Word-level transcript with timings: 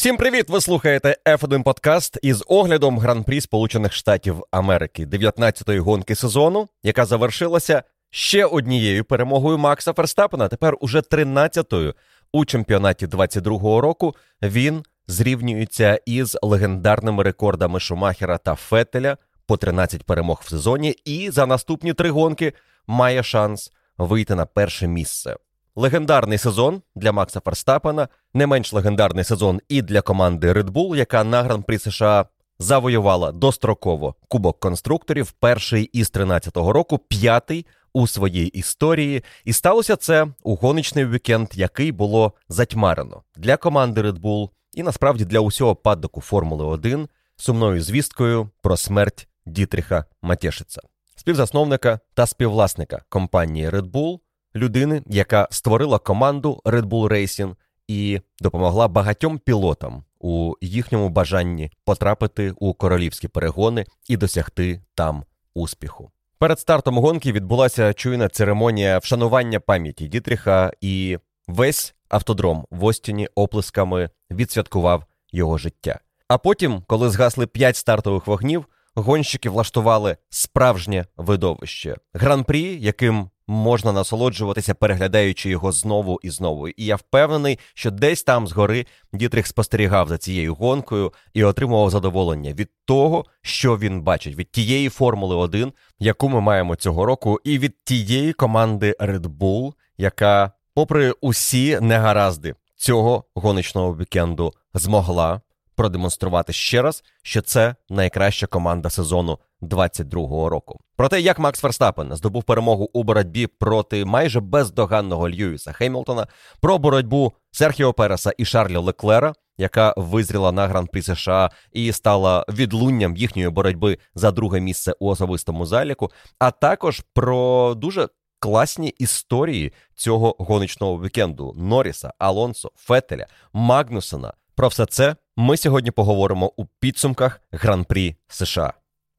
Всім 0.00 0.16
привіт! 0.16 0.50
Ви 0.50 0.60
слухаєте 0.60 1.16
F1 1.26 1.62
подкаст 1.62 2.18
із 2.22 2.44
оглядом 2.48 2.98
гран-прі 2.98 3.40
Сполучених 3.40 3.92
Штатів 3.92 4.42
Америки 4.50 5.06
19-ї 5.06 5.78
гонки 5.78 6.14
сезону, 6.14 6.68
яка 6.82 7.04
завершилася 7.04 7.82
ще 8.10 8.44
однією 8.44 9.04
перемогою 9.04 9.58
Макса 9.58 9.92
Ферстапена. 9.92 10.48
Тепер 10.48 10.76
уже 10.80 10.98
13-ю 10.98 11.94
у 12.32 12.44
чемпіонаті 12.44 13.06
22-го 13.06 13.80
року. 13.80 14.14
Він 14.42 14.82
зрівнюється 15.06 16.00
із 16.06 16.38
легендарними 16.42 17.22
рекордами 17.22 17.80
Шумахера 17.80 18.38
та 18.38 18.54
Фетеля 18.54 19.16
по 19.46 19.56
13 19.56 20.04
перемог 20.04 20.42
в 20.44 20.50
сезоні. 20.50 20.90
І 21.04 21.30
за 21.30 21.46
наступні 21.46 21.94
три 21.94 22.10
гонки 22.10 22.52
має 22.86 23.22
шанс 23.22 23.72
вийти 23.98 24.34
на 24.34 24.46
перше 24.46 24.86
місце. 24.86 25.36
Легендарний 25.76 26.38
сезон 26.38 26.82
для 26.94 27.12
Макса 27.12 27.40
Ферстапена, 27.40 28.08
не 28.34 28.46
менш 28.46 28.72
легендарний 28.72 29.24
сезон 29.24 29.60
і 29.68 29.82
для 29.82 30.02
команди 30.02 30.52
Red 30.52 30.70
Bull, 30.70 30.96
яка 30.96 31.24
на 31.24 31.42
гран-прі 31.42 31.78
США 31.78 32.26
завоювала 32.58 33.32
достроково 33.32 34.14
кубок 34.28 34.60
конструкторів, 34.60 35.32
перший 35.32 35.84
із 35.84 36.12
13-го 36.12 36.72
року, 36.72 36.98
п'ятий 36.98 37.66
у 37.92 38.06
своїй 38.06 38.46
історії. 38.46 39.24
І 39.44 39.52
сталося 39.52 39.96
це 39.96 40.26
у 40.42 40.54
гоночний 40.54 41.06
вікенд, 41.06 41.48
який 41.54 41.92
було 41.92 42.32
затьмарено 42.48 43.22
для 43.36 43.56
команди 43.56 44.02
Red 44.02 44.20
Bull 44.20 44.48
і 44.72 44.82
насправді 44.82 45.24
для 45.24 45.40
усього 45.40 45.76
паддоку 45.76 46.20
Формули 46.20 46.64
1 46.64 47.08
сумною 47.36 47.82
звісткою 47.82 48.50
про 48.62 48.76
смерть 48.76 49.28
Дітріха 49.46 50.04
Матєшица, 50.22 50.80
співзасновника 51.16 52.00
та 52.14 52.26
співвласника 52.26 53.02
компанії 53.08 53.68
Red 53.68 53.90
Bull– 53.90 54.18
людини, 54.54 55.02
яка 55.06 55.48
створила 55.50 55.98
команду 55.98 56.60
Red 56.64 56.82
Bull 56.82 57.08
Racing 57.08 57.54
і 57.88 58.20
допомогла 58.40 58.88
багатьом 58.88 59.38
пілотам 59.38 60.04
у 60.20 60.54
їхньому 60.60 61.08
бажанні 61.08 61.70
потрапити 61.84 62.54
у 62.56 62.74
королівські 62.74 63.28
перегони 63.28 63.86
і 64.08 64.16
досягти 64.16 64.80
там 64.94 65.24
успіху. 65.54 66.10
Перед 66.38 66.60
стартом 66.60 66.98
гонки 66.98 67.32
відбулася 67.32 67.92
чуйна 67.92 68.28
церемонія 68.28 68.98
вшанування 68.98 69.60
пам'яті 69.60 70.08
Дітріха, 70.08 70.72
і 70.80 71.18
весь 71.48 71.94
автодром 72.08 72.66
в 72.70 72.84
Остіні 72.84 73.28
оплесками 73.34 74.10
відсвяткував 74.30 75.04
його 75.32 75.58
життя. 75.58 76.00
А 76.28 76.38
потім, 76.38 76.82
коли 76.86 77.10
згасли 77.10 77.46
п'ять 77.46 77.76
стартових 77.76 78.26
вогнів, 78.26 78.64
гонщики 78.94 79.50
влаштували 79.50 80.16
справжнє 80.28 81.06
видовище 81.16 81.96
гран-прі, 82.14 82.78
яким 82.80 83.30
можна 83.50 83.92
насолоджуватися, 83.92 84.74
переглядаючи 84.74 85.50
його 85.50 85.72
знову 85.72 86.20
і 86.22 86.30
знову. 86.30 86.68
І 86.68 86.84
я 86.84 86.96
впевнений, 86.96 87.58
що 87.74 87.90
десь 87.90 88.22
там 88.22 88.46
згори 88.46 88.86
Дітрих 89.12 89.46
спостерігав 89.46 90.08
за 90.08 90.18
цією 90.18 90.54
гонкою 90.54 91.12
і 91.34 91.44
отримував 91.44 91.90
задоволення 91.90 92.52
від 92.52 92.70
того, 92.84 93.24
що 93.42 93.78
він 93.78 94.02
бачить, 94.02 94.36
від 94.36 94.50
тієї 94.50 94.88
Формули 94.88 95.36
1, 95.36 95.72
яку 95.98 96.28
ми 96.28 96.40
маємо 96.40 96.76
цього 96.76 97.06
року, 97.06 97.40
і 97.44 97.58
від 97.58 97.84
тієї 97.84 98.32
команди 98.32 98.96
Red 99.00 99.26
Bull, 99.38 99.72
яка, 99.98 100.52
попри 100.74 101.14
усі 101.20 101.80
негаразди 101.80 102.54
цього 102.76 103.24
гоночного 103.34 103.96
вікенду, 103.96 104.52
змогла 104.74 105.40
продемонструвати 105.80 106.52
ще 106.52 106.82
раз, 106.82 107.04
що 107.22 107.42
це 107.42 107.74
найкраща 107.90 108.46
команда 108.46 108.90
сезону 108.90 109.38
22-го 109.62 110.48
року. 110.48 110.80
Про 110.96 111.08
те, 111.08 111.20
як 111.20 111.38
Макс 111.38 111.60
Ферстапен 111.60 112.16
здобув 112.16 112.44
перемогу 112.44 112.90
у 112.92 113.02
боротьбі 113.02 113.46
проти 113.46 114.04
майже 114.04 114.40
бездоганного 114.40 115.30
Льюіса 115.30 115.72
Хеймлтона, 115.72 116.26
про 116.60 116.78
боротьбу 116.78 117.32
Серхіо 117.50 117.92
Переса 117.92 118.32
і 118.38 118.44
Шарлі 118.44 118.76
Леклера, 118.76 119.34
яка 119.58 119.94
визріла 119.96 120.52
на 120.52 120.68
гран-прі 120.68 121.02
США 121.02 121.50
і 121.72 121.92
стала 121.92 122.44
відлунням 122.48 123.16
їхньої 123.16 123.48
боротьби 123.48 123.98
за 124.14 124.30
друге 124.30 124.60
місце 124.60 124.92
у 125.00 125.08
особистому 125.08 125.66
заліку, 125.66 126.10
а 126.38 126.50
також 126.50 127.02
про 127.14 127.74
дуже 127.74 128.08
класні 128.38 128.88
історії 128.88 129.72
цього 129.94 130.36
гоночного 130.38 131.02
вікенду 131.02 131.54
Норріса, 131.56 132.12
Алонсо, 132.18 132.70
Фетеля, 132.76 133.26
Магнусона. 133.52 134.32
Про 134.60 134.68
все 134.68 134.86
це 134.86 135.16
ми 135.36 135.56
сьогодні 135.56 135.90
поговоримо 135.90 136.52
у 136.56 136.64
підсумках 136.66 137.40
гран-прі 137.52 138.16
США. 138.28 138.72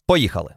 Поїхали! 0.08 0.56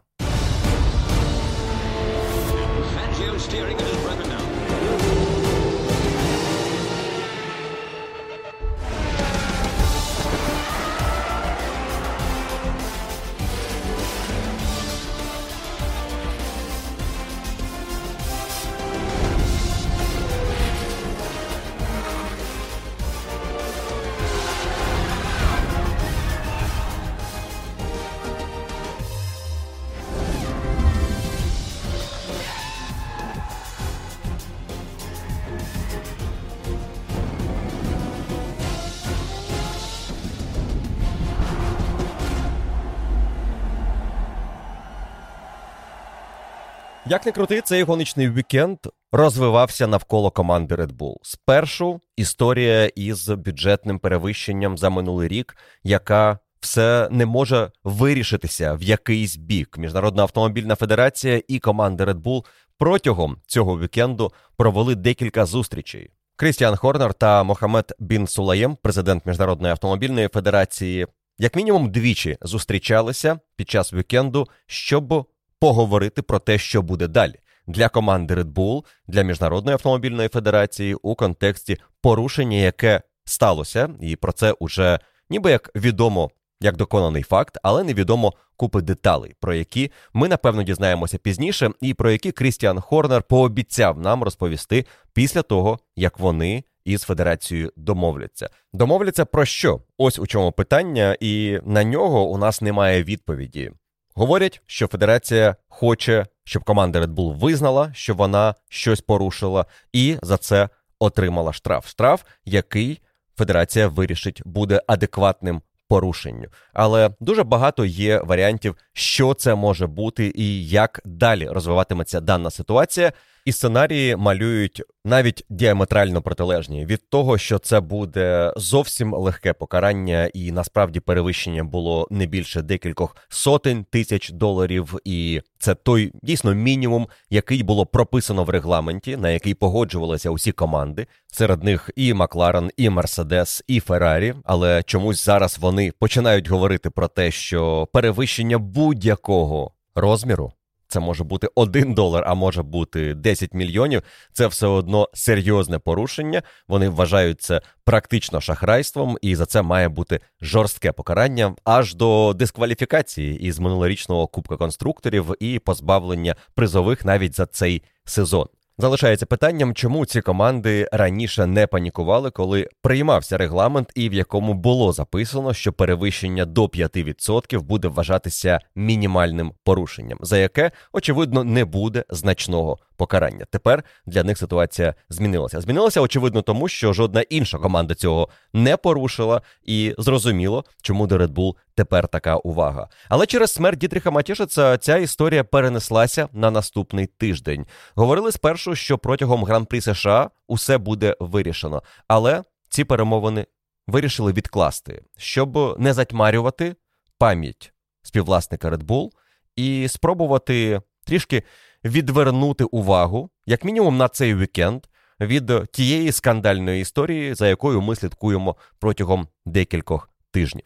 Як 47.15 47.25
не 47.25 47.31
крути, 47.31 47.61
цей 47.61 47.83
гоночний 47.83 48.29
вікенд 48.29 48.77
розвивався 49.11 49.87
навколо 49.87 50.31
команди 50.31 50.75
Red 50.75 50.97
Bull. 50.97 51.15
Спершу 51.21 52.01
історія 52.15 52.85
із 52.85 53.29
бюджетним 53.29 53.99
перевищенням 53.99 54.77
за 54.77 54.89
минулий 54.89 55.27
рік, 55.27 55.57
яка 55.83 56.39
все 56.59 57.07
не 57.11 57.25
може 57.25 57.71
вирішитися 57.83 58.73
в 58.73 58.83
якийсь 58.83 59.35
бік. 59.35 59.77
Міжнародна 59.77 60.21
автомобільна 60.21 60.75
федерація 60.75 61.41
і 61.47 61.59
команди 61.59 62.03
Red 62.03 62.21
Bull 62.21 62.45
протягом 62.77 63.37
цього 63.47 63.79
вікенду 63.79 64.31
провели 64.57 64.95
декілька 64.95 65.45
зустрічей. 65.45 66.09
Крістіан 66.35 66.75
Хорнер 66.75 67.13
та 67.13 67.43
Мохамед 67.43 67.93
Бін 67.99 68.27
Сулаєм, 68.27 68.77
президент 68.81 69.25
Міжнародної 69.25 69.71
автомобільної 69.71 70.27
федерації, 70.27 71.07
як 71.37 71.55
мінімум 71.55 71.91
двічі 71.91 72.37
зустрічалися 72.41 73.39
під 73.55 73.69
час 73.69 73.93
вікенду, 73.93 74.47
щоб 74.67 75.25
поговорити 75.59 76.21
про 76.21 76.39
те, 76.39 76.57
що 76.57 76.81
буде 76.81 77.07
далі 77.07 77.35
для 77.67 77.89
команди 77.89 78.35
Red 78.35 78.53
Bull, 78.53 78.85
для 79.07 79.21
міжнародної 79.21 79.73
автомобільної 79.73 80.29
федерації 80.29 80.95
у 80.95 81.15
контексті 81.15 81.77
порушення, 82.01 82.57
яке 82.57 83.01
сталося, 83.25 83.89
і 84.01 84.15
про 84.15 84.31
це 84.31 84.51
уже 84.51 84.99
ніби 85.29 85.51
як 85.51 85.71
відомо. 85.75 86.31
Як 86.61 86.77
доконаний 86.77 87.23
факт, 87.23 87.57
але 87.63 87.83
невідомо 87.83 88.33
купи 88.57 88.81
деталей, 88.81 89.35
про 89.39 89.53
які 89.53 89.91
ми 90.13 90.27
напевно 90.27 90.63
дізнаємося 90.63 91.17
пізніше, 91.17 91.69
і 91.81 91.93
про 91.93 92.11
які 92.11 92.31
Крістіан 92.31 92.81
Хорнер 92.81 93.23
пообіцяв 93.23 93.99
нам 93.99 94.23
розповісти 94.23 94.85
після 95.13 95.41
того, 95.41 95.79
як 95.95 96.19
вони 96.19 96.63
із 96.85 97.01
федерацією 97.01 97.71
домовляться. 97.75 98.49
Домовляться 98.73 99.25
про 99.25 99.45
що? 99.45 99.81
Ось 99.97 100.19
у 100.19 100.27
чому 100.27 100.51
питання, 100.51 101.17
і 101.19 101.59
на 101.63 101.83
нього 101.83 102.25
у 102.25 102.37
нас 102.37 102.61
немає 102.61 103.03
відповіді. 103.03 103.71
Говорять, 104.17 104.61
що 104.65 104.87
федерація 104.87 105.55
хоче, 105.67 106.25
щоб 106.43 106.63
команда 106.63 107.01
Red 107.01 107.13
Bull 107.13 107.39
визнала, 107.39 107.91
що 107.93 108.13
вона 108.13 108.55
щось 108.69 109.01
порушила, 109.01 109.65
і 109.93 110.17
за 110.21 110.37
це 110.37 110.69
отримала 110.99 111.53
штраф. 111.53 111.87
Штраф, 111.87 112.23
який 112.45 113.01
федерація 113.37 113.87
вирішить, 113.87 114.41
буде 114.45 114.81
адекватним 114.87 115.61
порушенню. 115.87 116.47
Але 116.73 117.09
дуже 117.19 117.43
багато 117.43 117.85
є 117.85 118.19
варіантів, 118.19 118.75
що 118.93 119.33
це 119.33 119.55
може 119.55 119.87
бути, 119.87 120.31
і 120.35 120.67
як 120.67 121.01
далі 121.05 121.47
розвиватиметься 121.47 122.19
дана 122.21 122.51
ситуація. 122.51 123.11
І 123.45 123.51
сценарії 123.51 124.15
малюють 124.15 124.81
навіть 125.05 125.45
діаметрально 125.49 126.21
протилежні 126.21 126.85
від 126.85 127.09
того, 127.09 127.37
що 127.37 127.59
це 127.59 127.79
буде 127.79 128.53
зовсім 128.55 129.13
легке 129.13 129.53
покарання, 129.53 130.29
і 130.33 130.51
насправді 130.51 130.99
перевищення 130.99 131.63
було 131.63 132.07
не 132.11 132.25
більше 132.25 132.61
декількох 132.61 133.15
сотень 133.29 133.85
тисяч 133.89 134.29
доларів, 134.29 134.99
і 135.03 135.41
це 135.59 135.75
той 135.75 136.11
дійсно 136.23 136.53
мінімум, 136.53 137.07
який 137.29 137.63
було 137.63 137.85
прописано 137.85 138.43
в 138.43 138.49
регламенті, 138.49 139.17
на 139.17 139.29
який 139.29 139.53
погоджувалися 139.53 140.29
усі 140.29 140.51
команди. 140.51 141.07
Серед 141.27 141.63
них 141.63 141.89
і 141.95 142.13
Макларен, 142.13 142.71
і 142.77 142.89
Мерседес, 142.89 143.63
і 143.67 143.79
Феррарі. 143.79 144.33
Але 144.43 144.83
чомусь 144.83 145.25
зараз 145.25 145.57
вони 145.61 145.91
починають 145.99 146.49
говорити 146.49 146.89
про 146.89 147.07
те, 147.07 147.31
що 147.31 147.87
перевищення 147.93 148.57
будь-якого 148.57 149.71
розміру 149.95 150.53
це 150.95 150.99
може 150.99 151.23
бути 151.23 151.47
1 151.55 151.93
долар, 151.93 152.23
а 152.27 152.33
може 152.33 152.63
бути 152.63 153.13
10 153.13 153.53
мільйонів. 153.53 154.01
Це 154.33 154.47
все 154.47 154.67
одно 154.67 155.09
серйозне 155.13 155.79
порушення. 155.79 156.41
Вони 156.67 156.89
вважають 156.89 157.41
це 157.41 157.61
практично 157.85 158.41
шахрайством, 158.41 159.17
і 159.21 159.35
за 159.35 159.45
це 159.45 159.61
має 159.61 159.89
бути 159.89 160.19
жорстке 160.41 160.91
покарання 160.91 161.55
аж 161.63 161.95
до 161.95 162.33
дискваліфікації 162.35 163.39
із 163.39 163.59
минулорічного 163.59 164.27
кубка 164.27 164.57
конструкторів 164.57 165.33
і 165.39 165.59
позбавлення 165.59 166.35
призових 166.53 167.05
навіть 167.05 167.35
за 167.35 167.45
цей 167.45 167.83
сезон. 168.05 168.47
Залишається 168.77 169.25
питанням, 169.25 169.73
чому 169.73 170.05
ці 170.05 170.21
команди 170.21 170.89
раніше 170.91 171.45
не 171.45 171.67
панікували, 171.67 172.31
коли 172.31 172.69
приймався 172.81 173.37
регламент, 173.37 173.91
і 173.95 174.09
в 174.09 174.13
якому 174.13 174.53
було 174.53 174.91
записано, 174.91 175.53
що 175.53 175.73
перевищення 175.73 176.45
до 176.45 176.65
5% 176.65 177.61
буде 177.61 177.87
вважатися 177.87 178.59
мінімальним 178.75 179.51
порушенням, 179.63 180.17
за 180.21 180.37
яке 180.37 180.71
очевидно 180.93 181.43
не 181.43 181.65
буде 181.65 182.03
значного 182.09 182.77
покарання. 182.95 183.45
Тепер 183.49 183.83
для 184.05 184.23
них 184.23 184.37
ситуація 184.37 184.93
змінилася. 185.09 185.61
Змінилася 185.61 186.01
очевидно, 186.01 186.41
тому 186.41 186.67
що 186.67 186.93
жодна 186.93 187.21
інша 187.21 187.57
команда 187.57 187.95
цього 187.95 188.29
не 188.53 188.77
порушила, 188.77 189.41
і 189.63 189.95
зрозуміло, 189.97 190.65
чому 190.81 191.07
до 191.07 191.17
Red 191.17 191.33
Bull 191.33 191.55
тепер 191.75 192.07
така 192.07 192.35
увага. 192.35 192.87
Але 193.09 193.25
через 193.25 193.51
смерть 193.51 193.79
Дітріха 193.79 194.11
Матішеца 194.11 194.77
ця 194.77 194.97
історія 194.97 195.43
перенеслася 195.43 196.29
на 196.33 196.51
наступний 196.51 197.07
тиждень. 197.07 197.65
Говорили 197.95 198.31
спершу, 198.31 198.75
що 198.75 198.97
протягом 198.97 199.43
гран-прі 199.43 199.81
США 199.81 200.29
усе 200.47 200.77
буде 200.77 201.15
вирішено, 201.19 201.83
але 202.07 202.43
ці 202.69 202.83
перемовини 202.83 203.45
вирішили 203.87 204.33
відкласти, 204.33 205.03
щоб 205.17 205.79
не 205.79 205.93
затьмарювати 205.93 206.75
пам'ять 207.17 207.71
співвласника 208.01 208.69
Red 208.69 208.83
Bull 208.83 209.09
і 209.55 209.87
спробувати 209.87 210.81
трішки 211.05 211.43
відвернути 211.85 212.63
увагу, 212.63 213.29
як 213.45 213.65
мінімум, 213.65 213.97
на 213.97 214.07
цей 214.07 214.35
вікенд 214.35 214.85
від 215.19 215.51
тієї 215.71 216.11
скандальної 216.11 216.81
історії, 216.81 217.33
за 217.33 217.47
якою 217.47 217.81
ми 217.81 217.95
слідкуємо 217.95 218.55
протягом 218.79 219.27
декількох 219.45 220.09
тижнів. 220.31 220.65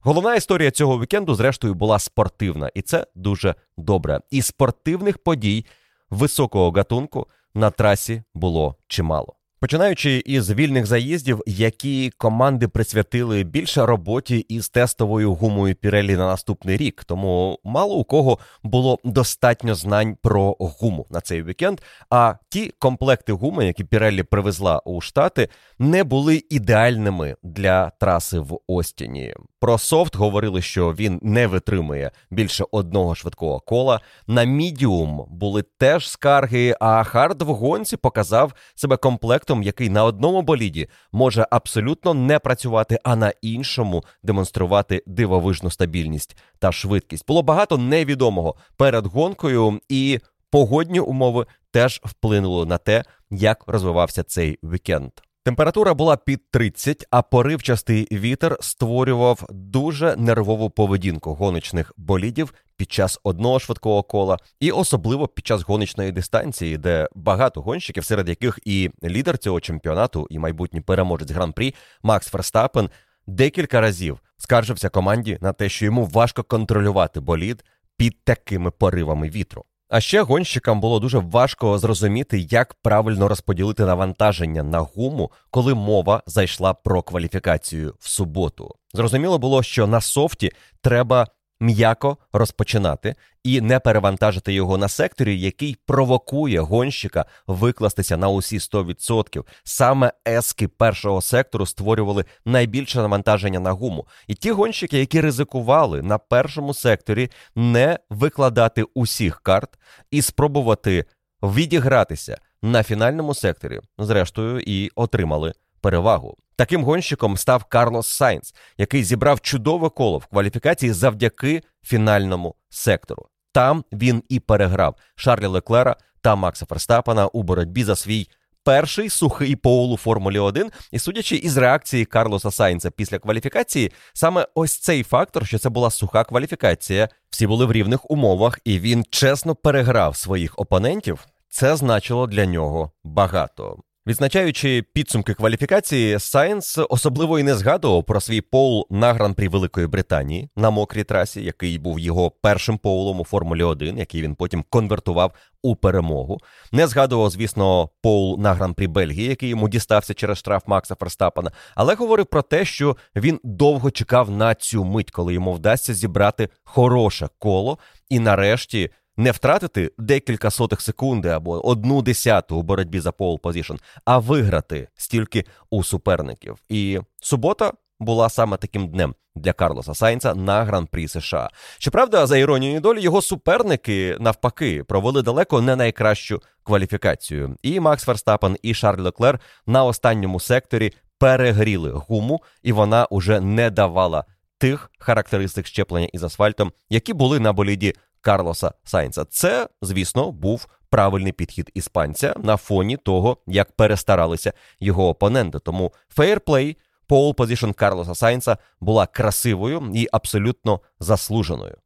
Головна 0.00 0.34
історія 0.34 0.70
цього 0.70 1.00
вікенду, 1.00 1.34
зрештою, 1.34 1.74
була 1.74 1.98
спортивна, 1.98 2.70
і 2.74 2.82
це 2.82 3.06
дуже 3.14 3.54
добре. 3.76 4.20
І 4.30 4.42
спортивних 4.42 5.18
подій 5.18 5.66
високого 6.10 6.70
гатунку 6.70 7.26
на 7.54 7.70
трасі 7.70 8.22
було 8.34 8.76
чимало. 8.88 9.35
Починаючи 9.60 10.22
із 10.26 10.50
вільних 10.50 10.86
заїздів, 10.86 11.42
які 11.46 12.10
команди 12.18 12.68
присвятили 12.68 13.44
більше 13.44 13.86
роботі 13.86 14.38
із 14.38 14.68
тестовою 14.68 15.34
гумою 15.34 15.74
Pirelli 15.74 16.16
на 16.16 16.26
наступний 16.26 16.76
рік, 16.76 17.04
тому 17.04 17.58
мало 17.64 17.94
у 17.94 18.04
кого 18.04 18.38
було 18.62 18.98
достатньо 19.04 19.74
знань 19.74 20.16
про 20.22 20.56
гуму 20.58 21.06
на 21.10 21.20
цей 21.20 21.42
вікенд. 21.42 21.80
А 22.10 22.34
ті 22.48 22.74
комплекти 22.78 23.32
гуми, 23.32 23.66
які 23.66 23.84
Pirelli 23.84 24.22
привезла 24.22 24.78
у 24.78 25.00
штати, 25.00 25.48
не 25.78 26.04
були 26.04 26.42
ідеальними 26.50 27.36
для 27.42 27.90
траси 27.90 28.38
в 28.38 28.58
Остіні. 28.66 29.34
Про 29.60 29.78
софт 29.78 30.16
говорили, 30.16 30.62
що 30.62 30.92
він 30.92 31.20
не 31.22 31.46
витримує 31.46 32.10
більше 32.30 32.64
одного 32.70 33.14
швидкого 33.14 33.60
кола. 33.60 34.00
На 34.26 34.44
мідіум 34.44 35.24
були 35.28 35.62
теж 35.62 36.10
скарги, 36.10 36.76
а 36.80 37.04
хард 37.04 37.42
в 37.42 37.46
гонці 37.46 37.96
показав 37.96 38.52
себе 38.74 38.96
комплектом, 39.46 39.62
який 39.62 39.88
на 39.88 40.04
одному 40.04 40.42
боліді 40.42 40.88
може 41.12 41.46
абсолютно 41.50 42.14
не 42.14 42.38
працювати, 42.38 42.98
а 43.04 43.16
на 43.16 43.32
іншому 43.42 44.04
демонструвати 44.22 45.02
дивовижну 45.06 45.70
стабільність 45.70 46.36
та 46.58 46.72
швидкість. 46.72 47.26
Було 47.28 47.42
багато 47.42 47.78
невідомого 47.78 48.56
перед 48.76 49.06
гонкою, 49.06 49.80
і 49.88 50.20
погодні 50.50 51.00
умови 51.00 51.46
теж 51.70 52.00
вплинули 52.04 52.66
на 52.66 52.78
те, 52.78 53.04
як 53.30 53.64
розвивався 53.66 54.22
цей 54.22 54.58
вікенд. 54.62 55.10
Температура 55.44 55.94
була 55.94 56.16
під 56.16 56.50
30, 56.50 57.06
а 57.10 57.22
поривчастий 57.22 58.08
вітер 58.12 58.56
створював 58.60 59.46
дуже 59.50 60.16
нервову 60.16 60.70
поведінку 60.70 61.34
гоночних 61.34 61.92
болідів 61.96 62.54
під 62.76 62.92
час 62.92 63.20
одного 63.24 63.58
швидкого 63.58 64.02
кола, 64.02 64.38
і 64.60 64.70
особливо 64.70 65.28
під 65.28 65.46
час 65.46 65.62
гоночної 65.62 66.12
дистанції, 66.12 66.78
де 66.78 67.08
багато 67.14 67.62
гонщиків, 67.62 68.04
серед 68.04 68.28
яких 68.28 68.58
і 68.64 68.90
лідер 69.04 69.38
цього 69.38 69.60
чемпіонату, 69.60 70.26
і 70.30 70.38
майбутній 70.38 70.80
переможець 70.80 71.30
гран-прі 71.30 71.74
Макс 72.02 72.28
Ферстапен 72.28 72.90
декілька 73.26 73.80
разів 73.80 74.20
скаржився 74.36 74.88
команді 74.88 75.38
на 75.40 75.52
те, 75.52 75.68
що 75.68 75.84
йому 75.84 76.04
важко 76.04 76.42
контролювати 76.42 77.20
болід 77.20 77.64
під 77.96 78.24
такими 78.24 78.70
поривами 78.70 79.28
вітру. 79.28 79.64
А 79.88 80.00
ще 80.00 80.22
гонщикам 80.22 80.80
було 80.80 81.00
дуже 81.00 81.18
важко 81.18 81.78
зрозуміти, 81.78 82.38
як 82.38 82.74
правильно 82.74 83.28
розподілити 83.28 83.84
навантаження 83.84 84.62
на 84.62 84.78
гуму, 84.80 85.30
коли 85.50 85.74
мова 85.74 86.22
зайшла 86.26 86.74
про 86.74 87.02
кваліфікацію 87.02 87.94
в 87.98 88.08
суботу. 88.08 88.74
Зрозуміло 88.94 89.38
було, 89.38 89.62
що 89.62 89.86
на 89.86 90.00
софті 90.00 90.52
треба 90.80 91.26
м'яко 91.60 92.16
розпочинати 92.32 93.14
і 93.44 93.60
не 93.60 93.80
перевантажити 93.80 94.52
його 94.52 94.78
на 94.78 94.88
секторі, 94.88 95.40
який 95.40 95.76
провокує 95.86 96.60
гонщика 96.60 97.24
викластися 97.46 98.16
на 98.16 98.28
усі 98.28 98.58
100%. 98.58 99.44
Саме 99.64 100.12
ески 100.28 100.68
першого 100.68 101.22
сектору 101.22 101.66
створювали 101.66 102.24
найбільше 102.44 102.98
навантаження 102.98 103.60
на 103.60 103.72
гуму. 103.72 104.06
І 104.26 104.34
ті 104.34 104.50
гонщики, 104.50 104.98
які 104.98 105.20
ризикували 105.20 106.02
на 106.02 106.18
першому 106.18 106.74
секторі 106.74 107.30
не 107.54 107.98
викладати 108.10 108.84
усіх 108.94 109.40
карт 109.40 109.78
і 110.10 110.22
спробувати 110.22 111.04
відігратися 111.42 112.38
на 112.62 112.82
фінальному 112.82 113.34
секторі, 113.34 113.80
зрештою, 113.98 114.60
і 114.60 114.90
отримали 114.94 115.52
перевагу. 115.80 116.36
Таким 116.56 116.84
гонщиком 116.84 117.36
став 117.36 117.64
Карлос 117.64 118.06
Сайнц, 118.06 118.54
який 118.78 119.04
зібрав 119.04 119.40
чудове 119.40 119.88
коло 119.88 120.18
в 120.18 120.26
кваліфікації 120.26 120.92
завдяки 120.92 121.62
фінальному 121.82 122.54
сектору. 122.68 123.26
Там 123.52 123.84
він 123.92 124.22
і 124.28 124.40
переграв 124.40 124.94
Шарлі 125.14 125.46
Леклера 125.46 125.96
та 126.20 126.34
Макса 126.34 126.66
Ферстапана 126.66 127.26
у 127.26 127.42
боротьбі 127.42 127.84
за 127.84 127.96
свій 127.96 128.28
перший 128.64 129.10
сухий 129.10 129.56
поул 129.56 129.92
у 129.92 129.96
Формулі 129.96 130.38
1. 130.38 130.70
І 130.92 130.98
судячи 130.98 131.36
із 131.36 131.56
реакції 131.56 132.04
Карлоса 132.04 132.50
Сайнца 132.50 132.90
після 132.90 133.18
кваліфікації, 133.18 133.92
саме 134.12 134.46
ось 134.54 134.78
цей 134.78 135.02
фактор, 135.02 135.46
що 135.46 135.58
це 135.58 135.68
була 135.68 135.90
суха 135.90 136.24
кваліфікація, 136.24 137.08
всі 137.30 137.46
були 137.46 137.66
в 137.66 137.72
рівних 137.72 138.10
умовах, 138.10 138.58
і 138.64 138.78
він 138.78 139.04
чесно 139.10 139.54
переграв 139.54 140.16
своїх 140.16 140.58
опонентів. 140.58 141.26
Це 141.48 141.76
значило 141.76 142.26
для 142.26 142.46
нього 142.46 142.90
багато. 143.04 143.78
Відзначаючи 144.06 144.84
підсумки 144.92 145.34
кваліфікації, 145.34 146.18
Сайнс 146.20 146.78
особливо 146.88 147.38
і 147.38 147.42
не 147.42 147.54
згадував 147.54 148.04
про 148.04 148.20
свій 148.20 148.40
поул 148.40 148.86
на 148.90 149.12
гран-прі 149.12 149.48
Великої 149.48 149.86
Британії 149.86 150.50
на 150.56 150.70
мокрій 150.70 151.04
трасі, 151.04 151.44
який 151.44 151.78
був 151.78 152.00
його 152.00 152.30
першим 152.30 152.78
поулом 152.78 153.20
у 153.20 153.24
Формулі 153.24 153.62
1, 153.62 153.98
який 153.98 154.22
він 154.22 154.34
потім 154.34 154.64
конвертував 154.70 155.32
у 155.62 155.76
перемогу. 155.76 156.38
Не 156.72 156.86
згадував, 156.86 157.30
звісно, 157.30 157.88
поул 158.02 158.40
на 158.40 158.54
гран-прі 158.54 158.86
Бельгії, 158.86 159.28
який 159.28 159.48
йому 159.48 159.68
дістався 159.68 160.14
через 160.14 160.38
штраф 160.38 160.62
Макса 160.66 160.94
Ферстапана, 160.94 161.52
але 161.74 161.94
говорив 161.94 162.26
про 162.26 162.42
те, 162.42 162.64
що 162.64 162.96
він 163.16 163.40
довго 163.44 163.90
чекав 163.90 164.30
на 164.30 164.54
цю 164.54 164.84
мить, 164.84 165.10
коли 165.10 165.34
йому 165.34 165.52
вдасться 165.52 165.94
зібрати 165.94 166.48
хороше 166.64 167.28
коло, 167.38 167.78
і 168.08 168.18
нарешті 168.18 168.90
не 169.16 169.30
втратити 169.30 169.92
декілька 169.98 170.50
сотих 170.50 170.80
секунди 170.80 171.28
або 171.28 171.66
одну 171.66 172.02
десяту 172.02 172.56
у 172.56 172.62
боротьбі 172.62 173.00
за 173.00 173.12
пол 173.12 173.40
позішн, 173.40 173.74
а 174.04 174.18
виграти 174.18 174.88
стільки 174.96 175.44
у 175.70 175.84
суперників. 175.84 176.58
І 176.68 177.00
субота 177.20 177.72
була 178.00 178.28
саме 178.28 178.56
таким 178.56 178.88
днем 178.88 179.14
для 179.34 179.52
Карлоса 179.52 179.94
Сайнса 179.94 180.34
на 180.34 180.64
гран-прі 180.64 181.08
США. 181.08 181.50
Щоправда, 181.78 182.26
за 182.26 182.38
іронією 182.38 182.80
долі, 182.80 183.00
його 183.00 183.22
суперники 183.22 184.16
навпаки 184.20 184.84
провели 184.84 185.22
далеко 185.22 185.60
не 185.60 185.76
найкращу 185.76 186.42
кваліфікацію. 186.62 187.56
І 187.62 187.80
Макс 187.80 188.04
Ферстапен, 188.04 188.56
і 188.62 188.74
Шарль 188.74 189.00
Леклер 189.00 189.40
на 189.66 189.84
останньому 189.84 190.40
секторі 190.40 190.92
перегріли 191.18 191.90
гуму, 191.90 192.42
і 192.62 192.72
вона 192.72 193.06
уже 193.06 193.40
не 193.40 193.70
давала 193.70 194.24
тих 194.58 194.90
характеристик 194.98 195.66
щеплення 195.66 196.08
із 196.12 196.22
асфальтом, 196.22 196.72
які 196.90 197.12
були 197.12 197.40
на 197.40 197.52
боліді 197.52 197.94
Карлоса 198.20 198.72
Сайнца. 198.84 199.24
Це, 199.24 199.68
звісно, 199.82 200.32
був 200.32 200.66
правильний 200.90 201.32
підхід 201.32 201.70
іспанця 201.74 202.34
на 202.42 202.56
фоні 202.56 202.96
того, 202.96 203.36
як 203.46 203.72
перестаралися 203.72 204.52
його 204.80 205.08
опоненти. 205.08 205.58
Тому 205.58 205.92
фейерплей, 206.08 206.76
пол 207.06 207.34
позишн 207.34 207.70
Карлоса 207.70 208.14
Сайнца 208.14 208.58
була 208.80 209.06
красивою 209.06 209.90
і 209.94 210.08
абсолютно 210.12 210.80
заслуженою. 211.00 211.76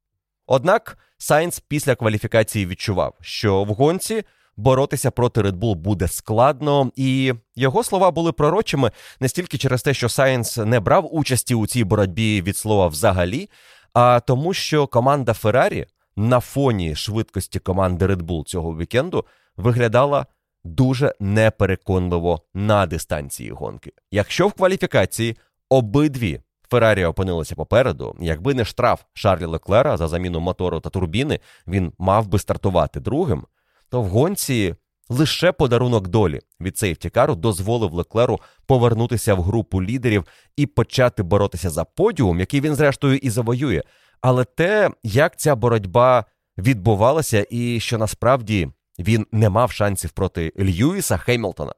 Однак 0.47 0.99
Сайнц 1.19 1.61
після 1.61 1.95
кваліфікації 1.95 2.67
відчував, 2.67 3.15
що 3.21 3.65
в 3.65 3.69
гонці. 3.69 4.25
Боротися 4.57 5.11
проти 5.11 5.41
Red 5.41 5.53
Bull 5.53 5.75
буде 5.75 6.09
складно, 6.09 6.93
і 6.97 7.35
його 7.57 7.85
слова 7.85 8.11
були 8.11 8.33
пророчими 8.33 8.91
не 9.21 9.29
стільки 9.29 9.59
через 9.59 9.83
те, 9.83 9.95
що 9.95 10.09
Сайнс 10.09 10.57
не 10.57 10.81
брав 10.81 11.15
участі 11.15 11.55
у 11.55 11.67
цій 11.67 11.85
боротьбі 11.85 12.43
від 12.43 12.57
слова 12.57 12.87
взагалі, 12.87 13.51
а 13.93 14.21
тому, 14.21 14.55
що 14.55 14.87
команда 14.87 15.33
Феррарі 15.33 15.87
на 16.17 16.41
фоні 16.41 16.95
швидкості 16.95 17.59
команди 17.59 18.07
Red 18.07 18.23
Bull 18.23 18.45
цього 18.45 18.77
вікенду 18.77 19.25
виглядала 19.57 20.27
дуже 20.65 21.15
непереконливо 21.21 22.43
на 22.55 22.87
дистанції 22.87 23.51
гонки. 23.51 23.93
Якщо 24.11 24.49
в 24.49 24.53
кваліфікації 24.53 25.37
обидві 25.69 26.41
Феррарі 26.71 27.05
опинилися 27.05 27.55
попереду, 27.55 28.17
якби 28.21 28.55
не 28.55 28.65
штраф 28.65 29.03
Шарля 29.13 29.45
Леклера 29.45 29.97
за 29.97 30.09
заміну 30.09 30.41
мотору 30.41 30.81
та 30.81 30.91
турбіни, 30.91 31.41
він 31.67 31.93
мав 31.99 32.27
би 32.27 32.39
стартувати 32.39 33.01
другим, 33.01 33.47
то 33.89 34.03
в 34.03 34.07
гонці 34.07 34.75
лише 35.09 35.53
подарунок 35.53 36.09
долі 36.09 36.41
від 36.61 36.79
сейфтікару 36.79 37.35
дозволив 37.35 37.93
Леклеру 37.93 38.41
повернутися 38.67 39.35
в 39.35 39.43
групу 39.43 39.83
лідерів 39.83 40.25
і 40.57 40.67
почати 40.67 41.23
боротися 41.23 41.71
за 41.71 41.85
подіум, 41.85 42.41
який 42.41 42.61
він, 42.61 42.75
зрештою, 42.75 43.17
і 43.17 43.31
завоює. 43.31 43.83
Але 44.21 44.45
те, 44.45 44.91
як 45.03 45.37
ця 45.37 45.55
боротьба 45.55 46.25
відбувалася, 46.59 47.47
і 47.51 47.81
що 47.81 47.99
насправді 47.99 48.69
він 48.99 49.27
не 49.33 49.49
мав 49.51 49.73
шансів 49.73 50.11
проти 50.11 50.53
Льюіса 50.59 51.17
Хеймлтона, 51.17 51.75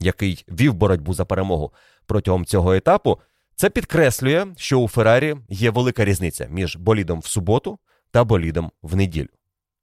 який 0.00 0.44
вів 0.48 0.74
боротьбу 0.74 1.14
за 1.14 1.24
перемогу 1.24 1.72
протягом 2.06 2.44
цього 2.44 2.74
етапу, 2.74 3.18
це 3.56 3.70
підкреслює, 3.70 4.46
що 4.56 4.80
у 4.80 4.88
Феррарі 4.88 5.36
є 5.48 5.70
велика 5.70 6.04
різниця 6.04 6.46
між 6.50 6.76
болідом 6.76 7.20
в 7.20 7.26
суботу 7.26 7.78
та 8.10 8.24
болідом 8.24 8.70
в 8.82 8.96
неділю. 8.96 9.28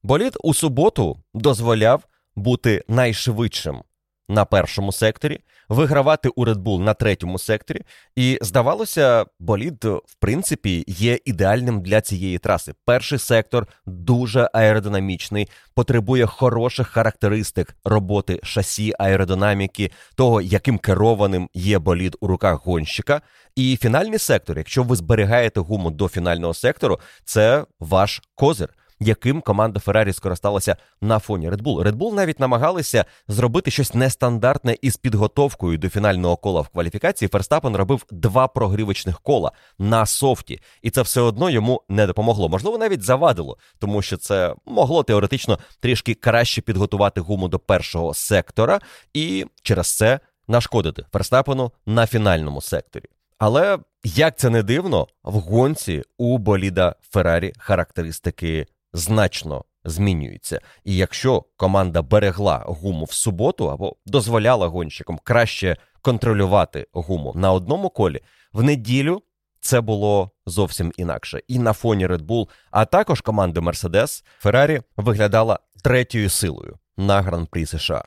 Болід 0.03 0.38
у 0.43 0.53
суботу 0.53 1.17
дозволяв 1.33 2.03
бути 2.35 2.83
найшвидшим 2.88 3.83
на 4.29 4.45
першому 4.45 4.91
секторі, 4.91 5.39
вигравати 5.69 6.29
у 6.29 6.45
Red 6.45 6.55
Bull 6.55 6.79
на 6.79 6.93
третьому 6.93 7.39
секторі. 7.39 7.81
І 8.15 8.39
здавалося, 8.41 9.25
болід, 9.39 9.84
в 9.84 10.15
принципі, 10.19 10.84
є 10.88 11.19
ідеальним 11.25 11.81
для 11.81 12.01
цієї 12.01 12.38
траси. 12.38 12.74
Перший 12.86 13.19
сектор 13.19 13.67
дуже 13.86 14.50
аеродинамічний, 14.53 15.50
потребує 15.75 16.25
хороших 16.25 16.88
характеристик 16.88 17.75
роботи 17.84 18.39
шасі 18.43 18.93
аеродинаміки, 19.00 19.91
того, 20.15 20.41
яким 20.41 20.77
керованим 20.77 21.50
є 21.53 21.79
болід 21.79 22.15
у 22.19 22.27
руках 22.27 22.65
гонщика. 22.65 23.22
І 23.55 23.77
фінальний 23.81 24.19
сектор, 24.19 24.57
якщо 24.57 24.84
ви 24.84 24.95
зберігаєте 24.95 25.60
гуму 25.60 25.91
до 25.91 26.07
фінального 26.07 26.53
сектору, 26.53 27.00
це 27.25 27.65
ваш 27.79 28.22
козир 28.36 28.69
яким 29.05 29.41
команда 29.41 29.79
Феррарі 29.79 30.13
скористалася 30.13 30.77
на 31.01 31.19
фоні 31.19 31.50
Red 31.50 31.62
Bull. 31.62 31.83
Red 31.83 31.95
Bull 31.95 32.13
навіть 32.13 32.39
намагалися 32.39 33.05
зробити 33.27 33.71
щось 33.71 33.93
нестандартне 33.93 34.75
із 34.81 34.97
підготовкою 34.97 35.77
до 35.77 35.89
фінального 35.89 36.38
кола 36.38 36.62
в 36.62 36.67
кваліфікації. 36.67 37.29
Ферстапен 37.29 37.75
робив 37.75 38.05
два 38.12 38.47
прогрівочних 38.47 39.19
кола 39.19 39.51
на 39.79 40.05
софті, 40.05 40.59
і 40.81 40.89
це 40.89 41.01
все 41.01 41.21
одно 41.21 41.50
йому 41.50 41.81
не 41.89 42.07
допомогло. 42.07 42.50
Можливо, 42.50 42.77
навіть 42.77 43.03
завадило, 43.03 43.57
тому 43.79 44.01
що 44.01 44.17
це 44.17 44.55
могло 44.65 45.03
теоретично 45.03 45.59
трішки 45.79 46.13
краще 46.13 46.62
підготувати 46.62 47.21
гуму 47.21 47.47
до 47.47 47.59
першого 47.59 48.13
сектора, 48.13 48.79
і 49.13 49.45
через 49.62 49.97
це 49.97 50.19
нашкодити 50.47 51.05
Ферстапену 51.12 51.71
на 51.85 52.07
фінальному 52.07 52.62
секторі. 52.62 53.05
Але 53.38 53.79
як 54.03 54.38
це 54.38 54.50
не 54.50 54.63
дивно, 54.63 55.07
в 55.24 55.33
гонці 55.33 56.03
у 56.17 56.38
боліда 56.38 56.95
Феррарі 57.09 57.53
характеристики 57.57 58.65
значно 58.95 59.65
змінюється. 59.85 60.59
І 60.83 60.95
якщо 60.95 61.43
команда 61.57 62.01
берегла 62.01 62.63
гуму 62.67 63.05
в 63.05 63.11
суботу 63.11 63.71
або 63.71 63.95
дозволяла 64.05 64.67
гонщикам 64.67 65.19
краще 65.23 65.77
контролювати 66.01 66.87
гуму 66.93 67.33
на 67.35 67.51
одному 67.51 67.89
колі, 67.89 68.21
в 68.53 68.63
неділю 68.63 69.21
це 69.59 69.81
було 69.81 70.31
зовсім 70.45 70.93
інакше. 70.97 71.41
І 71.47 71.59
на 71.59 71.73
фоні 71.73 72.07
Red 72.07 72.21
Bull, 72.21 72.49
а 72.71 72.85
також 72.85 73.21
команди 73.21 73.59
Mercedes, 73.59 74.23
Феррарі 74.39 74.81
виглядала 74.97 75.59
третьою 75.83 76.29
силою 76.29 76.77
на 76.97 77.21
гран-прі 77.21 77.65
США. 77.65 78.05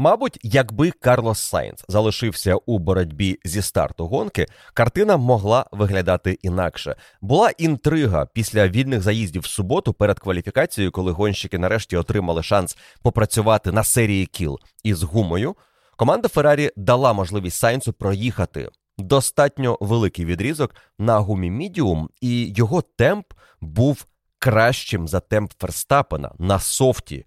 Мабуть, 0.00 0.38
якби 0.42 0.90
Карлос 0.90 1.38
Сайнц 1.38 1.84
залишився 1.88 2.54
у 2.54 2.78
боротьбі 2.78 3.38
зі 3.44 3.62
старту 3.62 4.06
гонки, 4.06 4.46
картина 4.74 5.16
могла 5.16 5.66
виглядати 5.72 6.38
інакше. 6.42 6.96
Була 7.20 7.50
інтрига 7.50 8.26
після 8.26 8.68
вільних 8.68 9.02
заїздів 9.02 9.42
в 9.42 9.46
суботу 9.46 9.92
перед 9.92 10.18
кваліфікацією, 10.18 10.92
коли 10.92 11.12
гонщики 11.12 11.58
нарешті 11.58 11.96
отримали 11.96 12.42
шанс 12.42 12.78
попрацювати 13.02 13.72
на 13.72 13.84
серії 13.84 14.26
кіл 14.26 14.58
із 14.82 15.02
гумою. 15.02 15.56
Команда 15.96 16.28
Феррарі 16.28 16.70
дала 16.76 17.12
можливість 17.12 17.58
Сайнцу 17.58 17.92
проїхати 17.92 18.68
достатньо 18.98 19.78
великий 19.80 20.24
відрізок 20.24 20.74
на 20.98 21.18
гумі 21.18 21.50
мідіум, 21.50 22.08
і 22.20 22.54
його 22.56 22.82
темп 22.82 23.26
був 23.60 24.06
кращим 24.38 25.08
за 25.08 25.20
темп 25.20 25.52
Ферстапена 25.58 26.32
на 26.38 26.58
софті 26.58 27.24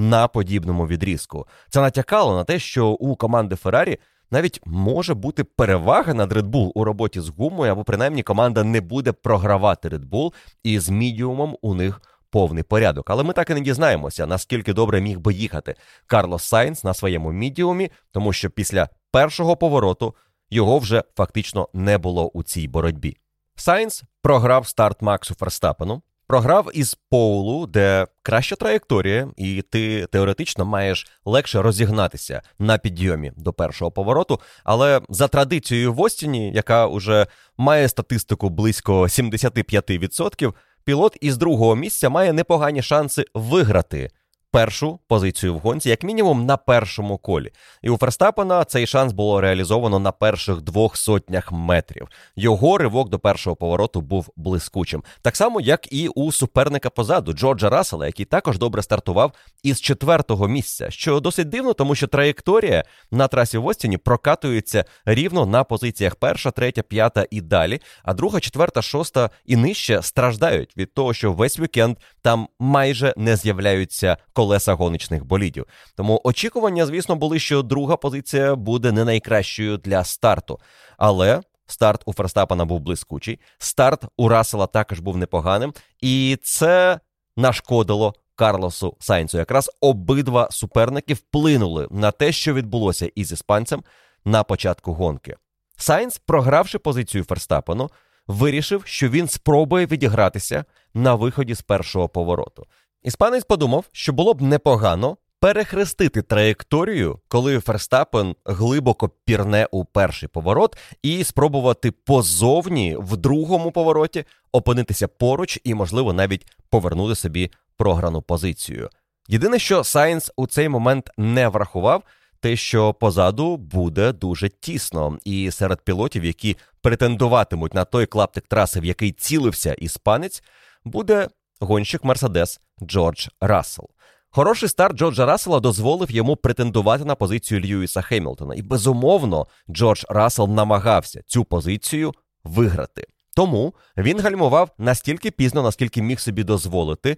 на 0.00 0.28
подібному 0.28 0.86
відрізку. 0.86 1.46
Це 1.68 1.80
натякало 1.80 2.36
на 2.36 2.44
те, 2.44 2.58
що 2.58 2.88
у 2.88 3.16
команди 3.16 3.56
Феррарі 3.56 3.98
навіть 4.30 4.60
може 4.66 5.14
бути 5.14 5.44
перевага 5.44 6.14
над 6.14 6.32
Red 6.32 6.50
Bull 6.50 6.70
у 6.74 6.84
роботі 6.84 7.20
з 7.20 7.28
гумою, 7.28 7.72
або 7.72 7.84
принаймні 7.84 8.22
команда 8.22 8.64
не 8.64 8.80
буде 8.80 9.12
програвати 9.12 9.88
Red 9.88 10.08
Bull, 10.08 10.32
і 10.62 10.78
з 10.78 10.88
мідіумом 10.88 11.56
у 11.62 11.74
них 11.74 12.02
повний 12.30 12.62
порядок. 12.62 13.10
Але 13.10 13.22
ми 13.22 13.32
так 13.32 13.50
і 13.50 13.54
не 13.54 13.60
дізнаємося, 13.60 14.26
наскільки 14.26 14.72
добре 14.72 15.00
міг 15.00 15.18
би 15.18 15.34
їхати 15.34 15.74
Карлос 16.06 16.44
Сайнс 16.44 16.84
на 16.84 16.94
своєму 16.94 17.32
мідіумі, 17.32 17.90
тому 18.12 18.32
що 18.32 18.50
після 18.50 18.88
першого 19.10 19.56
повороту 19.56 20.14
його 20.50 20.78
вже 20.78 21.04
фактично 21.16 21.68
не 21.74 21.98
було 21.98 22.28
у 22.28 22.42
цій 22.42 22.68
боротьбі. 22.68 23.16
Сайнс 23.56 24.02
програв 24.22 24.68
старт 24.68 25.02
Максу 25.02 25.34
Ферстапену, 25.34 26.02
Програв 26.30 26.70
із 26.74 26.96
Поулу, 27.10 27.66
де 27.66 28.06
краща 28.22 28.56
траєкторія, 28.56 29.28
і 29.36 29.62
ти 29.62 30.06
теоретично 30.06 30.64
маєш 30.64 31.06
легше 31.24 31.62
розігнатися 31.62 32.42
на 32.58 32.78
підйомі 32.78 33.32
до 33.36 33.52
першого 33.52 33.90
повороту. 33.90 34.40
Але 34.64 35.00
за 35.08 35.28
традицією 35.28 35.92
в 35.92 36.00
Остіні, 36.00 36.52
яка 36.52 36.86
вже 36.86 37.26
має 37.58 37.88
статистику 37.88 38.48
близько 38.48 39.02
75%, 39.02 40.52
пілот 40.84 41.16
із 41.20 41.36
другого 41.36 41.76
місця 41.76 42.08
має 42.08 42.32
непогані 42.32 42.82
шанси 42.82 43.24
виграти 43.34 44.10
першу 44.50 44.98
позицію 45.08 45.54
в 45.54 45.58
гонці, 45.58 45.88
як 45.88 46.02
мінімум 46.02 46.46
на 46.46 46.56
першому 46.56 47.18
колі. 47.18 47.50
І 47.82 47.90
у 47.90 47.96
Ферстапена 47.96 48.64
цей 48.64 48.86
шанс 48.86 49.12
було 49.12 49.40
реалізовано 49.40 49.98
на 49.98 50.12
перших 50.12 50.60
двох 50.60 50.96
сотнях 50.96 51.52
метрів. 51.52 52.08
Його 52.36 52.78
ривок 52.78 53.08
до 53.08 53.18
першого 53.18 53.56
повороту 53.56 54.00
був 54.00 54.30
блискучим, 54.36 55.02
так 55.22 55.36
само, 55.36 55.60
як 55.60 55.92
і 55.92 56.08
у 56.08 56.32
суперника 56.32 56.90
позаду 56.90 57.32
Джорджа 57.32 57.70
Рассела, 57.70 58.06
який 58.06 58.26
також 58.26 58.58
добре 58.58 58.82
стартував 58.82 59.32
із 59.62 59.80
четвертого 59.80 60.48
місця, 60.48 60.90
що 60.90 61.20
досить 61.20 61.48
дивно, 61.48 61.72
тому 61.72 61.94
що 61.94 62.06
траєкторія 62.06 62.84
на 63.10 63.28
трасі 63.28 63.58
в 63.58 63.66
Остіні 63.66 63.96
прокатується 63.96 64.84
рівно 65.04 65.46
на 65.46 65.64
позиціях 65.64 66.14
перша, 66.14 66.50
третя, 66.50 66.82
п'ята 66.82 67.26
і 67.30 67.40
далі. 67.40 67.80
А 68.02 68.14
друга, 68.14 68.40
четверта, 68.40 68.82
шоста 68.82 69.30
і 69.46 69.56
нижче 69.56 70.02
страждають 70.02 70.76
від 70.76 70.94
того, 70.94 71.14
що 71.14 71.32
весь 71.32 71.58
вікенд 71.58 71.96
там 72.22 72.48
майже 72.58 73.14
не 73.16 73.36
з'являються 73.36 74.16
колеса 74.40 74.74
гоночних 74.74 75.24
болідів. 75.24 75.66
Тому 75.96 76.20
очікування, 76.24 76.86
звісно, 76.86 77.16
були, 77.16 77.38
що 77.38 77.62
друга 77.62 77.96
позиція 77.96 78.54
буде 78.56 78.92
не 78.92 79.04
найкращою 79.04 79.76
для 79.76 80.04
старту. 80.04 80.58
Але 80.98 81.40
старт 81.66 82.02
у 82.06 82.12
Ферстапана 82.12 82.64
був 82.64 82.80
блискучий, 82.80 83.40
старт 83.58 84.04
у 84.16 84.28
Рассела 84.28 84.66
також 84.66 85.00
був 85.00 85.16
непоганим, 85.16 85.74
і 86.00 86.38
це 86.42 87.00
нашкодило. 87.36 88.14
Карлосу 88.34 88.96
Сайнцу 89.00 89.38
якраз 89.38 89.70
обидва 89.80 90.48
суперники 90.50 91.14
вплинули 91.14 91.88
на 91.90 92.10
те, 92.10 92.32
що 92.32 92.54
відбулося 92.54 93.10
із 93.14 93.32
іспанцем 93.32 93.84
на 94.24 94.42
початку 94.44 94.92
гонки. 94.92 95.36
Сайнц, 95.76 96.18
програвши 96.18 96.78
позицію 96.78 97.24
Ферстапену, 97.24 97.90
вирішив, 98.26 98.82
що 98.86 99.08
він 99.08 99.28
спробує 99.28 99.86
відігратися 99.86 100.64
на 100.94 101.14
виході 101.14 101.54
з 101.54 101.62
першого 101.62 102.08
повороту. 102.08 102.66
Іспанець 103.02 103.44
подумав, 103.44 103.84
що 103.92 104.12
було 104.12 104.34
б 104.34 104.42
непогано 104.42 105.16
перехрестити 105.40 106.22
траєкторію, 106.22 107.20
коли 107.28 107.60
Ферстапен 107.60 108.34
глибоко 108.44 109.08
пірне 109.24 109.68
у 109.70 109.84
перший 109.84 110.28
поворот, 110.28 110.76
і 111.02 111.24
спробувати 111.24 111.90
по 111.90 112.20
зовні 112.20 112.96
в 112.96 113.16
другому 113.16 113.70
повороті 113.70 114.24
опинитися 114.52 115.08
поруч 115.08 115.60
і, 115.64 115.74
можливо, 115.74 116.12
навіть 116.12 116.46
повернути 116.70 117.14
собі 117.14 117.50
програну 117.76 118.22
позицію. 118.22 118.88
Єдине, 119.28 119.58
що 119.58 119.84
Сайнс 119.84 120.32
у 120.36 120.46
цей 120.46 120.68
момент 120.68 121.10
не 121.16 121.48
врахував, 121.48 122.02
те, 122.40 122.56
що 122.56 122.94
позаду 122.94 123.56
буде 123.56 124.12
дуже 124.12 124.48
тісно, 124.48 125.18
і 125.24 125.50
серед 125.50 125.80
пілотів, 125.80 126.24
які 126.24 126.56
претендуватимуть 126.82 127.74
на 127.74 127.84
той 127.84 128.06
клаптик 128.06 128.46
траси, 128.46 128.80
в 128.80 128.84
який 128.84 129.12
цілився 129.12 129.74
іспанець, 129.74 130.42
буде 130.84 131.28
гонщик 131.60 132.04
Мерседес 132.04 132.60
Джордж 132.82 133.28
Рассел. 133.40 133.88
Хороший 134.30 134.68
старт 134.68 134.96
Джорджа 134.96 135.26
Рассела 135.26 135.60
дозволив 135.60 136.10
йому 136.10 136.36
претендувати 136.36 137.04
на 137.04 137.14
позицію 137.14 137.60
Льюіса 137.60 138.02
Хемілтона. 138.02 138.54
І 138.54 138.62
безумовно, 138.62 139.46
Джордж 139.70 140.04
Рассел 140.08 140.48
намагався 140.48 141.22
цю 141.26 141.44
позицію 141.44 142.12
виграти. 142.44 143.06
Тому 143.36 143.74
він 143.96 144.20
гальмував 144.20 144.70
настільки 144.78 145.30
пізно, 145.30 145.62
наскільки 145.62 146.02
міг 146.02 146.20
собі 146.20 146.44
дозволити, 146.44 147.16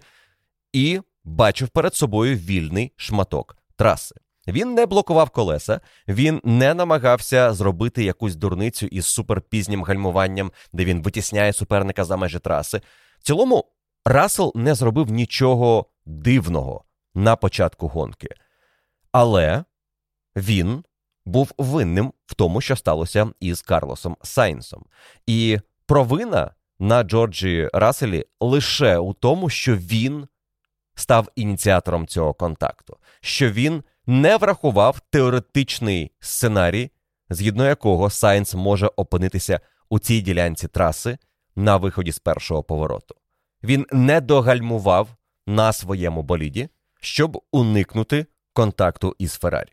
і 0.73 1.01
бачив 1.25 1.69
перед 1.69 1.95
собою 1.95 2.37
вільний 2.37 2.93
шматок 2.97 3.57
траси. 3.77 4.15
Він 4.49 4.75
не 4.75 4.87
блокував 4.87 5.31
колеса, 5.31 5.81
він 6.09 6.41
не 6.45 6.75
намагався 6.75 7.53
зробити 7.53 8.05
якусь 8.05 8.37
дурницю 8.37 8.87
із 8.87 9.07
суперпізнім 9.07 9.85
гальмуванням, 9.85 10.53
де 10.73 10.85
він 10.85 11.03
витісняє 11.03 11.53
суперника 11.53 12.05
за 12.05 12.17
межі 12.17 12.39
траси. 12.39 12.81
В 13.21 13.25
цілому, 13.25 13.65
Рассел 14.05 14.53
не 14.55 14.75
зробив 14.75 15.11
нічого 15.11 15.87
дивного 16.07 16.85
на 17.15 17.37
початку 17.37 17.89
гонки. 17.89 18.29
Але 19.13 19.65
він 20.37 20.85
був 21.25 21.53
винним 21.59 22.13
в 22.27 22.35
тому, 22.35 22.61
що 22.61 22.77
сталося 22.77 23.31
із 23.41 23.63
Карлосом 23.63 24.17
Сайнсом. 24.23 24.85
І 25.27 25.59
провина 25.87 26.55
на 26.79 27.03
Джорджі 27.03 27.71
Расселі 27.73 28.25
лише 28.41 28.99
у 28.99 29.13
тому, 29.13 29.49
що 29.49 29.77
він 29.77 30.29
став 30.95 31.29
ініціатором 31.37 32.07
цього 32.07 32.35
контакту, 32.35 32.97
що 33.21 33.51
він 33.51 33.83
не 34.07 34.37
врахував 34.37 35.01
теоретичний 35.11 36.13
сценарій, 36.21 36.91
згідно 37.31 37.65
якого 37.65 38.11
Сайнс 38.11 38.55
може 38.55 38.87
опинитися 38.97 39.61
у 39.89 39.99
цій 39.99 40.21
ділянці 40.21 40.69
траси 40.69 41.19
на 41.57 41.77
виході 41.77 42.13
з 42.13 42.19
першого 42.19 42.63
повороту. 42.63 43.15
Він 43.65 43.87
не 43.93 44.21
догальмував 44.21 45.09
на 45.47 45.73
своєму 45.73 46.23
боліді, 46.23 46.69
щоб 47.01 47.43
уникнути 47.53 48.27
контакту 48.53 49.17
із 49.19 49.33
Феррарі. 49.33 49.73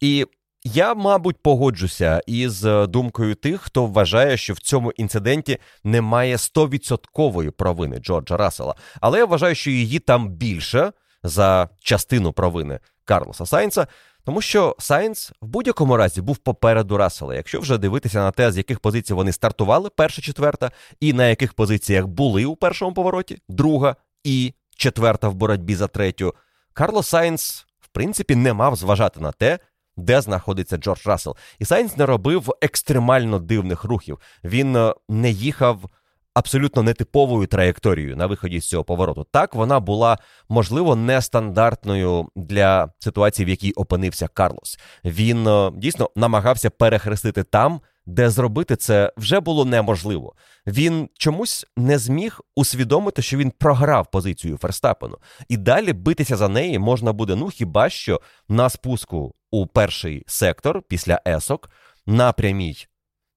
І 0.00 0.26
я, 0.64 0.94
мабуть, 0.94 1.42
погоджуся 1.42 2.22
із 2.26 2.60
думкою 2.88 3.34
тих, 3.34 3.60
хто 3.60 3.86
вважає, 3.86 4.36
що 4.36 4.54
в 4.54 4.58
цьому 4.58 4.92
інциденті 4.92 5.58
немає 5.84 6.38
стовідсоткової 6.38 7.50
провини 7.50 7.98
Джорджа 7.98 8.36
Рассела. 8.36 8.74
Але 9.00 9.18
я 9.18 9.24
вважаю, 9.24 9.54
що 9.54 9.70
її 9.70 9.98
там 9.98 10.28
більше 10.28 10.92
за 11.22 11.68
частину 11.80 12.32
провини 12.32 12.80
Карлоса 13.04 13.46
Сайнса, 13.46 13.86
тому 14.24 14.40
що 14.40 14.76
Сайнс 14.78 15.32
в 15.40 15.46
будь-якому 15.46 15.96
разі 15.96 16.20
був 16.20 16.36
попереду 16.36 16.96
Рассела. 16.96 17.34
Якщо 17.34 17.60
вже 17.60 17.78
дивитися 17.78 18.18
на 18.18 18.30
те, 18.30 18.52
з 18.52 18.56
яких 18.56 18.80
позицій 18.80 19.14
вони 19.14 19.32
стартували, 19.32 19.90
перша, 19.90 20.22
четверта, 20.22 20.70
і 21.00 21.12
на 21.12 21.28
яких 21.28 21.54
позиціях 21.54 22.06
були 22.06 22.44
у 22.44 22.56
першому 22.56 22.94
повороті, 22.94 23.38
друга 23.48 23.96
і 24.24 24.54
четверта 24.76 25.28
в 25.28 25.34
боротьбі 25.34 25.74
за 25.74 25.86
третю, 25.86 26.34
Карлос 26.72 27.08
Сайнс, 27.08 27.66
в 27.80 27.88
принципі, 27.88 28.36
не 28.36 28.52
мав 28.52 28.76
зважати 28.76 29.20
на 29.20 29.32
те, 29.32 29.58
де 29.96 30.20
знаходиться 30.20 30.76
Джордж 30.76 31.06
Рассел. 31.06 31.36
І 31.58 31.64
Сайнс 31.64 31.96
не 31.96 32.06
робив 32.06 32.50
екстремально 32.60 33.38
дивних 33.38 33.84
рухів. 33.84 34.18
Він 34.44 34.76
е, 34.76 34.94
не 35.08 35.30
їхав 35.30 35.90
абсолютно 36.34 36.82
нетиповою 36.82 37.46
траєкторією 37.46 38.16
на 38.16 38.26
виході 38.26 38.60
з 38.60 38.68
цього 38.68 38.84
повороту. 38.84 39.26
Так, 39.30 39.54
вона 39.54 39.80
була, 39.80 40.18
можливо, 40.48 40.96
нестандартною 40.96 42.28
для 42.36 42.88
ситуації, 42.98 43.46
в 43.46 43.48
якій 43.48 43.72
опинився 43.72 44.28
Карлос. 44.28 44.78
Він 45.04 45.48
е, 45.48 45.70
дійсно 45.74 46.10
намагався 46.16 46.70
перехрестити 46.70 47.42
там. 47.42 47.80
Де 48.06 48.30
зробити 48.30 48.76
це 48.76 49.12
вже 49.16 49.40
було 49.40 49.64
неможливо. 49.64 50.34
Він 50.66 51.08
чомусь 51.18 51.66
не 51.76 51.98
зміг 51.98 52.40
усвідомити, 52.56 53.22
що 53.22 53.36
він 53.36 53.50
програв 53.50 54.10
позицію 54.10 54.56
Ферстапену, 54.56 55.18
і 55.48 55.56
далі 55.56 55.92
битися 55.92 56.36
за 56.36 56.48
неї 56.48 56.78
можна 56.78 57.12
буде 57.12 57.34
ну 57.36 57.48
хіба 57.48 57.88
що 57.88 58.20
на 58.48 58.68
спуску 58.68 59.34
у 59.50 59.66
перший 59.66 60.24
сектор 60.26 60.82
після 60.82 61.20
есок, 61.26 61.70
на 62.06 62.32
прямій 62.32 62.76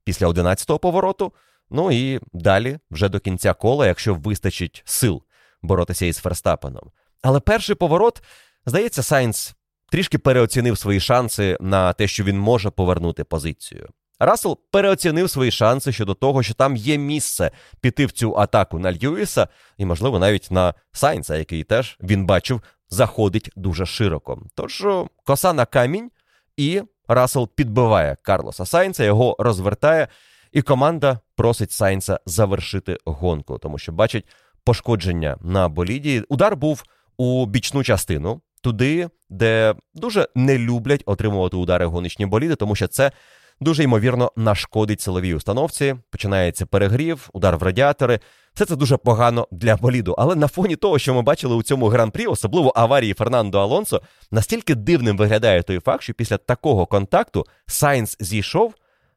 після 0.04 0.28
11-го 0.28 0.80
повороту. 0.80 1.34
Ну 1.70 1.92
і 1.92 2.20
далі, 2.34 2.80
вже 2.92 3.10
до 3.10 3.20
кінця 3.20 3.54
кола, 3.54 3.88
якщо 3.88 4.16
вистачить 4.16 4.84
сил 4.86 5.24
боротися 5.62 6.06
із 6.06 6.18
Ферстапеном. 6.18 6.92
Але 7.22 7.40
перший 7.40 7.76
поворот, 7.76 8.24
здається, 8.66 9.04
Сайнс 9.04 9.56
трішки 9.92 10.18
переоцінив 10.18 10.78
свої 10.78 11.00
шанси 11.00 11.58
на 11.60 11.94
те, 11.94 12.08
що 12.08 12.24
він 12.24 12.40
може 12.40 12.70
повернути 12.70 13.24
позицію. 13.24 13.90
Рассел 14.20 14.60
переоцінив 14.72 15.30
свої 15.30 15.52
шанси 15.52 15.92
щодо 15.92 16.14
того, 16.14 16.44
що 16.44 16.54
там 16.54 16.76
є 16.76 16.98
місце 16.98 17.52
піти 17.82 18.06
в 18.06 18.12
цю 18.12 18.38
атаку 18.38 18.80
на 18.80 18.94
Льюіса, 18.94 19.48
і, 19.78 19.86
можливо, 19.86 20.20
навіть 20.20 20.52
на 20.52 20.74
Сайнса, 20.92 21.36
який 21.36 21.64
теж 21.64 21.98
він 22.02 22.26
бачив, 22.26 22.62
заходить 22.90 23.50
дуже 23.56 23.86
широко. 23.86 24.42
Тож 24.56 24.86
коса 25.26 25.54
на 25.54 25.66
камінь, 25.66 26.12
і 26.58 26.82
Рассел 27.08 27.50
підбиває 27.56 28.18
Карлоса 28.22 28.66
Сайнса, 28.66 29.04
його 29.04 29.36
розвертає, 29.40 30.08
і 30.52 30.62
команда 30.62 31.20
просить 31.38 31.72
Сайнса 31.72 32.20
завершити 32.26 32.98
гонку, 33.06 33.58
тому 33.58 33.78
що 33.78 33.92
бачить 33.92 34.26
пошкодження 34.64 35.38
на 35.42 35.70
боліді. 35.70 36.24
Удар 36.30 36.56
був 36.56 36.84
у 37.18 37.46
бічну 37.46 37.84
частину, 37.84 38.42
туди, 38.62 39.10
де 39.30 39.76
дуже 39.94 40.28
не 40.36 40.58
люблять 40.58 41.04
отримувати 41.06 41.58
удари 41.58 41.86
гоночні 41.86 42.26
боліди, 42.26 42.56
тому 42.56 42.76
що 42.76 42.88
це 42.88 43.12
дуже 43.60 43.84
ймовірно 43.84 44.32
нашкодить 44.36 45.02
силовій 45.02 45.34
установці. 45.34 45.96
Починається 46.10 46.66
перегрів, 46.66 47.30
удар 47.34 47.58
в 47.58 47.64
радіатори. 47.64 48.20
Все 48.54 48.66
це 48.66 48.76
дуже 48.76 48.98
погано 48.98 49.48
для 49.52 49.76
боліду. 49.76 50.16
Але 50.18 50.36
на 50.36 50.48
фоні 50.48 50.76
того, 50.76 51.00
що 51.00 51.14
ми 51.14 51.22
бачили 51.22 51.56
у 51.56 51.64
цьому 51.64 51.88
гран-прі, 51.88 52.26
особливо 52.26 52.74
аварії 52.76 53.14
Фернандо 53.14 53.60
Алонсо, 53.60 54.02
настільки 54.32 54.76
дивним 54.76 55.18
виглядає 55.18 55.64
той 55.64 55.80
факт, 55.80 56.04
що 56.04 56.14
після 56.14 56.38
такого 56.38 56.86
контакту 56.86 57.46
Сайнс 57.68 58.18
зійшов, 58.20 58.74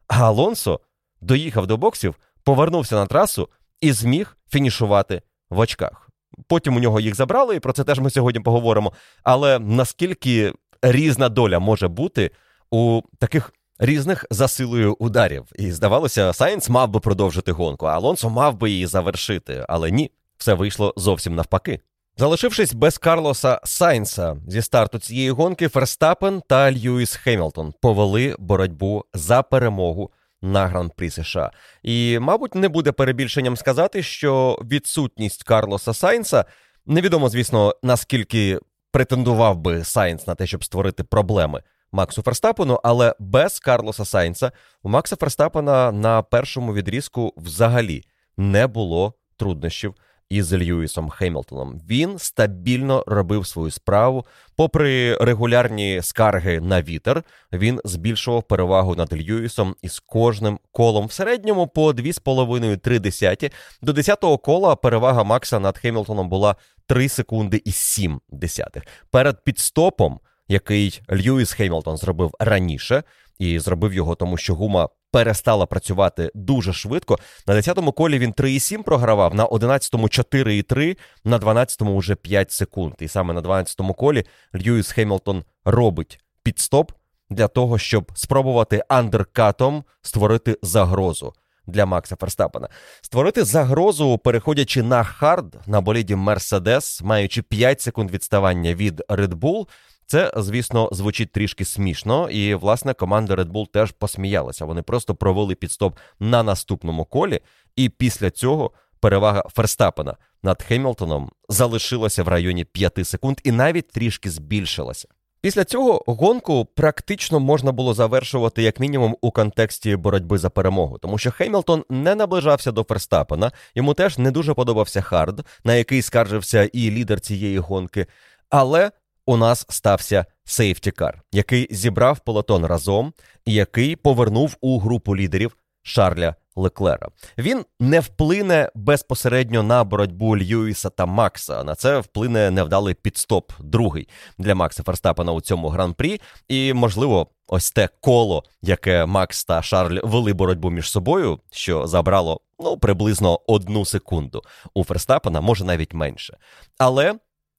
а 0.08 0.24
Алонсо 0.24 0.80
доїхав 1.20 1.66
до 1.66 1.76
боксів, 1.76 2.14
повернувся 2.44 2.94
на 2.94 3.06
трасу 3.06 3.48
і 3.80 3.92
зміг 3.92 4.36
фінішувати 4.48 5.22
в 5.50 5.58
очках. 5.58 6.10
Потім 6.48 6.76
у 6.76 6.80
нього 6.80 7.00
їх 7.00 7.14
забрали, 7.14 7.56
і 7.56 7.60
про 7.60 7.72
це 7.72 7.84
теж 7.84 7.98
ми 7.98 8.10
сьогодні 8.10 8.40
поговоримо. 8.40 8.92
Але 9.22 9.58
наскільки 9.58 10.52
різна 10.82 11.28
доля 11.28 11.58
може 11.58 11.88
бути 11.88 12.30
у 12.70 13.02
таких 13.18 13.52
різних 13.78 14.26
за 14.30 14.48
силою 14.48 14.96
ударів. 14.98 15.44
І 15.56 15.72
здавалося, 15.72 16.32
Сайнс 16.32 16.68
мав 16.68 16.88
би 16.88 17.00
продовжити 17.00 17.52
гонку, 17.52 17.86
а 17.86 17.94
Алонсо 17.94 18.30
мав 18.30 18.58
би 18.58 18.70
її 18.70 18.86
завершити. 18.86 19.64
Але 19.68 19.90
ні, 19.90 20.10
все 20.38 20.54
вийшло 20.54 20.94
зовсім 20.96 21.34
навпаки. 21.34 21.80
Залишившись 22.16 22.72
без 22.72 22.98
Карлоса 22.98 23.60
Сайнса 23.64 24.36
зі 24.48 24.62
старту 24.62 24.98
цієї 24.98 25.30
гонки, 25.30 25.68
Ферстапен 25.68 26.42
та 26.48 26.72
Льюіс 26.72 27.16
Хемілтон 27.16 27.74
повели 27.80 28.36
боротьбу 28.38 29.04
за 29.14 29.42
перемогу 29.42 30.10
на 30.42 30.66
гран-прі 30.66 31.10
США. 31.10 31.50
І, 31.82 32.18
мабуть, 32.18 32.54
не 32.54 32.68
буде 32.68 32.92
перебільшенням 32.92 33.56
сказати, 33.56 34.02
що 34.02 34.58
відсутність 34.64 35.42
Карлоса 35.42 35.94
Сайнса 35.94 36.44
невідомо, 36.86 37.28
звісно, 37.28 37.74
наскільки 37.82 38.58
претендував 38.92 39.56
би 39.56 39.84
Сайнс 39.84 40.26
на 40.26 40.34
те, 40.34 40.46
щоб 40.46 40.64
створити 40.64 41.04
проблеми 41.04 41.62
Максу 41.92 42.22
Ферстапену, 42.22 42.80
але 42.84 43.14
без 43.18 43.58
Карлоса 43.58 44.04
Сайнса 44.04 44.52
у 44.82 44.88
Макса 44.88 45.16
Ферстапена 45.16 45.92
на 45.92 46.22
першому 46.22 46.74
відрізку 46.74 47.34
взагалі 47.36 48.04
не 48.36 48.66
було 48.66 49.14
труднощів 49.36 49.94
із 50.30 50.52
Льюісом 50.54 51.10
Хемілтоном. 51.10 51.80
Він 51.88 52.18
стабільно 52.18 53.04
робив 53.06 53.46
свою 53.46 53.70
справу. 53.70 54.26
Попри 54.56 55.16
регулярні 55.16 56.00
скарги 56.02 56.60
на 56.60 56.82
вітер, 56.82 57.22
він 57.52 57.80
збільшував 57.84 58.42
перевагу 58.42 58.94
над 58.94 59.12
Льюісом 59.12 59.76
із 59.82 59.98
кожним 59.98 60.58
колом. 60.72 61.06
В 61.06 61.12
середньому 61.12 61.66
по 61.66 61.90
2,5-3 61.90 62.98
десяті. 62.98 63.50
До 63.82 63.92
10-го 63.92 64.38
кола 64.38 64.76
перевага 64.76 65.24
Макса 65.24 65.60
над 65.60 65.78
Хемілтоном 65.78 66.28
була 66.28 66.56
3 66.86 67.08
секунди 67.08 67.62
і 67.64 67.72
7 67.72 68.20
десятих. 68.30 68.82
Перед 69.10 69.44
підстопом 69.44 70.20
який 70.50 71.02
Льюіс 71.12 71.52
Хеймлтон 71.52 71.96
зробив 71.96 72.34
раніше, 72.40 73.02
і 73.38 73.58
зробив 73.58 73.94
його, 73.94 74.14
тому 74.14 74.36
що 74.36 74.54
гума 74.54 74.88
перестала 75.12 75.66
працювати 75.66 76.30
дуже 76.34 76.72
швидко. 76.72 77.18
На 77.46 77.54
10-му 77.54 77.92
колі 77.92 78.18
він 78.18 78.32
3,7 78.32 78.82
програвав, 78.82 79.34
на 79.34 79.46
11-му 79.46 80.06
4,3, 80.06 80.98
на 81.24 81.38
12-му 81.38 81.98
вже 81.98 82.14
5 82.14 82.50
секунд. 82.50 82.94
І 82.98 83.08
саме 83.08 83.34
на 83.34 83.42
12-му 83.42 83.94
колі 83.94 84.24
Льюіс 84.54 84.92
Хеймлтон 84.92 85.44
робить 85.64 86.20
пітстоп 86.42 86.92
для 87.30 87.48
того, 87.48 87.78
щоб 87.78 88.12
спробувати 88.14 88.82
андеркатом 88.88 89.84
створити 90.02 90.58
загрозу. 90.62 91.32
Для 91.66 91.86
Макса 91.86 92.16
Ферстапена 92.16 92.68
створити 93.02 93.44
загрозу, 93.44 94.18
переходячи 94.18 94.82
на 94.82 95.04
хард 95.04 95.56
на 95.66 95.80
боліді 95.80 96.14
Мерседес, 96.14 97.02
маючи 97.02 97.42
5 97.42 97.80
секунд 97.80 98.10
відставання 98.10 98.74
від 98.74 99.02
Red 99.08 99.34
Bull, 99.34 99.66
це, 100.10 100.32
звісно, 100.36 100.88
звучить 100.92 101.32
трішки 101.32 101.64
смішно, 101.64 102.30
і 102.30 102.54
власне 102.54 102.94
команда 102.94 103.34
Red 103.34 103.52
Bull 103.52 103.66
теж 103.72 103.92
посміялася. 103.92 104.64
Вони 104.64 104.82
просто 104.82 105.14
провели 105.14 105.54
пітстоп 105.54 105.98
на 106.20 106.42
наступному 106.42 107.04
колі, 107.04 107.40
і 107.76 107.88
після 107.88 108.30
цього 108.30 108.70
перевага 109.00 109.44
Ферстапена 109.54 110.16
над 110.42 110.62
Хемілтоном 110.62 111.30
залишилася 111.48 112.22
в 112.22 112.28
районі 112.28 112.64
5 112.64 113.06
секунд 113.08 113.40
і 113.44 113.52
навіть 113.52 113.90
трішки 113.90 114.30
збільшилася. 114.30 115.08
Після 115.40 115.64
цього 115.64 116.04
гонку 116.06 116.64
практично 116.64 117.40
можна 117.40 117.72
було 117.72 117.94
завершувати 117.94 118.62
як 118.62 118.80
мінімум 118.80 119.16
у 119.20 119.30
контексті 119.30 119.96
боротьби 119.96 120.38
за 120.38 120.50
перемогу, 120.50 120.98
тому 120.98 121.18
що 121.18 121.30
Хеймлтон 121.30 121.84
не 121.90 122.14
наближався 122.14 122.72
до 122.72 122.82
Ферстапена, 122.82 123.52
йому 123.74 123.94
теж 123.94 124.18
не 124.18 124.30
дуже 124.30 124.54
подобався 124.54 125.00
хард, 125.00 125.46
на 125.64 125.74
який 125.74 126.02
скаржився 126.02 126.70
і 126.72 126.90
лідер 126.90 127.20
цієї 127.20 127.58
гонки. 127.58 128.06
Але 128.48 128.90
у 129.30 129.36
нас 129.36 129.66
стався 129.68 130.26
сейфті-кар, 130.44 131.22
який 131.32 131.68
зібрав 131.70 132.18
полотон 132.18 132.66
разом 132.66 133.12
і 133.44 133.52
який 133.52 133.96
повернув 133.96 134.56
у 134.60 134.78
групу 134.78 135.16
лідерів 135.16 135.56
Шарля 135.82 136.34
Леклера. 136.56 137.08
Він 137.38 137.64
не 137.80 138.00
вплине 138.00 138.70
безпосередньо 138.74 139.62
на 139.62 139.84
боротьбу 139.84 140.36
Льюіса 140.36 140.90
та 140.90 141.06
Макса. 141.06 141.64
На 141.64 141.74
це 141.74 141.98
вплине 141.98 142.50
невдалий 142.50 142.94
підстоп, 142.94 143.52
другий 143.60 144.08
для 144.38 144.54
Макса 144.54 144.82
Ферстапена 144.82 145.32
у 145.32 145.40
цьому 145.40 145.68
гран-прі. 145.68 146.20
І, 146.48 146.72
можливо, 146.72 147.26
ось 147.46 147.70
те 147.70 147.88
коло, 148.00 148.44
яке 148.62 149.06
Макс 149.06 149.44
та 149.44 149.62
Шарль 149.62 149.98
вели 150.02 150.32
боротьбу 150.32 150.70
між 150.70 150.90
собою, 150.90 151.40
що 151.50 151.86
забрало 151.86 152.40
ну 152.58 152.78
приблизно 152.78 153.40
одну 153.46 153.84
секунду 153.84 154.42
у 154.74 154.84
Ферстапена, 154.84 155.40
може 155.40 155.64
навіть 155.64 155.94
менше. 155.94 156.36
Але 156.78 157.14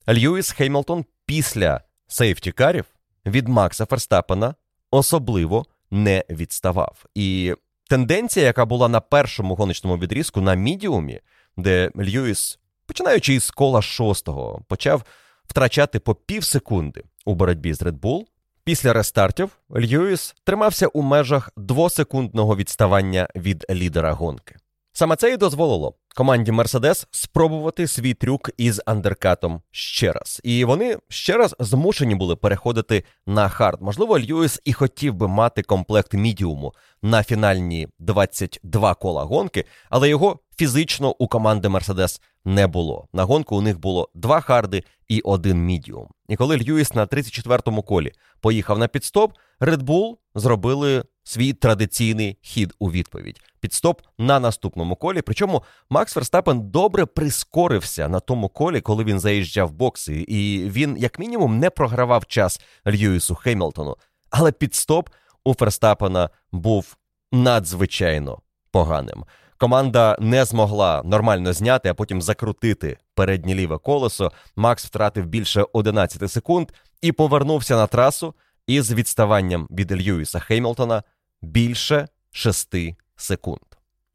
Льюіс 0.08 0.52
Хеймлтон 0.52 1.04
після 1.32 1.80
сейфтікарів 2.08 2.84
від 3.26 3.48
Макса 3.48 3.86
Ферстапена 3.86 4.54
особливо 4.90 5.66
не 5.90 6.24
відставав. 6.30 7.04
І 7.14 7.54
тенденція, 7.88 8.46
яка 8.46 8.64
була 8.64 8.88
на 8.88 9.00
першому 9.00 9.54
гоночному 9.54 9.98
відрізку 9.98 10.40
на 10.40 10.54
мідіумі, 10.54 11.20
де 11.56 11.90
Льюіс, 11.96 12.58
починаючи 12.86 13.34
із 13.34 13.50
кола 13.50 13.82
шостого, 13.82 14.62
почав 14.68 15.02
втрачати 15.44 15.98
по 15.98 16.14
пів 16.14 16.44
секунди 16.44 17.02
у 17.24 17.34
боротьбі 17.34 17.74
з 17.74 17.82
Red 17.82 18.00
Bull, 18.00 18.24
Після 18.64 18.92
рестартів 18.92 19.50
Льюіс 19.70 20.34
тримався 20.44 20.86
у 20.86 21.02
межах 21.02 21.50
двосекундного 21.56 22.56
відставання 22.56 23.28
від 23.36 23.66
лідера 23.70 24.12
гонки. 24.12 24.56
Саме 24.94 25.16
це 25.16 25.32
і 25.32 25.36
дозволило 25.36 25.94
команді 26.16 26.52
Мерседес 26.52 27.06
спробувати 27.10 27.86
свій 27.86 28.14
трюк 28.14 28.50
із 28.56 28.82
андеркатом 28.86 29.62
ще 29.70 30.12
раз. 30.12 30.40
І 30.44 30.64
вони 30.64 30.96
ще 31.08 31.36
раз 31.36 31.56
змушені 31.58 32.14
були 32.14 32.36
переходити 32.36 33.04
на 33.26 33.48
хард. 33.48 33.82
Можливо, 33.82 34.18
Льюіс 34.18 34.60
і 34.64 34.72
хотів 34.72 35.14
би 35.14 35.28
мати 35.28 35.62
комплект 35.62 36.14
мідіуму 36.14 36.72
на 37.02 37.22
фінальні 37.22 37.88
22 37.98 38.94
кола 38.94 39.24
гонки, 39.24 39.64
але 39.90 40.08
його 40.08 40.38
фізично 40.56 41.14
у 41.18 41.28
команди 41.28 41.68
Мерседес 41.68 42.20
не 42.44 42.66
було. 42.66 43.08
На 43.12 43.24
гонку 43.24 43.56
у 43.56 43.60
них 43.60 43.80
було 43.80 44.08
два 44.14 44.40
харди 44.40 44.84
і 45.08 45.20
один 45.20 45.64
мідіум. 45.64 46.08
І 46.28 46.36
коли 46.36 46.56
Льюіс 46.56 46.94
на 46.94 47.06
34-му 47.06 47.82
колі 47.82 48.12
поїхав 48.40 48.78
на 48.78 48.88
підстоп, 48.88 49.32
Red 49.60 49.82
Bull 49.82 50.16
зробили 50.34 51.04
свій 51.24 51.52
традиційний 51.52 52.38
хід 52.42 52.74
у 52.78 52.90
відповідь. 52.90 53.40
Підстоп 53.60 54.00
на 54.18 54.40
наступному 54.40 54.96
колі. 54.96 55.22
Причому 55.22 55.62
Макс 55.90 56.16
Верстапен 56.16 56.60
добре 56.70 57.06
прискорився 57.06 58.08
на 58.08 58.20
тому 58.20 58.48
колі, 58.48 58.80
коли 58.80 59.04
він 59.04 59.20
заїжджав 59.20 59.72
бокси, 59.72 60.24
і 60.28 60.70
він, 60.70 60.96
як 60.98 61.18
мінімум, 61.18 61.58
не 61.58 61.70
програвав 61.70 62.26
час 62.26 62.60
Льюісу 62.86 63.34
Хеймлтону. 63.34 63.96
Але 64.30 64.52
підстоп 64.52 65.08
у 65.44 65.54
Ферстапена 65.54 66.30
був 66.52 66.96
надзвичайно 67.32 68.38
поганим. 68.70 69.24
Команда 69.58 70.16
не 70.20 70.44
змогла 70.44 71.02
нормально 71.04 71.52
зняти, 71.52 71.88
а 71.88 71.94
потім 71.94 72.22
закрутити 72.22 72.98
переднє 73.14 73.54
ліве 73.54 73.78
колесо. 73.78 74.32
Макс 74.56 74.84
втратив 74.84 75.26
більше 75.26 75.64
11 75.72 76.32
секунд 76.32 76.72
і 77.00 77.12
повернувся 77.12 77.76
на 77.76 77.86
трасу 77.86 78.34
із 78.66 78.92
відставанням 78.92 79.66
від 79.70 79.92
Льюіса 79.92 80.38
Хеймлтона 80.38 81.02
більше 81.42 82.08
6 82.30 82.74
секунд. 83.16 83.60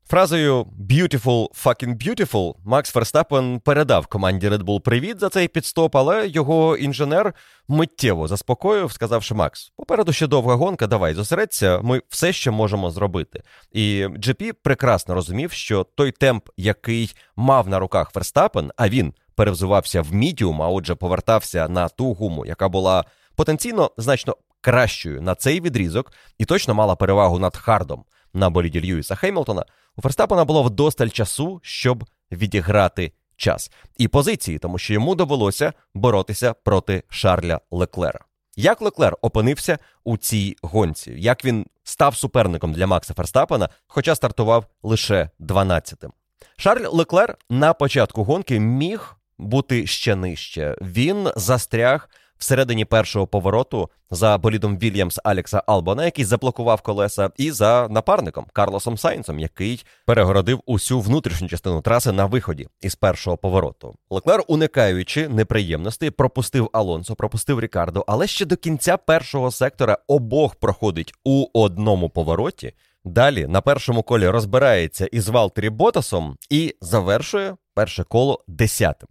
Фразою 0.10 0.66
«Beautiful 0.90 1.64
fucking 1.64 2.08
beautiful» 2.08 2.56
Макс 2.66 2.92
Ферстапен 2.92 3.60
передав 3.60 4.08
команді 4.08 4.50
Red 4.50 4.64
Bull 4.64 4.80
привіт 4.80 5.20
за 5.20 5.30
цей 5.30 5.48
підстоп, 5.48 5.96
але 5.96 6.28
його 6.28 6.78
інженер 6.78 7.34
миттєво 7.68 8.28
заспокоїв, 8.28 8.92
сказавши 8.92 9.34
Макс, 9.34 9.72
попереду 9.76 10.14
ще 10.14 10.28
довга 10.28 10.56
гонка, 10.56 10.88
давай 10.88 11.14
зосередься, 11.14 11.80
ми 11.84 12.02
все 12.10 12.34
ще 12.34 12.52
можемо 12.52 12.92
зробити. 12.92 13.42
І 13.72 14.06
GP 14.06 14.54
прекрасно 14.64 15.16
розумів, 15.16 15.52
що 15.52 15.84
той 15.96 16.12
темп, 16.12 16.50
який 16.58 17.16
мав 17.36 17.70
на 17.70 17.80
руках 17.80 18.12
Ферстапен, 18.12 18.72
а 18.78 18.90
він 18.90 19.14
перевзувався 19.36 20.02
в 20.02 20.14
мідіум, 20.14 20.62
а 20.62 20.68
отже, 20.68 20.96
повертався 20.96 21.68
на 21.70 21.90
ту 21.90 22.14
гуму, 22.14 22.46
яка 22.46 22.70
була 22.70 23.06
потенційно 23.38 23.92
значно 23.98 24.38
кращою 24.62 25.22
на 25.22 25.36
цей 25.36 25.62
відрізок, 25.62 26.14
і 26.38 26.46
точно 26.46 26.74
мала 26.74 26.96
перевагу 26.96 27.40
над 27.40 27.58
Хардом 27.58 28.04
на 28.34 28.50
боліді 28.50 28.82
Льюіса 28.82 29.16
Хеймлтона, 29.16 29.66
у 29.96 30.02
Ферстапена 30.02 30.46
було 30.46 30.64
вдосталь 30.64 31.08
часу, 31.08 31.60
щоб 31.64 32.06
відіграти 32.32 33.12
час 33.36 33.72
і 33.98 34.08
позиції, 34.08 34.60
тому 34.60 34.78
що 34.78 34.94
йому 34.94 35.16
довелося 35.16 35.74
боротися 35.94 36.54
проти 36.54 37.04
Шарля 37.10 37.60
Леклера. 37.72 38.20
Як 38.56 38.82
Леклер 38.82 39.18
опинився 39.22 39.80
у 40.04 40.18
цій 40.18 40.56
гонці? 40.62 41.12
Як 41.12 41.46
він 41.46 41.66
став 41.84 42.16
суперником 42.16 42.74
для 42.74 42.88
Макса 42.88 43.14
Ферстапена, 43.14 43.70
хоча 43.88 44.16
стартував 44.16 44.66
лише 44.84 45.30
12-тим? 45.40 46.12
Шарль 46.58 46.88
Леклер 46.92 47.38
на 47.50 47.74
початку 47.74 48.24
гонки 48.24 48.60
міг 48.60 49.18
бути 49.38 49.88
ще 49.88 50.16
нижче. 50.16 50.76
Він 50.82 51.30
застряг 51.36 52.10
всередині 52.38 52.86
першого 52.86 53.28
повороту 53.28 53.90
за 54.12 54.38
болідом 54.38 54.78
Вільямс 54.78 55.20
Алекса 55.24 55.64
Албона, 55.68 56.06
який 56.06 56.26
заблокував 56.26 56.82
колеса, 56.82 57.30
і 57.38 57.52
за 57.52 57.88
напарником 57.90 58.46
Карлосом 58.54 58.98
Сайнсом, 58.98 59.40
який 59.40 59.86
перегородив 60.06 60.60
усю 60.66 61.00
внутрішню 61.00 61.48
частину 61.48 61.82
траси 61.82 62.12
на 62.12 62.26
виході 62.26 62.68
із 62.82 62.96
першого 62.96 63.38
повороту. 63.38 63.96
Леклер, 64.10 64.44
уникаючи 64.48 65.28
неприємностей, 65.30 66.10
пропустив 66.10 66.70
Алонсо, 66.74 67.16
пропустив 67.16 67.60
Рікардо, 67.60 68.04
але 68.08 68.28
ще 68.28 68.46
до 68.46 68.56
кінця 68.56 68.98
першого 68.98 69.52
сектора 69.52 69.98
обох 70.08 70.56
проходить 70.56 71.14
у 71.24 71.48
одному 71.54 72.10
повороті. 72.10 72.74
Далі 73.06 73.48
на 73.48 73.62
першому 73.62 74.04
колі 74.04 74.28
розбирається 74.28 75.06
із 75.06 75.30
Валтері 75.30 75.70
Ботасом 75.70 76.38
і 76.50 76.76
завершує 76.82 77.56
перше 77.74 78.04
коло 78.04 78.44
десятим. 78.48 79.10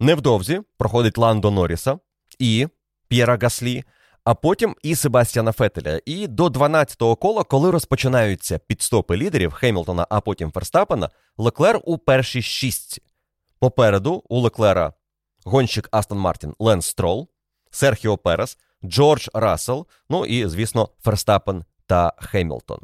Невдовзі 0.00 0.60
проходить 0.78 1.18
Ландо 1.18 1.50
Норріса, 1.50 1.98
і 2.38 2.68
П'єра 3.08 3.38
Гаслі, 3.42 3.84
а 4.24 4.34
потім 4.34 4.76
і 4.82 4.94
Себастьяна 4.94 5.52
Фетеля. 5.52 6.00
І 6.06 6.26
до 6.26 6.46
12-го 6.46 7.16
кола, 7.16 7.44
коли 7.44 7.70
розпочинаються 7.70 8.58
підстопи 8.58 9.16
лідерів 9.16 9.52
Хемілтона, 9.52 10.06
а 10.10 10.20
потім 10.20 10.52
Ферстапена, 10.52 11.10
Леклер 11.38 11.80
у 11.84 11.98
першій 11.98 12.42
шістці. 12.42 13.02
Попереду 13.58 14.22
у 14.28 14.40
Леклера 14.40 14.92
гонщик 15.44 15.88
Астон 15.92 16.18
Мартін 16.18 16.54
Ленс 16.58 16.86
Строл, 16.86 17.28
Серхіо 17.70 18.16
Перес, 18.16 18.58
Джордж 18.84 19.28
Рассел, 19.34 19.86
ну 20.10 20.26
і, 20.26 20.46
звісно, 20.46 20.88
Ферстапен 21.04 21.64
та 21.86 22.12
Хемілтон. 22.18 22.78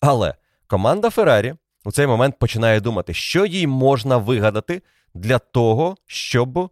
Але 0.00 0.34
команда 0.66 1.10
Феррарі 1.10 1.54
у 1.84 1.92
цей 1.92 2.06
момент 2.06 2.38
починає 2.38 2.80
думати, 2.80 3.14
що 3.14 3.46
їй 3.46 3.66
можна 3.66 4.16
вигадати 4.16 4.82
для 5.14 5.38
того, 5.38 5.96
щоб 6.06 6.70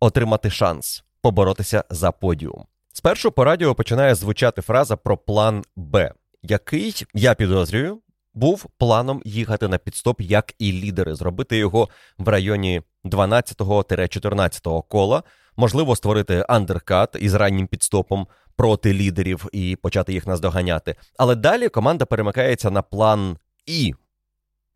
отримати 0.00 0.50
шанс 0.50 1.04
поборотися 1.22 1.84
за 1.90 2.12
подіум. 2.12 2.64
Спершу 2.92 3.30
по 3.30 3.44
радіо 3.44 3.74
починає 3.74 4.14
звучати 4.14 4.62
фраза 4.62 4.96
про 4.96 5.16
план 5.16 5.64
Б, 5.76 6.12
який, 6.42 7.06
я 7.14 7.34
підозрюю, 7.34 8.00
був 8.34 8.66
планом 8.78 9.22
їхати 9.24 9.68
на 9.68 9.78
підстоп, 9.78 10.20
як 10.20 10.54
і 10.58 10.72
лідери, 10.72 11.14
зробити 11.14 11.56
його 11.56 11.88
в 12.18 12.28
районі 12.28 12.82
12-14 13.04 14.82
кола, 14.88 15.22
можливо, 15.56 15.96
створити 15.96 16.44
андеркат 16.48 17.16
із 17.20 17.34
раннім 17.34 17.66
підстопом 17.66 18.26
проти 18.56 18.94
лідерів 18.94 19.46
і 19.52 19.76
почати 19.76 20.12
їх 20.12 20.26
наздоганяти. 20.26 20.94
Але 21.18 21.34
далі 21.34 21.68
команда 21.68 22.04
перемикається 22.04 22.70
на 22.70 22.82
план 22.82 23.36
І. 23.66 23.94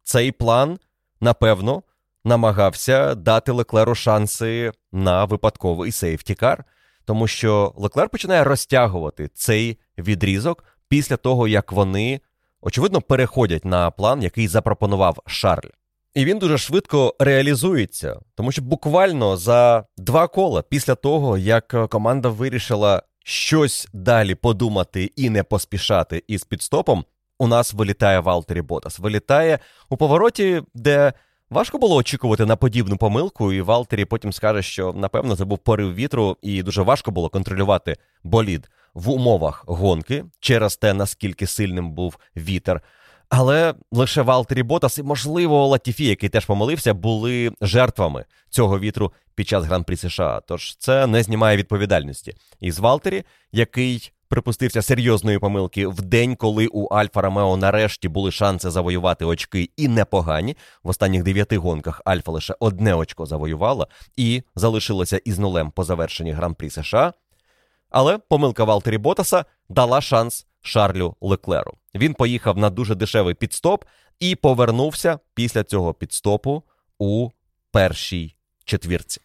Цей 0.03 0.33
план, 0.33 0.79
напевно, 1.21 1.83
намагався 2.25 3.15
дати 3.15 3.53
Леклеру 3.53 3.95
шанси 3.95 4.73
на 4.93 5.25
випадковий 5.25 5.93
сейфтікар, 5.93 6.65
тому 7.05 7.27
що 7.27 7.73
Леклер 7.77 8.09
починає 8.09 8.45
розтягувати 8.45 9.31
цей 9.35 9.79
відрізок 9.99 10.65
після 10.89 11.17
того, 11.17 11.49
як 11.49 11.73
вони, 11.73 12.21
очевидно, 12.61 13.01
переходять 13.01 13.65
на 13.65 13.91
план, 13.91 14.23
який 14.23 14.49
запропонував 14.49 15.19
Шарль. 15.27 15.71
І 16.15 16.25
він 16.25 16.39
дуже 16.39 16.59
швидко 16.59 17.15
реалізується, 17.19 18.21
тому 18.35 18.53
що 18.53 18.63
буквально 18.63 19.37
за 19.37 19.85
два 19.97 20.29
кола 20.29 20.63
після 20.63 20.95
того, 20.95 21.39
як 21.39 21.89
команда 21.91 22.29
вирішила 22.29 23.03
щось 23.25 23.89
далі 23.93 24.35
подумати 24.35 25.11
і 25.17 25.31
не 25.31 25.43
поспішати 25.43 26.23
із 26.27 26.45
підстопом, 26.45 27.05
у 27.39 27.47
нас 27.47 27.75
вилітає 27.75 28.21
Валтері 28.21 28.63
Ботас. 28.63 28.99
Вилітає 28.99 29.59
у 29.89 29.97
повороті, 29.97 30.63
де 30.75 31.13
Важко 31.53 31.79
було 31.79 31.97
очікувати 31.97 32.47
на 32.47 32.57
подібну 32.57 32.97
помилку, 32.97 33.53
і 33.53 33.61
Валтері 33.61 34.05
потім 34.05 34.33
скаже, 34.33 34.63
що 34.63 34.93
напевно 34.93 35.37
це 35.37 35.45
був 35.45 35.59
порив 35.59 35.95
вітру, 35.95 36.37
і 36.43 36.63
дуже 36.63 36.83
важко 36.83 37.11
було 37.11 37.29
контролювати 37.29 37.97
болід 38.25 38.71
в 38.95 39.11
умовах 39.11 39.65
гонки 39.67 40.25
через 40.41 40.77
те, 40.77 40.95
наскільки 40.95 41.47
сильним 41.47 41.91
був 41.91 42.19
вітер. 42.37 42.81
Але 43.35 43.75
лише 43.93 44.23
Валтері 44.23 44.63
Ботас 44.63 44.99
і, 44.99 45.03
можливо, 45.03 45.67
Латіфі, 45.67 46.05
який 46.05 46.29
теж 46.29 46.45
помилився, 46.45 46.95
були 46.95 47.53
жертвами 47.61 48.25
цього 48.51 48.79
вітру 48.79 49.13
під 49.35 49.49
час 49.49 49.65
гран-прі 49.65 49.97
США. 49.97 50.41
Тож 50.47 50.77
це 50.77 51.07
не 51.07 51.23
знімає 51.23 51.57
відповідальності. 51.57 52.35
І 52.61 52.73
з 52.73 52.79
Валтері, 52.79 53.25
який 53.53 54.13
припустився 54.29 54.83
серйозної 54.83 55.39
помилки 55.39 55.87
в 55.87 56.03
день, 56.03 56.37
коли 56.37 56.67
у 56.67 56.87
Альфа 56.87 57.21
Ромео 57.21 57.57
нарешті 57.57 58.09
були 58.09 58.31
шанси 58.31 58.71
завоювати 58.71 59.25
очки 59.25 59.71
і 59.77 59.89
непогані. 59.89 60.57
В 60.83 60.89
останніх 60.89 61.23
дев'яти 61.23 61.59
гонках 61.59 62.03
Альфа 62.05 62.33
лише 62.33 62.55
одне 62.61 62.95
очко 62.95 63.27
завоювала 63.27 63.87
і 64.17 64.43
залишилася 64.55 65.21
із 65.25 65.39
нулем 65.39 65.71
по 65.71 65.85
завершенні 65.85 66.33
гран-прі 66.33 66.71
США. 66.71 67.13
Але 67.91 68.19
помилка 68.19 68.65
Валтері 68.65 68.99
Ботаса 68.99 69.45
дала 69.69 70.01
шанс 70.01 70.47
Шарлю 70.63 71.17
Леклеру. 71.21 71.73
Він 71.95 72.15
поїхав 72.15 72.59
на 72.59 72.71
дуже 72.71 72.95
дешевий 72.95 73.35
підстоп 73.35 73.85
і 74.21 74.35
повернувся 74.35 75.19
після 75.35 75.65
цього 75.65 75.95
підстопу 75.95 76.63
у 76.99 77.31
першій 77.71 78.37
четвірці. 78.65 79.21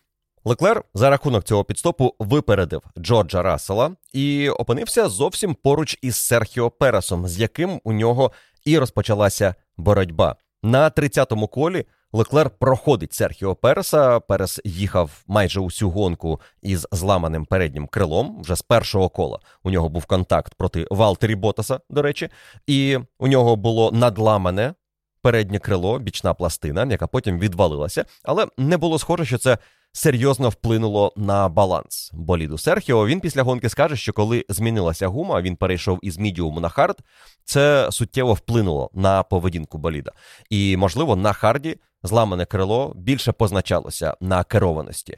Леклер 0.46 0.84
за 0.94 1.10
рахунок 1.10 1.44
цього 1.44 1.64
підстопу 1.64 2.16
випередив 2.20 2.82
Джорджа 2.98 3.42
Рассела 3.42 3.92
і 4.14 4.50
опинився 4.50 5.10
зовсім 5.10 5.56
поруч 5.56 5.98
із 6.02 6.16
Серхіо 6.16 6.70
Пересом, 6.70 7.28
з 7.28 7.40
яким 7.40 7.82
у 7.84 7.94
нього 7.94 8.32
і 8.66 8.78
розпочалася 8.78 9.56
боротьба. 9.78 10.36
На 10.64 10.90
30-му 10.90 11.48
колі 11.48 11.86
Леклер 12.14 12.50
проходить 12.50 13.14
Серхіо 13.14 13.56
Переса. 13.56 14.20
Перес 14.20 14.62
їхав 14.64 15.24
майже 15.28 15.60
усю 15.60 15.90
гонку 15.90 16.42
із 16.62 16.88
зламаним 16.92 17.46
переднім 17.46 17.88
крилом. 17.88 18.42
Вже 18.42 18.56
з 18.56 18.62
першого 18.62 19.10
кола 19.10 19.40
у 19.64 19.70
нього 19.70 19.90
був 19.90 20.06
контакт 20.06 20.54
проти 20.54 20.88
Валтері 20.92 21.36
Ботаса, 21.36 21.80
до 21.90 22.02
речі, 22.02 22.30
і 22.68 22.98
у 23.20 23.28
нього 23.28 23.56
було 23.56 23.92
надламане 23.92 24.74
переднє 25.22 25.60
крило, 25.60 26.00
бічна 26.00 26.34
пластина, 26.34 26.88
яка 26.92 27.08
потім 27.08 27.40
відвалилася, 27.40 28.06
але 28.24 28.48
не 28.58 28.78
було 28.78 29.00
схоже, 29.00 29.26
що 29.26 29.38
це 29.38 29.58
серйозно 29.98 30.50
вплинуло 30.50 31.14
на 31.16 31.50
баланс 31.50 32.12
боліду 32.14 32.58
Серхіо. 32.58 33.08
Він 33.08 33.20
після 33.20 33.44
гонки 33.44 33.70
скаже, 33.70 33.96
що 33.96 34.14
коли 34.14 34.46
змінилася 34.50 35.08
гума, 35.08 35.42
він 35.42 35.56
перейшов 35.56 36.00
із 36.02 36.18
мідіуму 36.18 36.60
на 36.60 36.70
хард. 36.70 36.98
Це 37.46 37.88
суттєво 37.92 38.34
вплинуло 38.34 38.90
на 38.94 39.24
поведінку 39.24 39.78
боліда. 39.78 40.12
І, 40.50 40.78
можливо, 40.78 41.16
на 41.16 41.34
харді 41.34 41.78
зламане 42.04 42.46
крило 42.46 42.94
більше 42.96 43.32
позначалося 43.32 44.14
на 44.22 44.44
керованості. 44.44 45.18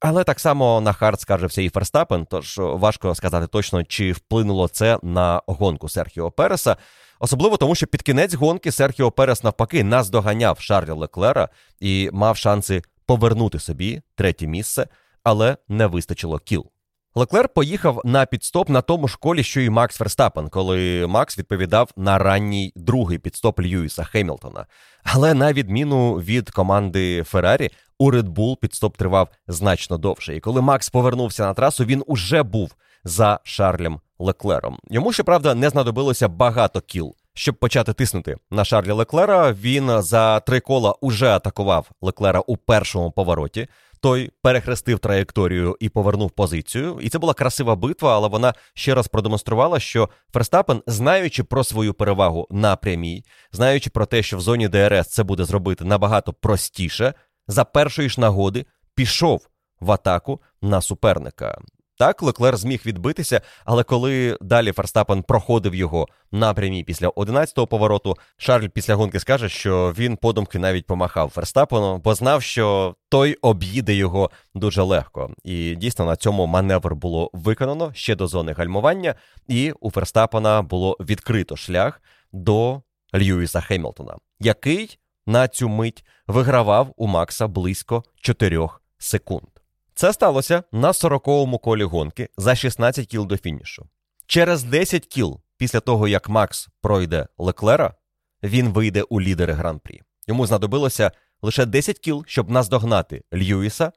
Але 0.00 0.24
так 0.24 0.40
само 0.40 0.80
на 0.80 0.92
хард 0.92 1.20
скаржився 1.20 1.62
і 1.62 1.68
Ферстапен, 1.68 2.26
тож 2.30 2.58
важко 2.58 3.14
сказати 3.14 3.46
точно, 3.46 3.84
чи 3.84 4.12
вплинуло 4.12 4.68
це 4.68 4.98
на 5.02 5.42
гонку 5.46 5.88
Серхіо 5.88 6.30
Переса. 6.30 6.76
Особливо 7.20 7.56
тому, 7.56 7.74
що 7.74 7.86
під 7.86 8.02
кінець 8.02 8.34
гонки 8.34 8.72
Серхіо 8.72 9.10
Перес 9.10 9.44
навпаки 9.44 9.84
наздоганяв 9.84 10.60
Шарля 10.60 10.94
Леклера 10.94 11.48
і 11.80 12.10
мав 12.12 12.36
шанси 12.36 12.82
повернути 13.08 13.58
собі 13.58 14.02
третє 14.14 14.46
місце, 14.46 14.86
але 15.24 15.56
не 15.68 15.86
вистачило 15.86 16.38
кіл. 16.38 16.66
Леклер 17.14 17.48
поїхав 17.48 18.00
на 18.04 18.26
підстоп 18.26 18.68
на 18.68 18.80
тому 18.80 19.08
ж 19.08 19.18
колі, 19.20 19.42
що 19.42 19.60
і 19.60 19.70
Макс 19.70 19.96
Ферстапен, 19.96 20.48
коли 20.48 21.06
Макс 21.06 21.38
відповідав 21.38 21.90
на 21.96 22.18
ранній 22.18 22.72
другий 22.76 23.18
підстоп 23.18 23.60
Льюіса 23.60 24.04
Хемілтона. 24.04 24.66
Але 25.02 25.34
на 25.34 25.52
відміну 25.52 26.14
від 26.14 26.50
команди 26.50 27.22
Феррарі, 27.22 27.70
у 27.98 28.12
Red 28.12 28.28
Bull 28.28 28.56
підстоп 28.56 28.96
тривав 28.96 29.28
значно 29.46 29.98
довше. 29.98 30.36
І 30.36 30.40
коли 30.40 30.60
Макс 30.60 30.90
повернувся 30.90 31.46
на 31.46 31.54
трасу, 31.54 31.84
він 31.84 32.02
уже 32.06 32.42
був 32.42 32.74
за 33.04 33.40
Шарлем 33.42 34.00
Леклером. 34.18 34.78
Йому, 34.90 35.12
щоправда, 35.12 35.54
не 35.54 35.70
знадобилося 35.70 36.28
багато 36.28 36.80
кіл. 36.80 37.14
Щоб 37.38 37.54
почати 37.54 37.92
тиснути 37.92 38.36
на 38.50 38.64
Шарлі 38.64 38.92
Леклера, 38.92 39.52
він 39.52 40.02
за 40.02 40.40
три 40.40 40.60
кола 40.60 40.94
уже 41.00 41.28
атакував 41.28 41.90
Леклера 42.00 42.40
у 42.40 42.56
першому 42.56 43.10
повороті. 43.10 43.68
Той 44.00 44.30
перехрестив 44.42 44.98
траєкторію 44.98 45.76
і 45.80 45.88
повернув 45.88 46.30
позицію. 46.30 46.98
І 47.02 47.08
це 47.08 47.18
була 47.18 47.34
красива 47.34 47.76
битва, 47.76 48.16
але 48.16 48.28
вона 48.28 48.54
ще 48.74 48.94
раз 48.94 49.08
продемонструвала, 49.08 49.80
що 49.80 50.08
Ферстапен, 50.32 50.82
знаючи 50.86 51.44
про 51.44 51.64
свою 51.64 51.94
перевагу 51.94 52.46
на 52.50 52.76
прямій, 52.76 53.24
знаючи 53.52 53.90
про 53.90 54.06
те, 54.06 54.22
що 54.22 54.36
в 54.36 54.40
зоні 54.40 54.68
ДРС 54.68 55.08
це 55.08 55.22
буде 55.22 55.44
зробити 55.44 55.84
набагато 55.84 56.32
простіше, 56.32 57.14
за 57.46 57.64
першої 57.64 58.08
ж 58.08 58.20
нагоди 58.20 58.66
пішов 58.94 59.48
в 59.80 59.92
атаку 59.92 60.40
на 60.62 60.80
суперника. 60.80 61.58
Так, 61.98 62.22
Леклер 62.22 62.56
зміг 62.56 62.82
відбитися, 62.86 63.40
але 63.64 63.84
коли 63.84 64.38
далі 64.40 64.72
Ферстапен 64.72 65.22
проходив 65.22 65.74
його 65.74 66.08
напрямі 66.32 66.84
після 66.84 67.08
11-го 67.08 67.66
повороту, 67.66 68.16
Шарль 68.36 68.66
після 68.66 68.94
гонки 68.94 69.20
скаже, 69.20 69.48
що 69.48 69.94
він 69.98 70.16
подумки 70.16 70.58
навіть 70.58 70.86
помахав 70.86 71.30
Ферстапену, 71.30 71.98
бо 71.98 72.14
знав, 72.14 72.42
що 72.42 72.94
той 73.08 73.34
об'їде 73.34 73.94
його 73.94 74.30
дуже 74.54 74.82
легко. 74.82 75.30
І 75.44 75.76
дійсно 75.76 76.04
на 76.04 76.16
цьому 76.16 76.46
маневр 76.46 76.94
було 76.94 77.30
виконано 77.32 77.90
ще 77.94 78.14
до 78.14 78.26
зони 78.26 78.52
гальмування, 78.52 79.14
і 79.48 79.72
у 79.80 79.90
Ферстапена 79.90 80.62
було 80.62 80.96
відкрито 81.00 81.56
шлях 81.56 82.02
до 82.32 82.82
Льюіса 83.14 83.60
Хемілтона, 83.60 84.16
який 84.40 84.98
на 85.26 85.48
цю 85.48 85.68
мить 85.68 86.04
вигравав 86.26 86.92
у 86.96 87.06
Макса 87.06 87.46
близько 87.46 88.04
4 88.20 88.68
секунд. 88.98 89.57
Це 89.98 90.12
сталося 90.12 90.62
на 90.72 90.92
40-му 90.92 91.58
колі 91.58 91.84
гонки 91.84 92.28
за 92.36 92.54
16 92.54 93.06
кіл 93.06 93.26
до 93.26 93.36
фінішу. 93.36 93.88
Через 94.26 94.62
10 94.62 95.06
кіл 95.06 95.40
після 95.56 95.80
того, 95.80 96.08
як 96.08 96.28
Макс 96.28 96.68
пройде 96.80 97.26
Леклера, 97.38 97.94
він 98.42 98.68
вийде 98.68 99.02
у 99.02 99.20
лідери 99.20 99.52
гран-прі. 99.52 100.02
Йому 100.26 100.46
знадобилося 100.46 101.12
лише 101.42 101.66
10 101.66 101.98
кіл, 101.98 102.24
щоб 102.26 102.50
наздогнати 102.50 103.22
Льюіса 103.34 103.92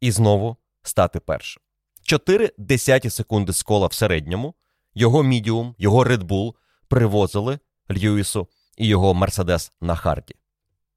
і 0.00 0.10
знову 0.10 0.56
стати 0.82 1.20
першим. 1.20 1.62
4 2.02 2.52
десяті 2.58 3.10
секунди 3.10 3.52
з 3.52 3.62
кола 3.62 3.86
в 3.86 3.92
середньому, 3.92 4.54
його 4.94 5.22
мідіум, 5.22 5.74
його 5.78 6.04
Bull 6.04 6.54
привозили 6.88 7.58
Льюісу 7.90 8.48
і 8.76 8.86
його 8.86 9.14
Мерседес 9.14 9.72
на 9.80 9.94
харді. 9.94 10.34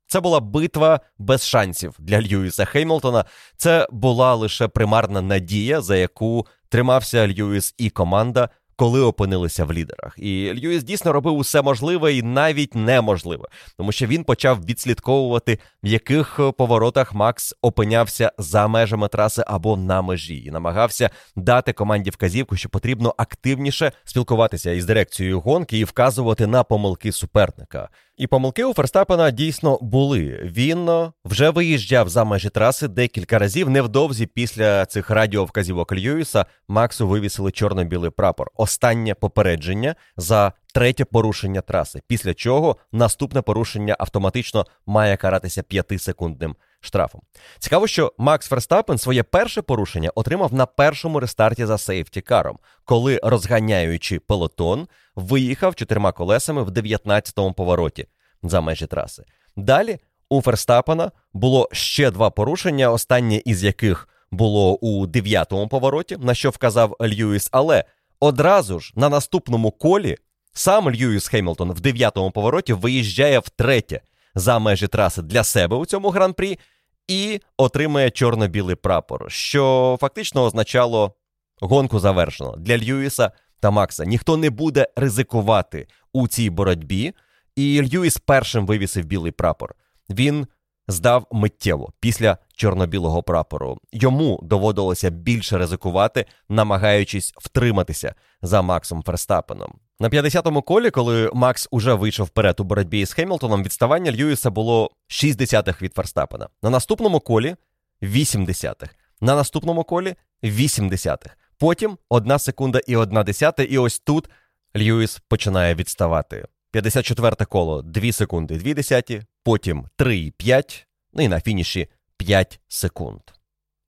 Це 0.08 0.20
була 0.20 0.39
битва 0.39 1.00
без 1.17 1.48
шансів 1.48 1.96
для 2.00 2.22
Льюіса 2.22 2.65
Хеймлтона. 2.65 3.26
Це 3.58 3.88
була 3.91 4.36
лише 4.36 4.67
примарна 4.67 5.22
надія, 5.22 5.82
за 5.82 5.98
яку 5.98 6.48
тримався 6.70 7.28
Льюіс 7.28 7.76
і 7.78 7.89
команда 7.89 8.50
коли 8.78 9.02
опинилися 9.02 9.65
в 9.65 9.74
лідерах. 9.74 10.15
І 10.17 10.54
Льюіс 10.54 10.84
дійсно 10.84 11.13
робив 11.13 11.36
усе 11.36 11.62
можливе 11.62 12.13
і 12.13 12.24
навіть 12.24 12.76
неможливе, 12.76 13.46
тому 13.78 13.91
що 13.91 14.08
він 14.08 14.24
почав 14.24 14.65
відслідковувати, 14.65 15.60
в 15.84 15.88
яких 15.88 16.39
поворотах 16.58 17.13
Макс 17.13 17.56
опинявся 17.62 18.32
за 18.38 18.67
межами 18.67 19.08
траси 19.08 19.43
або 19.48 19.78
на 19.78 20.02
межі, 20.02 20.43
і 20.43 20.52
намагався 20.52 21.10
дати 21.36 21.74
команді 21.74 22.10
вказівку, 22.10 22.56
що 22.56 22.70
потрібно 22.70 23.13
активніше 23.17 23.91
спілкуватися 24.04 24.72
із 24.72 24.86
дирекцією 24.86 25.39
гонки 25.39 25.80
і 25.80 25.84
вказувати 25.84 26.48
на 26.48 26.63
помилки 26.63 27.12
суперника. 27.12 27.89
І 28.18 28.28
помилки 28.28 28.64
у 28.64 28.74
Ферстапена 28.74 29.32
дійсно 29.32 29.78
були. 29.82 30.40
Він 30.44 30.90
вже 31.26 31.50
виїжджав 31.50 32.10
за 32.10 32.24
межі 32.24 32.50
траси 32.50 32.88
декілька 32.88 33.40
разів. 33.40 33.70
Невдовзі 33.70 34.26
після 34.26 34.86
цих 34.86 35.10
радіовказівок 35.10 35.92
Льюіса 35.92 36.46
Максу 36.68 37.08
вивісили 37.08 37.52
чорно-білий 37.52 38.10
прапор 38.10 38.52
останнє 38.56 39.14
попередження 39.14 39.96
за 40.18 40.54
третє 40.74 41.06
порушення 41.06 41.62
траси, 41.62 42.02
після 42.08 42.34
чого 42.34 42.78
наступне 42.92 43.42
порушення 43.42 43.96
автоматично 44.00 44.66
має 44.86 45.18
каратися 45.18 45.64
п'ятисекундним 45.64 46.56
штрафом. 46.82 47.22
Цікаво, 47.60 47.88
що 47.88 48.13
Макс 48.18 48.48
Ферстапен 48.48 48.98
своє 48.98 49.24
перше 49.24 49.62
порушення 49.62 50.12
отримав 50.16 50.54
на 50.54 50.66
першому 50.66 51.20
рестарті 51.20 51.66
за 51.66 51.78
сейфті-каром, 51.78 52.58
коли 52.86 53.20
розганяючи 53.24 54.20
пелотон, 54.20 54.88
виїхав 55.16 55.76
чотирма 55.76 56.12
колесами 56.12 56.63
в 56.63 56.70
19-му 56.70 57.54
повороті 57.54 58.08
за 58.44 58.62
межі 58.62 58.88
траси. 58.88 59.24
Далі 59.56 59.98
у 60.30 60.42
Ферстапена 60.42 61.12
було 61.34 61.70
ще 61.72 62.12
два 62.12 62.30
порушення, 62.30 62.92
останнє 62.92 63.42
із 63.46 63.63
яких 63.63 64.10
було 64.32 64.76
у 64.76 65.08
9-му 65.08 65.68
повороті, 65.68 66.18
на 66.18 66.34
що 66.34 66.50
вказав 66.50 66.96
Льюіс, 67.02 67.50
але 67.52 67.84
Одразу 68.20 68.80
ж 68.80 68.94
на 68.96 69.10
наступному 69.10 69.72
колі 69.72 70.18
сам 70.54 70.90
Льюіс 70.90 71.28
Хемілтон 71.28 71.72
в 71.72 71.80
дев'ятому 71.80 72.32
повороті 72.32 72.74
виїжджає 72.74 73.40
втретє 73.40 74.02
за 74.38 74.60
межі 74.60 74.88
траси 74.88 75.21
для 75.21 75.43
себе 75.43 75.76
у 75.76 75.86
цьому 75.86 76.10
гран-прі 76.10 76.60
і 77.08 77.41
отримує 77.58 78.10
чорно-білий 78.10 78.76
прапор, 78.76 79.32
що 79.32 79.97
фактично 80.02 80.43
означало 80.43 81.13
гонку 81.62 82.00
завершено 82.00 82.56
для 82.58 82.78
Льюіса 82.78 83.32
та 83.60 83.71
Макса. 83.71 84.06
Ніхто 84.06 84.38
не 84.38 84.50
буде 84.50 84.88
ризикувати 84.95 85.88
у 86.13 86.28
цій 86.28 86.50
боротьбі, 86.50 87.13
і 87.56 87.82
Льюіс 87.82 88.17
першим 88.17 88.65
вивісив 88.65 89.06
білий 89.06 89.32
прапор. 89.32 89.76
Він 90.10 90.47
здав 90.88 91.28
миттєво 91.32 91.93
після 92.00 92.38
чорно-білого 92.56 93.23
прапору. 93.23 93.78
Йому 93.91 94.39
доводилося 94.43 95.10
більше 95.10 95.58
ризикувати, 95.58 96.26
намагаючись 96.50 97.34
втриматися 97.38 98.15
за 98.41 98.62
Максом 98.62 99.04
Ферстапеном. 99.04 99.80
На 100.00 100.10
50-му 100.10 100.62
колі, 100.62 100.90
коли 100.90 101.32
Макс 101.34 101.68
уже 101.72 101.94
вийшов 101.94 102.28
вперед 102.28 102.60
у 102.60 102.64
боротьбі 102.64 103.06
з 103.06 103.14
Хемілтоном, 103.14 103.64
відставання 103.64 104.12
Льюіса 104.12 104.50
було 104.50 104.92
6 105.08 105.38
десятих 105.38 105.82
від 105.82 105.94
Ферстапена. 105.94 106.50
На 106.64 106.70
наступному 106.70 107.20
колі 107.20 107.56
8 108.02 108.46
десятих. 108.46 108.96
На 109.22 109.36
наступному 109.36 109.84
колі 109.84 110.16
8 110.44 110.90
десятих. 110.90 111.38
Потім 111.58 111.98
1 112.10 112.40
секунда 112.40 112.80
і 112.88 112.96
1 112.96 113.24
десята, 113.24 113.64
і 113.64 113.78
ось 113.78 114.00
тут 114.00 114.30
Льюіс 114.78 115.22
починає 115.28 115.76
відставати. 115.76 116.48
54 116.72 117.36
коло 117.46 117.82
2 117.82 118.12
секунди 118.12 118.58
2 118.58 118.74
десяті, 118.74 119.24
потім 119.44 119.88
3,5, 119.98 120.86
ну 121.14 121.24
і 121.24 121.28
на 121.28 121.42
фініші 121.42 121.90
5 122.18 122.60
секунд. 122.68 123.22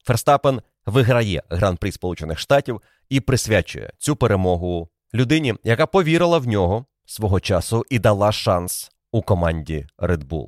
Ферстапен 0.03 0.61
виграє 0.85 1.43
гран-при 1.49 1.91
Сполучених 1.91 2.39
Штатів 2.39 2.81
і 3.09 3.19
присвячує 3.19 3.93
цю 3.97 4.15
перемогу 4.15 4.89
людині, 5.13 5.55
яка 5.63 5.85
повірила 5.85 6.37
в 6.37 6.47
нього 6.47 6.85
свого 7.05 7.39
часу 7.39 7.85
і 7.89 7.99
дала 7.99 8.31
шанс 8.31 8.91
у 9.11 9.21
команді 9.21 9.87
Red 9.97 10.23
Bull. 10.27 10.47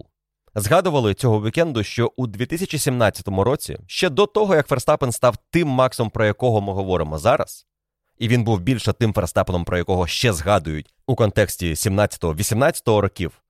Згадували 0.55 1.13
цього 1.13 1.43
вікенду, 1.43 1.83
що 1.83 2.11
у 2.15 2.27
2017 2.27 3.27
році, 3.27 3.77
ще 3.87 4.09
до 4.09 4.25
того, 4.25 4.55
як 4.55 4.67
Ферстапен 4.67 5.11
став 5.11 5.37
тим 5.49 5.67
Максом, 5.67 6.09
про 6.09 6.25
якого 6.25 6.61
ми 6.61 6.73
говоримо 6.73 7.17
зараз, 7.17 7.67
і 8.17 8.27
він 8.27 8.43
був 8.43 8.59
більше 8.59 8.93
тим 8.93 9.13
Ферстапеном, 9.13 9.65
про 9.65 9.77
якого 9.77 10.07
ще 10.07 10.33
згадують 10.33 10.93
у 11.07 11.15
контексті 11.15 11.73
17-18 11.73 12.99
років, 12.99 13.41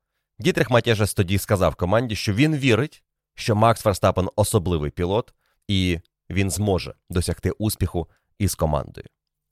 Дітрих 0.41 0.69
Матєжес 0.69 1.13
тоді 1.13 1.37
сказав 1.37 1.75
команді, 1.75 2.15
що 2.15 2.33
він 2.33 2.55
вірить, 2.55 3.03
що 3.35 3.55
Макс 3.55 3.81
Ферстапен 3.81 4.29
особливий 4.35 4.91
пілот, 4.91 5.33
і 5.67 5.99
він 6.29 6.51
зможе 6.51 6.93
досягти 7.09 7.51
успіху 7.51 8.07
із 8.39 8.55
командою. 8.55 9.07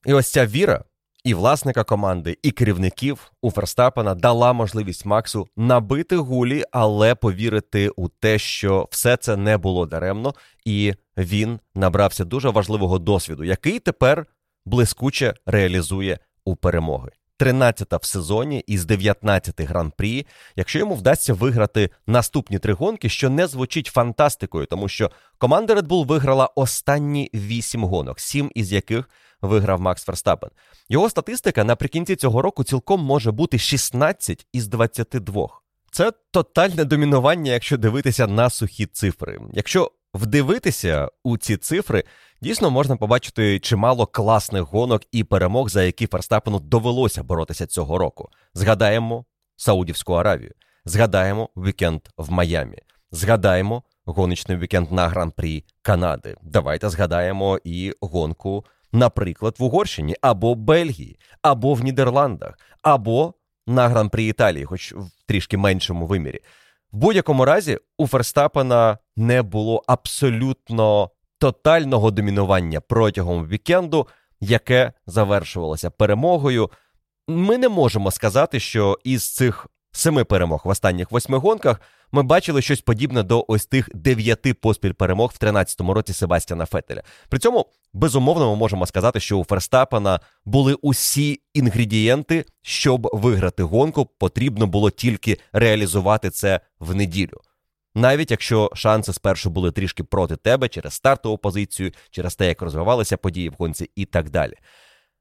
І 0.06 0.12
ось 0.12 0.32
ця 0.32 0.46
віра 0.46 0.84
і 1.24 1.34
власника 1.34 1.84
команди, 1.84 2.38
і 2.42 2.50
керівників 2.50 3.32
у 3.42 3.50
Ферстапена 3.50 4.14
дала 4.14 4.52
можливість 4.52 5.06
Максу 5.06 5.48
набити 5.56 6.16
гулі, 6.16 6.64
але 6.72 7.14
повірити 7.14 7.88
у 7.88 8.08
те, 8.08 8.38
що 8.38 8.88
все 8.90 9.16
це 9.16 9.36
не 9.36 9.58
було 9.58 9.86
даремно, 9.86 10.34
і 10.64 10.94
він 11.16 11.60
набрався 11.74 12.24
дуже 12.24 12.50
важливого 12.50 12.98
досвіду, 12.98 13.44
який 13.44 13.78
тепер 13.78 14.26
блискуче 14.66 15.34
реалізує 15.46 16.18
у 16.44 16.56
перемоги. 16.56 17.10
13-та 17.40 17.96
в 17.96 18.04
сезоні 18.04 18.64
із 18.66 18.84
19 18.84 19.60
гран-прі, 19.60 20.26
якщо 20.56 20.78
йому 20.78 20.94
вдасться 20.94 21.34
виграти 21.34 21.90
наступні 22.06 22.58
три 22.58 22.72
гонки, 22.72 23.08
що 23.08 23.30
не 23.30 23.46
звучить 23.46 23.86
фантастикою, 23.86 24.66
тому 24.66 24.88
що 24.88 25.10
команда 25.38 25.74
Red 25.74 25.86
Bull 25.86 26.06
виграла 26.06 26.46
останні 26.46 27.30
8 27.34 27.84
гонок, 27.84 28.20
7 28.20 28.50
із 28.54 28.72
яких 28.72 29.10
виграв 29.42 29.80
Макс 29.80 30.04
Ферстапен. 30.04 30.50
Його 30.88 31.10
статистика 31.10 31.64
наприкінці 31.64 32.16
цього 32.16 32.42
року 32.42 32.64
цілком 32.64 33.00
може 33.00 33.32
бути 33.32 33.58
16 33.58 34.46
із 34.52 34.68
22. 34.68 35.48
Це 35.90 36.12
тотальне 36.30 36.84
домінування, 36.84 37.52
якщо 37.52 37.76
дивитися 37.76 38.26
на 38.26 38.50
сухі 38.50 38.86
цифри. 38.86 39.40
Якщо 39.52 39.90
вдивитися 40.14 41.08
у 41.24 41.38
ці 41.38 41.56
цифри, 41.56 42.04
дійсно 42.42 42.70
можна 42.70 42.96
побачити 42.96 43.60
чимало 43.60 44.06
класних 44.06 44.62
гонок 44.62 45.02
і 45.12 45.24
перемог, 45.24 45.68
за 45.68 45.82
які 45.82 46.06
Ферстапену 46.06 46.60
довелося 46.60 47.22
боротися 47.22 47.66
цього 47.66 47.98
року. 47.98 48.28
Згадаємо 48.54 49.24
Саудівську 49.56 50.12
Аравію, 50.12 50.52
згадаємо 50.84 51.48
вікенд 51.56 52.00
в 52.16 52.32
Майамі, 52.32 52.78
згадаємо 53.10 53.82
гоночний 54.04 54.58
вікенд 54.58 54.92
на 54.92 55.08
гран-прі 55.08 55.64
Канади. 55.82 56.36
Давайте 56.42 56.88
згадаємо 56.88 57.58
і 57.64 57.92
гонку, 58.00 58.64
наприклад, 58.92 59.56
в 59.58 59.62
Угорщині 59.62 60.16
або 60.20 60.54
Бельгії, 60.54 61.18
або 61.42 61.74
в 61.74 61.84
Нідерландах, 61.84 62.58
або 62.82 63.34
на 63.66 63.88
гран-прі 63.88 64.26
Італії, 64.26 64.64
хоч 64.64 64.92
в 64.92 65.10
трішки 65.26 65.56
меншому 65.56 66.06
вимірі. 66.06 66.40
В 66.92 66.96
будь-якому 66.96 67.44
разі 67.44 67.78
у 67.98 68.06
Ферстапена 68.06 68.98
не 69.16 69.42
було 69.42 69.82
абсолютно 69.86 71.10
тотального 71.38 72.10
домінування 72.10 72.80
протягом 72.80 73.46
вікенду, 73.46 74.08
яке 74.40 74.92
завершувалося 75.06 75.90
перемогою. 75.90 76.70
Ми 77.28 77.58
не 77.58 77.68
можемо 77.68 78.10
сказати, 78.10 78.60
що 78.60 78.98
із 79.04 79.34
цих 79.34 79.66
семи 79.92 80.24
перемог 80.24 80.60
в 80.64 80.68
останніх 80.68 81.10
восьми 81.10 81.38
гонках 81.38 81.80
ми 82.12 82.22
бачили 82.22 82.62
щось 82.62 82.80
подібне 82.80 83.22
до 83.22 83.44
ось 83.48 83.66
тих 83.66 83.88
дев'яти 83.94 84.54
поспіль 84.54 84.92
перемог 84.92 85.32
в 85.34 85.44
13-му 85.44 85.94
році 85.94 86.12
Себастьяна 86.12 86.66
Фетеля. 86.66 87.02
При 87.28 87.38
цьому 87.38 87.66
безумовно 87.92 88.50
ми 88.50 88.56
можемо 88.56 88.86
сказати, 88.86 89.20
що 89.20 89.38
у 89.38 89.44
Ферстапена 89.44 90.20
були 90.44 90.74
усі 90.74 91.40
інгредієнти, 91.54 92.44
щоб 92.62 93.08
виграти 93.12 93.62
гонку. 93.62 94.06
Потрібно 94.18 94.66
було 94.66 94.90
тільки 94.90 95.38
реалізувати 95.52 96.30
це 96.30 96.60
в 96.80 96.94
неділю. 96.94 97.40
Навіть 97.94 98.30
якщо 98.30 98.70
шанси 98.74 99.12
спершу 99.12 99.50
були 99.50 99.72
трішки 99.72 100.04
проти 100.04 100.36
тебе 100.36 100.68
через 100.68 100.94
стартову 100.94 101.38
позицію, 101.38 101.92
через 102.10 102.36
те, 102.36 102.46
як 102.46 102.62
розвивалися 102.62 103.16
події 103.16 103.48
в 103.48 103.54
гонці 103.58 103.90
і 103.96 104.04
так 104.04 104.30
далі. 104.30 104.54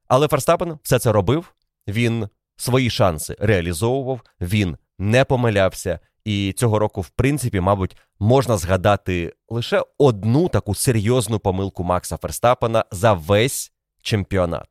Але 0.07 0.27
Ферстапен 0.27 0.79
все 0.83 0.99
це 0.99 1.11
робив, 1.11 1.53
він 1.87 2.27
свої 2.59 2.89
шанси 2.89 3.35
реалізовував, 3.39 4.21
він 4.41 4.77
не 4.97 5.25
помилявся, 5.25 5.99
і 6.25 6.53
цього 6.57 6.79
року, 6.79 7.01
в 7.01 7.09
принципі, 7.09 7.59
мабуть, 7.59 7.97
можна 8.19 8.57
згадати 8.57 9.33
лише 9.49 9.83
одну 9.97 10.49
таку 10.49 10.75
серйозну 10.75 11.39
помилку 11.39 11.83
Макса 11.83 12.17
Ферстапена 12.17 12.85
за 12.91 13.13
весь 13.13 13.71
чемпіонат. 14.01 14.67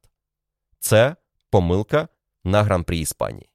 Це 0.80 1.16
помилка 1.50 2.08
на 2.44 2.62
гран-прі 2.62 2.98
Іспанії. 3.00 3.50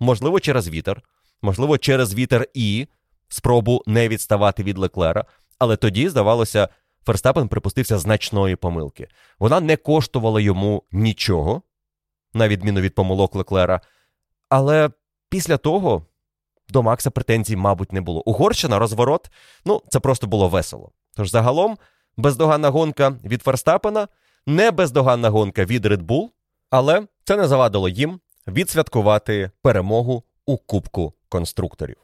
Можливо, 0.00 0.40
через 0.40 0.68
вітер, 0.68 1.02
можливо, 1.42 1.78
через 1.78 2.14
вітер 2.14 2.46
і 2.54 2.86
спробу 3.28 3.82
не 3.86 4.08
відставати 4.08 4.62
від 4.62 4.78
Леклера, 4.78 5.24
але 5.58 5.76
тоді, 5.76 6.08
здавалося, 6.08 6.68
Ферстапен 7.06 7.48
припустився 7.48 7.98
значної 7.98 8.56
помилки. 8.56 9.08
Вона 9.38 9.60
не 9.60 9.76
коштувала 9.76 10.40
йому 10.40 10.82
нічого, 10.92 11.62
на 12.36 12.48
відміну 12.48 12.80
від 12.80 12.94
помилок 12.94 13.34
Леклера. 13.34 13.80
Але 14.48 14.90
після 15.28 15.56
того 15.56 16.06
до 16.68 16.82
Макса 16.82 17.10
претензій, 17.10 17.56
мабуть, 17.56 17.92
не 17.92 18.00
було. 18.00 18.22
Угорщина, 18.28 18.78
розворот, 18.78 19.30
ну, 19.64 19.82
це 19.88 20.00
просто 20.00 20.26
було 20.26 20.48
весело. 20.48 20.90
Тож 21.16 21.30
загалом, 21.30 21.76
бездоганна 22.16 22.68
гонка 22.68 23.14
від 23.24 23.42
Ферстапена, 23.42 24.08
не 24.46 24.70
бездоганна 24.70 25.30
гонка 25.30 25.64
від 25.64 25.86
Red 25.86 26.02
Bull, 26.02 26.28
але 26.70 27.06
це 27.24 27.36
не 27.36 27.48
завадило 27.48 27.88
їм 27.88 28.20
відсвяткувати 28.46 29.50
перемогу 29.62 30.22
у 30.46 30.56
Кубку 30.56 31.12
конструкторів. 31.28 31.96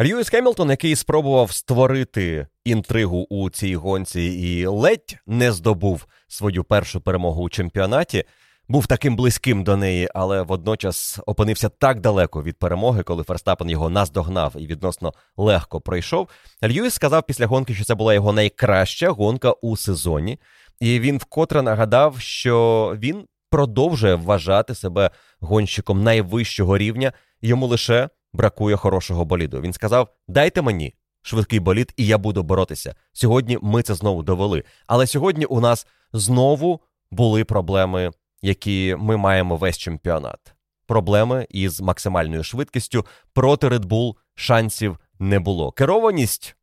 Льюіс 0.00 0.28
Хемілтон, 0.28 0.70
який 0.70 0.96
спробував 0.96 1.52
створити 1.52 2.46
інтригу 2.64 3.26
у 3.30 3.50
цій 3.50 3.76
гонці 3.76 4.20
і 4.20 4.66
ледь 4.66 5.18
не 5.26 5.52
здобув 5.52 6.06
свою 6.28 6.64
першу 6.64 7.00
перемогу 7.00 7.42
у 7.42 7.48
чемпіонаті, 7.48 8.24
був 8.70 8.86
таким 8.86 9.16
близьким 9.16 9.64
до 9.64 9.76
неї, 9.76 10.08
але 10.14 10.42
водночас 10.42 11.20
опинився 11.26 11.68
так 11.68 12.00
далеко 12.00 12.42
від 12.42 12.58
перемоги, 12.58 13.02
коли 13.02 13.22
Ферстапен 13.22 13.70
його 13.70 13.90
наздогнав 13.90 14.54
і 14.58 14.66
відносно 14.66 15.14
легко 15.36 15.80
пройшов. 15.80 16.28
Льюіс 16.64 16.94
сказав 16.94 17.22
після 17.22 17.46
гонки, 17.46 17.74
що 17.74 17.84
це 17.84 17.94
була 17.94 18.14
його 18.14 18.32
найкраща 18.32 19.10
гонка 19.10 19.52
у 19.52 19.76
сезоні, 19.76 20.38
і 20.80 21.00
він 21.00 21.18
вкотре 21.18 21.62
нагадав, 21.62 22.20
що 22.20 22.94
він 22.98 23.24
продовжує 23.50 24.14
вважати 24.14 24.74
себе 24.74 25.10
гонщиком 25.40 26.02
найвищого 26.02 26.78
рівня, 26.78 27.12
йому 27.42 27.66
лише 27.66 28.08
бракує 28.32 28.76
хорошого 28.76 29.24
боліду. 29.24 29.60
Він 29.60 29.72
сказав: 29.72 30.08
Дайте 30.28 30.62
мені 30.62 30.94
швидкий 31.22 31.60
болід, 31.60 31.92
і 31.96 32.06
я 32.06 32.18
буду 32.18 32.42
боротися. 32.42 32.94
Сьогодні 33.12 33.58
ми 33.62 33.82
це 33.82 33.94
знову 33.94 34.22
довели. 34.22 34.64
Але 34.86 35.06
сьогодні 35.06 35.44
у 35.44 35.60
нас 35.60 35.86
знову 36.12 36.80
були 37.10 37.44
проблеми 37.44 38.10
які 38.42 38.96
ми 38.98 39.16
маємо 39.16 39.56
весь 39.56 39.78
чемпіонат. 39.78 40.54
Проблеми 40.86 41.46
із 41.50 41.80
максимальною 41.80 42.42
швидкістю 42.42 43.06
проти 43.32 43.68
Red 43.68 43.84
Bull 43.84 44.14
шансів 44.34 44.98
не 45.18 45.40
було. 45.40 45.72
Керованість 45.72 46.56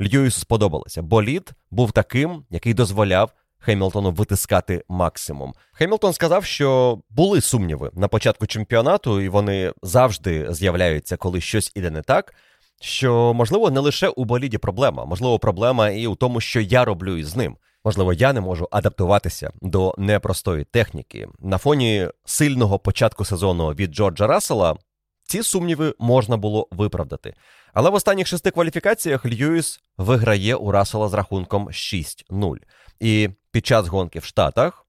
Льюісу 0.00 0.40
сподобалася. 0.40 1.02
Болід 1.02 1.50
був 1.70 1.92
таким, 1.92 2.44
який 2.50 2.74
дозволяв 2.74 3.32
Хемілтону 3.58 4.10
витискати 4.10 4.84
максимум. 4.88 5.54
Хемілтон 5.72 6.12
сказав, 6.12 6.44
що 6.44 6.98
були 7.10 7.40
сумніви 7.40 7.90
на 7.94 8.08
початку 8.08 8.46
чемпіонату, 8.46 9.20
і 9.20 9.28
вони 9.28 9.72
завжди 9.82 10.54
з'являються, 10.54 11.16
коли 11.16 11.40
щось 11.40 11.72
іде 11.74 11.90
не 11.90 12.02
так. 12.02 12.34
Що 12.80 13.34
можливо 13.34 13.70
не 13.70 13.80
лише 13.80 14.08
у 14.08 14.24
боліді 14.24 14.58
проблема, 14.58 15.04
можливо, 15.04 15.38
проблема 15.38 15.90
і 15.90 16.06
у 16.06 16.14
тому, 16.14 16.40
що 16.40 16.60
я 16.60 16.84
роблю 16.84 17.16
із 17.16 17.36
ним. 17.36 17.56
Можливо, 17.84 18.12
я 18.12 18.32
не 18.32 18.40
можу 18.40 18.68
адаптуватися 18.70 19.50
до 19.62 19.94
непростої 19.98 20.64
техніки. 20.64 21.28
На 21.38 21.58
фоні 21.58 22.08
сильного 22.24 22.78
початку 22.78 23.24
сезону 23.24 23.68
від 23.68 23.94
Джорджа 23.94 24.26
Рассела 24.26 24.76
ці 25.24 25.42
сумніви 25.42 25.94
можна 25.98 26.36
було 26.36 26.68
виправдати. 26.70 27.34
Але 27.74 27.90
в 27.90 27.94
останніх 27.94 28.26
шести 28.26 28.50
кваліфікаціях 28.50 29.26
Льюіс 29.26 29.80
виграє 29.98 30.54
у 30.54 30.70
Рассела 30.70 31.08
з 31.08 31.14
рахунком 31.14 31.68
6-0. 31.68 32.56
І 33.00 33.30
під 33.50 33.66
час 33.66 33.86
гонки 33.86 34.18
в 34.18 34.24
Штатах 34.24 34.86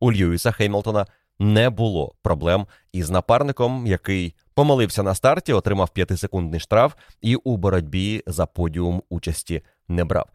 у 0.00 0.12
Льюіса 0.12 0.52
Хеймлтона 0.52 1.06
не 1.38 1.70
було 1.70 2.14
проблем 2.22 2.66
із 2.92 3.10
напарником, 3.10 3.86
який 3.86 4.34
помилився 4.54 5.02
на 5.02 5.14
старті, 5.14 5.52
отримав 5.52 5.88
п'ятисекундний 5.88 6.60
штраф 6.60 6.94
і 7.20 7.36
у 7.36 7.56
боротьбі 7.56 8.22
за 8.26 8.46
подіум 8.46 9.02
участі 9.08 9.62
не 9.88 10.04
брав. 10.04 10.26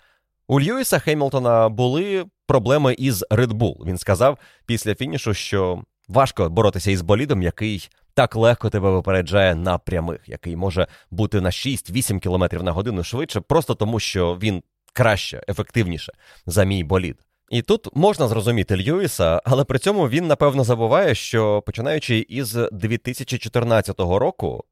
У 0.49 0.61
Льюіса 0.61 0.99
Хеймлтона 0.99 1.69
були 1.69 2.25
проблеми 2.47 2.95
із 2.97 3.25
Red 3.31 3.53
Bull. 3.53 3.85
Він 3.85 3.97
сказав 3.97 4.37
після 4.65 4.95
фінішу, 4.95 5.33
що 5.33 5.83
важко 6.07 6.49
боротися 6.49 6.91
із 6.91 7.01
болідом, 7.01 7.41
який 7.41 7.89
так 8.13 8.35
легко 8.35 8.69
тебе 8.69 8.89
випереджає 8.91 9.55
на 9.55 9.77
прямих, 9.77 10.21
який 10.29 10.55
може 10.55 10.87
бути 11.11 11.41
на 11.41 11.49
6-8 11.49 12.19
км 12.19 12.65
на 12.65 12.71
годину 12.71 13.03
швидше, 13.03 13.39
просто 13.39 13.75
тому 13.75 13.99
що 13.99 14.37
він 14.41 14.63
краще, 14.93 15.43
ефективніше 15.47 16.13
за 16.45 16.63
мій 16.63 16.83
болід. 16.83 17.17
І 17.49 17.61
тут 17.61 17.95
можна 17.95 18.27
зрозуміти 18.27 18.77
Льюіса, 18.77 19.41
але 19.45 19.63
при 19.63 19.79
цьому 19.79 20.09
він 20.09 20.27
напевно 20.27 20.63
забуває, 20.63 21.15
що 21.15 21.63
починаючи 21.65 22.25
із 22.29 22.57
2014 22.71 23.99
року, 23.99 24.63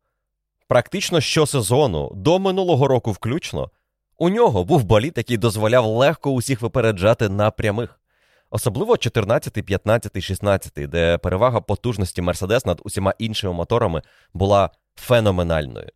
практично 0.68 1.22
щосезону, 1.22 2.12
до 2.16 2.40
минулого 2.40 2.88
року 2.88 3.12
включно, 3.12 3.70
у 4.18 4.30
нього 4.30 4.64
був 4.64 4.84
болід, 4.84 5.14
який 5.18 5.38
дозволяв 5.38 5.86
легко 5.86 6.32
усіх 6.32 6.62
випереджати 6.62 7.30
на 7.30 7.52
прямих. 7.52 8.00
Особливо 8.50 8.98
14, 8.98 9.54
15, 9.54 10.22
16, 10.22 10.74
де 10.74 11.18
перевага 11.18 11.62
потужності 11.62 12.22
Мерседес 12.22 12.66
над 12.66 12.82
усіма 12.84 13.14
іншими 13.20 13.54
моторами 13.54 14.02
була 14.34 14.70
феноменальною. 14.96 15.90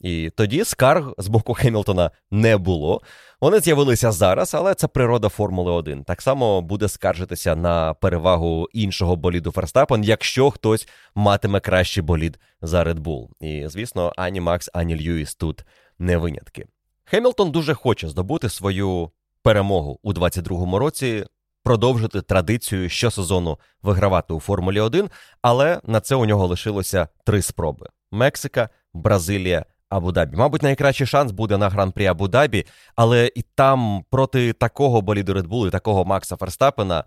І 0.00 0.30
тоді 0.36 0.64
скарг 0.64 1.12
з 1.18 1.28
боку 1.28 1.54
Хемілтона 1.54 2.10
не 2.30 2.56
було. 2.56 3.00
Вони 3.40 3.60
з'явилися 3.60 4.12
зараз, 4.12 4.54
але 4.54 4.74
це 4.74 4.88
природа 4.88 5.28
Формули 5.28 5.72
1. 5.72 6.04
Так 6.04 6.22
само 6.22 6.62
буде 6.62 6.88
скаржитися 6.88 7.56
на 7.56 7.94
перевагу 7.94 8.68
іншого 8.72 9.16
боліду 9.16 9.52
Ферстапен, 9.52 10.04
якщо 10.04 10.50
хтось 10.50 10.88
матиме 11.14 11.60
кращий 11.60 12.02
болід 12.02 12.38
за 12.62 12.84
Red 12.84 13.00
Bull. 13.00 13.28
І, 13.40 13.68
звісно, 13.68 14.12
ані 14.16 14.40
Макс, 14.40 14.70
ані 14.72 14.96
Льюіс 14.96 15.34
тут 15.34 15.64
не 15.98 16.16
винятки. 16.16 16.66
Хемілтон 17.10 17.50
дуже 17.50 17.74
хоче 17.74 18.08
здобути 18.08 18.48
свою 18.48 19.10
перемогу 19.42 19.98
у 20.02 20.12
22-му 20.12 20.78
році. 20.78 21.24
Продовжити 21.64 22.22
традицію 22.22 22.88
щосезону 22.88 23.58
вигравати 23.82 24.34
у 24.34 24.40
Формулі 24.40 24.80
1, 24.80 25.10
але 25.42 25.80
на 25.84 26.00
це 26.00 26.14
у 26.14 26.24
нього 26.24 26.46
лишилося 26.46 27.08
три 27.24 27.42
спроби: 27.42 27.86
Мексика, 28.12 28.68
Бразилія 28.94 29.64
Абу-Дабі. 29.90 30.36
Мабуть, 30.36 30.62
найкращий 30.62 31.06
шанс 31.06 31.32
буде 31.32 31.58
на 31.58 31.68
гран-прі 31.68 32.06
Абу-Дабі, 32.06 32.66
але 32.96 33.30
і 33.34 33.42
там 33.42 34.04
проти 34.10 34.52
такого 34.52 35.00
боліду 35.00 35.32
Bull 35.32 35.68
і 35.68 35.70
такого 35.70 36.04
Макса 36.04 36.36
Ферстапена, 36.36 37.04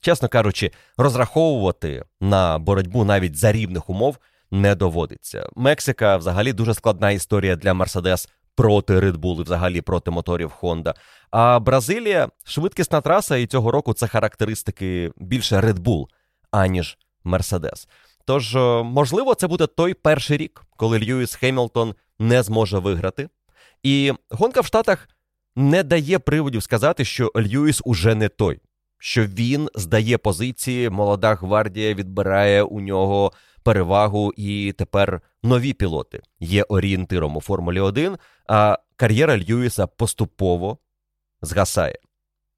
чесно 0.00 0.28
кажучи, 0.28 0.70
розраховувати 0.96 2.04
на 2.20 2.58
боротьбу 2.58 3.04
навіть 3.04 3.36
за 3.36 3.52
рівних 3.52 3.90
умов 3.90 4.18
не 4.50 4.74
доводиться. 4.74 5.48
Мексика 5.56 6.16
взагалі 6.16 6.52
дуже 6.52 6.74
складна 6.74 7.10
історія 7.10 7.56
для 7.56 7.74
Мерседес 7.74 8.28
проти 8.56 9.00
Red 9.00 9.16
Bull 9.16 9.40
і 9.40 9.42
взагалі 9.42 9.80
проти 9.80 10.10
моторів 10.10 10.52
Honda. 10.60 10.94
А 11.30 11.60
Бразилія 11.60 12.28
швидкісна 12.44 13.00
траса, 13.00 13.36
і 13.36 13.46
цього 13.46 13.70
року 13.70 13.94
це 13.94 14.06
характеристики 14.06 15.12
більше 15.16 15.56
Red 15.56 15.78
Bull, 15.78 16.06
аніж 16.50 16.98
Мерседес. 17.24 17.88
Тож, 18.24 18.56
е, 18.56 18.82
можливо, 18.82 19.34
це 19.34 19.46
буде 19.46 19.66
той 19.66 19.94
перший 19.94 20.36
рік, 20.36 20.62
коли 20.76 20.98
Льюіс 20.98 21.34
Хемілтон 21.34 21.94
не 22.18 22.42
зможе 22.42 22.78
виграти. 22.78 23.28
І 23.82 24.12
гонка 24.30 24.60
в 24.60 24.66
Штатах 24.66 25.08
не 25.56 25.82
дає 25.82 26.18
приводів 26.18 26.62
сказати, 26.62 27.04
що 27.04 27.32
Льюіс 27.36 27.82
уже 27.84 28.14
не 28.14 28.28
той, 28.28 28.60
що 28.98 29.26
він 29.26 29.68
здає 29.74 30.18
позиції, 30.18 30.90
молода 30.90 31.34
гвардія 31.34 31.94
відбирає 31.94 32.62
у 32.62 32.80
нього 32.80 33.32
перевагу, 33.66 34.32
і 34.36 34.72
тепер 34.72 35.20
нові 35.42 35.72
пілоти 35.72 36.22
є 36.40 36.62
орієнтиром 36.62 37.36
у 37.36 37.40
Формулі 37.40 37.80
1, 37.80 38.16
а 38.48 38.78
кар'єра 38.96 39.38
Льюіса 39.38 39.86
поступово 39.86 40.78
згасає. 41.42 41.98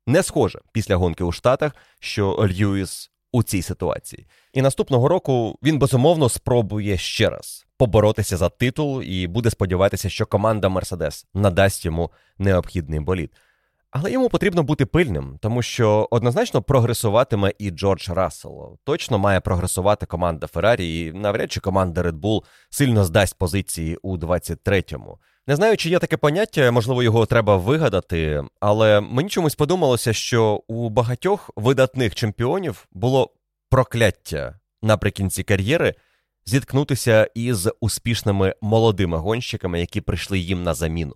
Не 0.07 0.23
схоже 0.23 0.61
після 0.73 0.97
гонки 0.97 1.25
у 1.25 1.33
Штатах, 1.33 1.73
що 2.01 2.49
Льюіс 2.51 3.11
у 3.33 3.43
цій 3.43 3.63
ситуації. 3.63 4.27
І 4.53 4.63
наступного 4.63 5.09
року 5.09 5.59
він 5.63 5.79
безумовно 5.79 6.29
спробує 6.29 6.97
ще 6.97 7.31
раз 7.31 7.67
поборотися 7.77 8.37
за 8.37 8.49
титул 8.49 9.03
і 9.03 9.27
буде 9.27 9.51
сподіватися, 9.51 10.11
що 10.11 10.27
команда 10.27 10.69
Мерседес 10.69 11.27
надасть 11.35 11.85
йому 11.85 12.11
необхідний 12.39 13.01
болід. 13.01 13.31
Але 13.91 14.13
йому 14.13 14.29
потрібно 14.29 14.63
бути 14.63 14.87
пильним, 14.87 15.39
тому 15.41 15.63
що 15.63 16.09
однозначно 16.11 16.63
прогресуватиме 16.63 17.53
і 17.59 17.71
Джордж 17.71 18.09
Рассел. 18.09 18.79
Точно 18.85 19.19
має 19.19 19.41
прогресувати 19.41 20.07
команда 20.07 20.47
Феррарі, 20.47 21.01
і 21.01 21.13
навряд 21.13 21.53
чи 21.53 21.61
команда 21.61 22.03
Red 22.03 22.21
Bull 22.21 22.43
сильно 22.71 23.05
здасть 23.05 23.39
позиції 23.39 23.97
у 23.97 24.17
23-му. 24.17 25.19
Не 25.47 25.57
знаю, 25.57 25.77
чи 25.77 25.91
є 25.91 25.99
таке 25.99 26.17
поняття, 26.17 26.71
можливо, 26.71 27.03
його 27.03 27.27
треба 27.27 27.57
вигадати, 27.57 28.43
але 28.61 29.01
мені 29.01 29.29
чомусь 29.29 29.55
подумалося, 29.55 30.13
що 30.13 30.63
у 30.69 30.89
багатьох 30.91 31.51
видатних 31.57 32.15
чемпіонів 32.15 32.87
було 32.93 33.35
прокляття 33.71 34.59
наприкінці 34.83 35.43
кар'єри 35.43 35.95
зіткнутися 36.47 37.31
із 37.35 37.69
успішними 37.81 38.55
молодими 38.61 39.19
гонщиками, 39.19 39.81
які 39.81 40.01
прийшли 40.01 40.39
їм 40.39 40.63
на 40.63 40.75
заміну. 40.75 41.15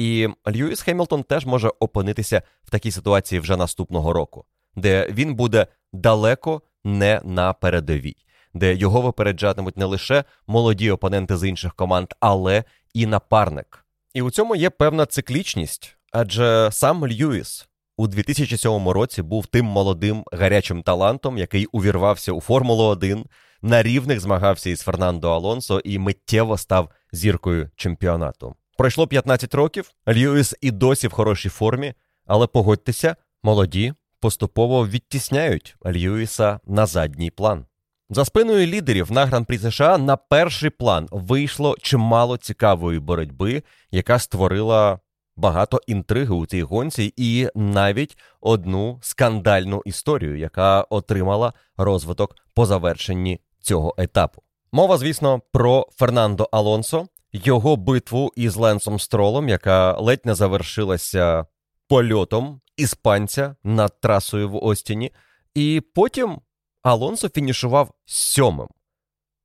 І 0.00 0.28
Льюіс 0.48 0.82
Хемілтон 0.82 1.22
теж 1.22 1.46
може 1.46 1.68
опинитися 1.80 2.42
в 2.64 2.70
такій 2.70 2.90
ситуації 2.90 3.40
вже 3.40 3.56
наступного 3.56 4.12
року, 4.12 4.44
де 4.76 5.06
він 5.10 5.34
буде 5.34 5.66
далеко 5.92 6.62
не 6.84 7.20
на 7.24 7.52
передовій, 7.52 8.16
де 8.54 8.74
його 8.74 9.00
випереджатимуть 9.00 9.76
не 9.76 9.84
лише 9.84 10.24
молоді 10.46 10.90
опоненти 10.90 11.36
з 11.36 11.48
інших 11.48 11.74
команд, 11.74 12.06
але 12.20 12.64
і 12.94 13.06
напарник. 13.06 13.84
І 14.14 14.22
у 14.22 14.30
цьому 14.30 14.56
є 14.56 14.70
певна 14.70 15.06
циклічність, 15.06 15.96
адже 16.12 16.68
сам 16.72 17.06
Льюіс 17.06 17.68
у 17.96 18.06
2007 18.06 18.88
році 18.88 19.22
був 19.22 19.46
тим 19.46 19.66
молодим 19.66 20.24
гарячим 20.32 20.82
талантом, 20.82 21.38
який 21.38 21.66
увірвався 21.66 22.32
у 22.32 22.40
Формулу 22.40 22.84
1, 22.84 23.24
на 23.62 23.82
рівних 23.82 24.20
змагався 24.20 24.70
із 24.70 24.80
Фернандо 24.80 25.30
Алонсо 25.30 25.80
і 25.84 25.98
миттєво 25.98 26.56
став 26.56 26.88
зіркою 27.12 27.70
чемпіонату. 27.76 28.54
Пройшло 28.80 29.06
15 29.06 29.54
років. 29.54 29.90
Льюіс 30.08 30.54
і 30.60 30.70
досі 30.70 31.08
в 31.08 31.12
хорошій 31.12 31.48
формі, 31.48 31.94
але 32.26 32.46
погодьтеся, 32.46 33.16
молоді 33.42 33.94
поступово 34.20 34.86
відтісняють 34.86 35.76
Льюіса 35.86 36.60
на 36.66 36.86
задній 36.86 37.30
план. 37.30 37.64
За 38.10 38.24
спиною 38.24 38.66
лідерів 38.66 39.12
на 39.12 39.26
гран-прі 39.26 39.58
США 39.58 39.98
на 39.98 40.16
перший 40.16 40.70
план 40.70 41.08
вийшло 41.10 41.76
чимало 41.82 42.36
цікавої 42.36 42.98
боротьби, 42.98 43.62
яка 43.90 44.18
створила 44.18 44.98
багато 45.36 45.80
інтриги 45.86 46.34
у 46.34 46.46
цій 46.46 46.62
гонці, 46.62 47.14
і 47.16 47.48
навіть 47.54 48.18
одну 48.40 48.98
скандальну 49.02 49.82
історію, 49.84 50.38
яка 50.38 50.82
отримала 50.82 51.52
розвиток 51.76 52.36
по 52.54 52.66
завершенні 52.66 53.40
цього 53.60 53.94
етапу. 53.98 54.42
Мова, 54.72 54.98
звісно, 54.98 55.40
про 55.52 55.86
Фернандо 55.96 56.48
Алонсо, 56.52 57.06
його 57.32 57.76
битву 57.76 58.32
із 58.36 58.56
Ленсом 58.56 58.98
Стролом, 58.98 59.48
яка 59.48 59.92
ледь 59.98 60.26
не 60.26 60.34
завершилася 60.34 61.46
польотом 61.88 62.60
іспанця 62.76 63.56
над 63.64 64.00
трасою 64.00 64.50
в 64.50 64.64
Остіні, 64.64 65.12
і 65.54 65.82
потім 65.94 66.40
Алонсо 66.82 67.28
фінішував 67.28 67.94
сьомим, 68.04 68.68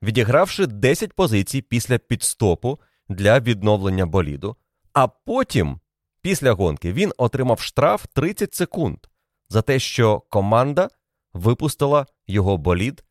відігравши 0.01 0.67
10 0.67 1.13
позицій 1.13 1.61
після 1.61 1.97
підстопу 1.97 2.79
для 3.09 3.39
відновлення 3.39 4.05
боліду. 4.05 4.55
А 4.93 5.07
потім, 5.07 5.79
після 6.21 6.51
гонки, 6.51 6.93
він 6.93 7.13
отримав 7.17 7.59
штраф 7.59 8.05
30 8.13 8.53
секунд 8.53 8.97
за 9.49 9.61
те, 9.61 9.79
що 9.79 10.19
команда 10.19 10.89
випустила 11.33 12.05
його 12.27 12.57
болід 12.57 13.03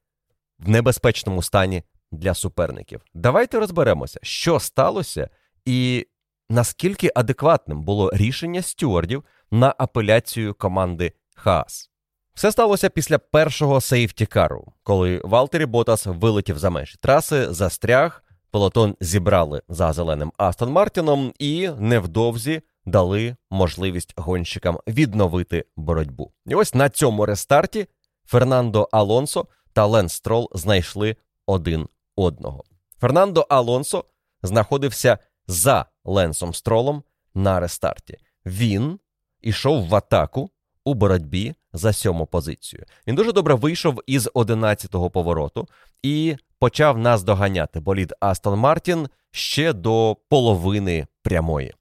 в 0.59 0.69
небезпечному 0.69 1.43
стані 1.43 1.83
для 2.17 2.35
суперників. 2.35 3.01
Давайте 3.15 3.59
розберемося, 3.59 4.21
що 4.23 4.61
сталося, 4.61 5.29
і 5.65 6.07
наскільки 6.49 7.11
адекватним 7.15 7.83
було 7.83 8.11
рішення 8.15 8.63
стюардів 8.63 9.25
на 9.51 9.75
апеляцію 9.79 10.55
команди 10.55 11.13
Хаас. 11.35 11.91
Все 12.35 12.53
сталося 12.53 12.89
після 12.89 13.19
першого 13.19 13.81
сейфтікару, 13.81 14.73
коли 14.83 15.21
Валтері 15.25 15.67
Ботас 15.67 16.07
вилетів 16.07 16.59
за 16.59 16.71
межі 16.71 16.97
траси, 17.01 17.53
застряг, 17.53 18.25
пелотон 18.51 18.97
зібрали 19.01 19.63
за 19.69 19.93
зеленим 19.93 20.33
Астон 20.37 20.71
Мартіном 20.71 21.33
і 21.39 21.71
невдовзі 21.79 22.63
дали 22.87 23.37
можливість 23.51 24.15
гонщикам 24.17 24.79
відновити 24.89 25.65
боротьбу. 25.77 26.33
І 26.47 26.55
ось 26.55 26.75
на 26.75 26.89
цьому 26.89 27.27
рестарті 27.27 27.87
Фернандо 28.25 28.89
Алонсо 28.93 29.47
та 29.73 29.87
Лен 29.87 30.09
Строл 30.09 30.51
знайшли 30.55 31.17
один 31.47 31.89
одного. 32.17 32.65
Фернандо 33.01 33.47
Алонсо 33.49 34.05
знаходився 34.43 35.19
за 35.47 35.87
Ленсом 36.05 36.55
Стролом 36.55 37.03
на 37.35 37.61
рестарті. 37.61 38.19
Він 38.47 38.99
ішов 39.41 39.89
в 39.89 39.95
атаку 39.95 40.51
у 40.85 40.95
боротьбі 40.95 41.55
за 41.73 41.93
сьому 41.93 42.27
позицію. 42.27 42.85
Він 43.07 43.15
дуже 43.15 43.33
добре 43.33 43.55
вийшов 43.55 44.01
із 44.07 44.29
11-го 44.29 45.11
повороту 45.11 45.69
і 46.03 46.37
почав 46.59 46.99
нас 46.99 47.23
доганяти 47.23 47.81
болід 47.81 48.15
Астон 48.21 48.59
Мартін 48.59 49.09
ще 49.31 49.73
до 49.73 50.17
половини 50.29 51.07
прямої. 51.23 51.75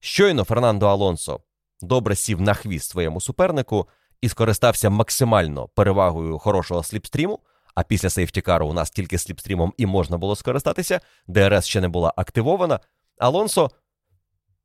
Щойно 0.00 0.44
Фернандо 0.44 0.86
Алонсо 0.86 1.40
добре 1.80 2.14
сів 2.14 2.40
на 2.40 2.54
хвіст 2.54 2.90
своєму 2.90 3.20
супернику 3.20 3.88
і 4.20 4.28
скористався 4.28 4.90
максимально 4.90 5.68
перевагою 5.68 6.38
хорошого 6.38 6.82
сліпстріму. 6.82 7.38
А 7.78 7.82
після 7.82 8.10
сейфтікару 8.10 8.66
у 8.66 8.72
нас 8.72 8.90
тільки 8.90 9.18
сліпстрімом 9.18 9.74
і 9.76 9.86
можна 9.86 10.18
було 10.18 10.36
скористатися. 10.36 11.00
ДРС 11.26 11.66
ще 11.66 11.80
не 11.80 11.88
була 11.88 12.12
активована. 12.16 12.80
Алонсо 13.18 13.70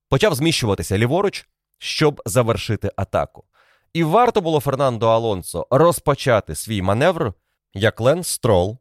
почав 0.10 0.36
зміщуватися 0.36 0.98
ліворуч, 0.98 1.48
щоб 1.78 2.22
завершити 2.26 2.92
атаку. 2.96 3.44
І 3.94 4.04
варто 4.04 4.42
було 4.42 4.60
Фернандо 4.60 5.08
Алонсо 5.08 5.68
розпочати 5.70 6.56
свій 6.56 6.82
маневр, 6.82 7.34
як 7.74 8.02
Лен 8.02 8.24
Строл, 8.24 8.78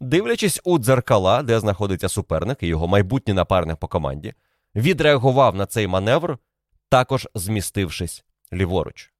дивлячись 0.00 0.60
у 0.64 0.78
дзеркала, 0.78 1.42
де 1.42 1.60
знаходиться 1.60 2.08
суперник 2.08 2.62
і 2.62 2.66
його 2.66 2.88
майбутній 2.88 3.34
напарник 3.34 3.76
по 3.76 3.88
команді, 3.88 4.34
відреагував 4.74 5.54
на 5.54 5.66
цей 5.66 5.86
маневр, 5.86 6.38
також 6.88 7.28
змістившись 7.34 8.24
ліворуч. 8.52 9.13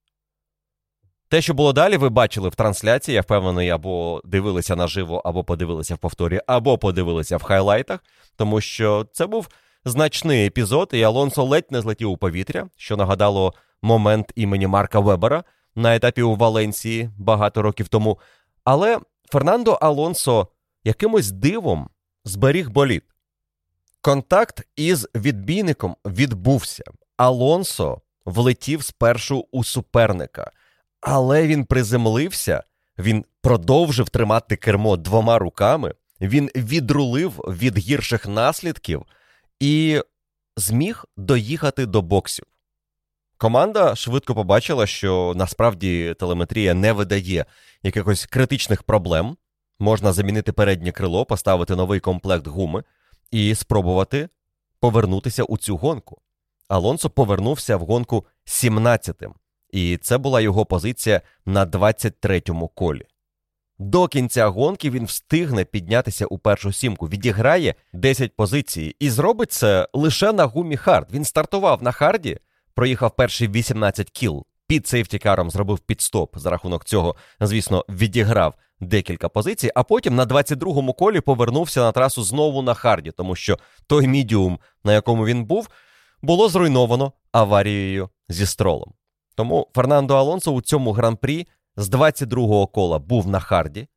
Те, 1.29 1.41
що 1.41 1.53
було 1.53 1.73
далі, 1.73 1.97
ви 1.97 2.09
бачили 2.09 2.49
в 2.49 2.55
трансляції, 2.55 3.15
я 3.15 3.21
впевнений, 3.21 3.69
або 3.69 4.21
дивилися 4.25 4.75
наживо, 4.75 5.21
або 5.25 5.43
подивилися 5.43 5.95
в 5.95 5.97
повторі, 5.97 6.41
або 6.47 6.77
подивилися 6.77 7.37
в 7.37 7.43
хайлайтах, 7.43 7.99
тому 8.35 8.61
що 8.61 9.07
це 9.11 9.27
був 9.27 9.47
значний 9.85 10.45
епізод, 10.45 10.89
і 10.93 11.03
Алонсо 11.03 11.43
ледь 11.43 11.71
не 11.71 11.81
злетів 11.81 12.09
у 12.09 12.17
повітря, 12.17 12.67
що 12.77 12.97
нагадало 12.97 13.53
момент 13.81 14.31
імені 14.35 14.67
Марка 14.67 14.99
Вебера 14.99 15.43
на 15.75 15.95
етапі 15.95 16.21
у 16.21 16.35
Валенції 16.35 17.09
багато 17.17 17.61
років 17.61 17.87
тому. 17.87 18.19
Але 18.63 18.99
Фернандо 19.31 19.71
Алонсо 19.71 20.47
якимось 20.83 21.31
дивом 21.31 21.89
зберіг 22.25 22.69
боліт. 22.69 23.03
Контакт 24.01 24.67
із 24.75 25.07
відбійником 25.15 25.95
відбувся. 26.05 26.83
Алонсо 27.17 28.01
влетів 28.25 28.83
спершу 28.83 29.47
у 29.51 29.63
суперника, 29.63 30.51
але 31.05 31.47
він 31.47 31.65
приземлився, 31.65 32.63
він 32.97 33.25
продовжив 33.41 34.09
тримати 34.09 34.55
кермо 34.55 34.97
двома 34.97 35.39
руками, 35.39 35.93
він 36.21 36.49
відрулив 36.55 37.31
від 37.31 37.77
гірших 37.77 38.27
наслідків 38.27 39.05
і 39.59 40.01
зміг 40.57 41.05
доїхати 41.17 41.85
до 41.85 42.01
боксів. 42.01 42.45
Команда 43.37 43.95
швидко 43.95 44.35
побачила, 44.35 44.87
що 44.87 45.33
насправді 45.35 46.15
телеметрія 46.19 46.73
не 46.73 46.93
видає 46.93 47.45
якихось 47.83 48.25
критичних 48.25 48.83
проблем. 48.83 49.37
Можна 49.79 50.13
замінити 50.13 50.51
переднє 50.51 50.91
крило, 50.91 51.25
поставити 51.25 51.75
новий 51.75 51.99
комплект 51.99 52.47
гуми 52.47 52.83
і 53.31 53.55
спробувати 53.55 54.29
повернутися 54.79 55.43
у 55.43 55.57
цю 55.57 55.77
гонку. 55.77 56.21
Алонсо 56.67 57.09
повернувся 57.09 57.77
в 57.77 57.81
гонку 57.81 58.25
17-тим, 58.45 59.33
і 59.75 59.97
це 59.97 60.17
була 60.17 60.41
його 60.41 60.65
позиція 60.65 61.21
на 61.45 61.65
23-му 61.65 62.67
колі. 62.67 63.01
До 63.79 64.07
кінця 64.07 64.47
гонки 64.47 64.89
він 64.89 65.05
встигне 65.05 65.65
піднятися 65.65 66.25
у 66.25 66.37
першу 66.37 66.71
сімку, 66.71 67.07
відіграє 67.07 67.75
10 67.93 68.35
позицій 68.35 68.95
і 68.99 69.09
зробить 69.09 69.51
це 69.51 69.87
лише 69.93 70.31
на 70.31 70.45
гумі 70.45 70.77
хард. 70.77 71.07
Він 71.11 71.25
стартував 71.25 71.83
на 71.83 71.91
харді, 71.91 72.37
проїхав 72.73 73.15
перші 73.15 73.47
18 73.47 74.09
кіл. 74.09 74.45
Під 74.67 74.87
сейфті-каром 74.87 75.51
зробив 75.51 75.79
пітстоп. 75.79 76.37
За 76.37 76.49
рахунок 76.49 76.85
цього, 76.85 77.15
звісно, 77.39 77.85
відіграв 77.89 78.53
декілька 78.79 79.29
позицій, 79.29 79.71
а 79.75 79.83
потім 79.83 80.15
на 80.15 80.25
22-му 80.25 80.93
колі 80.93 81.21
повернувся 81.21 81.79
на 81.79 81.91
трасу 81.91 82.23
знову 82.23 82.61
на 82.61 82.73
харді, 82.73 83.11
тому 83.11 83.35
що 83.35 83.59
той 83.87 84.07
мідіум, 84.07 84.59
на 84.83 84.93
якому 84.93 85.25
він 85.25 85.45
був, 85.45 85.69
було 86.21 86.49
зруйновано 86.49 87.11
аварією 87.31 88.09
зі 88.29 88.45
стролом. 88.45 88.93
Тому 89.35 89.67
Фернандо 89.75 90.15
Алонсо 90.15 90.51
у 90.51 90.61
цьому 90.61 90.91
гран-прі 90.91 91.47
з 91.75 91.89
22-го 91.89 92.67
кола 92.67 92.99
був 92.99 93.27
на 93.27 93.39
харді, 93.39 93.87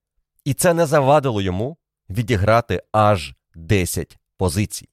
і 0.44 0.54
це 0.54 0.74
не 0.74 0.86
завадило 0.86 1.42
йому 1.42 1.76
відіграти 2.10 2.82
аж 2.92 3.34
10 3.54 4.18
позицій. 4.36 4.88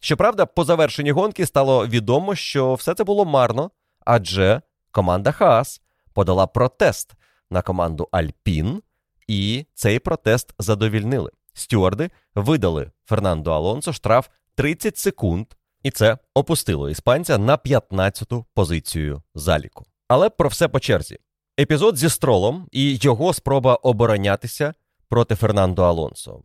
Щоправда, 0.00 0.46
по 0.46 0.64
завершенні 0.64 1.10
гонки 1.10 1.46
стало 1.46 1.86
відомо, 1.86 2.34
що 2.34 2.74
все 2.74 2.94
це 2.94 3.04
було 3.04 3.24
марно, 3.24 3.70
адже 4.04 4.62
команда 4.90 5.32
Хаас 5.32 5.82
подала 6.12 6.46
протест 6.46 7.12
на 7.50 7.62
команду 7.62 8.08
Альпін, 8.12 8.82
і 9.28 9.66
цей 9.74 9.98
протест 9.98 10.54
задовільнили. 10.58 11.30
Стюарди 11.52 12.10
видали 12.34 12.90
Фернандо 13.04 13.52
Алонсо 13.52 13.92
штраф 13.92 14.28
30 14.54 14.98
секунд, 14.98 15.46
і 15.84 15.90
це 15.90 16.18
опустило 16.34 16.90
іспанця 16.90 17.38
на 17.38 17.56
15-ту 17.56 18.44
позицію 18.54 19.22
заліку. 19.34 19.84
Але 20.08 20.30
про 20.30 20.48
все 20.48 20.68
по 20.68 20.80
черзі. 20.80 21.18
Епізод 21.60 21.96
зі 21.96 22.08
стролом 22.08 22.68
і 22.72 22.98
його 23.02 23.32
спроба 23.32 23.74
оборонятися 23.74 24.74
проти 25.08 25.34
Фернандо 25.34 25.82
Алонсо. 25.82 26.42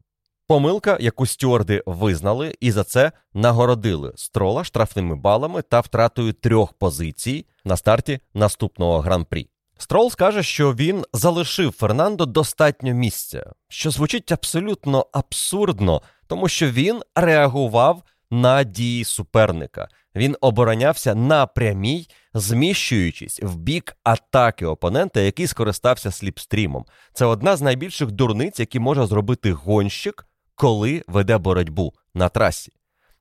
Помилка, 0.47 0.97
яку 0.99 1.25
стюарди 1.25 1.83
визнали, 1.85 2.55
і 2.59 2.71
за 2.71 2.83
це 2.83 3.11
нагородили 3.33 4.13
строла 4.15 4.63
штрафними 4.63 5.15
балами 5.15 5.61
та 5.61 5.79
втратою 5.79 6.33
трьох 6.33 6.73
позицій 6.73 7.45
на 7.65 7.77
старті 7.77 8.19
наступного 8.33 8.99
гран-прі. 8.99 9.49
Строл 9.77 10.11
скаже, 10.11 10.43
що 10.43 10.73
він 10.73 11.05
залишив 11.13 11.71
Фернандо 11.71 12.25
достатньо 12.25 12.93
місця, 12.93 13.51
що 13.67 13.91
звучить 13.91 14.31
абсолютно 14.31 15.05
абсурдно, 15.11 16.01
тому 16.27 16.47
що 16.47 16.71
він 16.71 17.01
реагував 17.15 18.03
на 18.31 18.63
дії 18.63 19.03
суперника. 19.03 19.87
Він 20.15 20.37
оборонявся 20.41 21.15
на 21.15 21.45
прямій, 21.45 22.07
зміщуючись 22.33 23.39
в 23.43 23.55
бік 23.55 23.97
атаки 24.03 24.65
опонента, 24.65 25.19
який 25.19 25.47
скористався 25.47 26.11
сліпстрімом. 26.11 26.85
Це 27.13 27.25
одна 27.25 27.55
з 27.55 27.61
найбільших 27.61 28.11
дурниць, 28.11 28.59
які 28.59 28.79
може 28.79 29.05
зробити 29.05 29.53
гонщик, 29.53 30.25
коли 30.55 31.03
веде 31.07 31.37
боротьбу 31.37 31.93
на 32.13 32.29
трасі. 32.29 32.71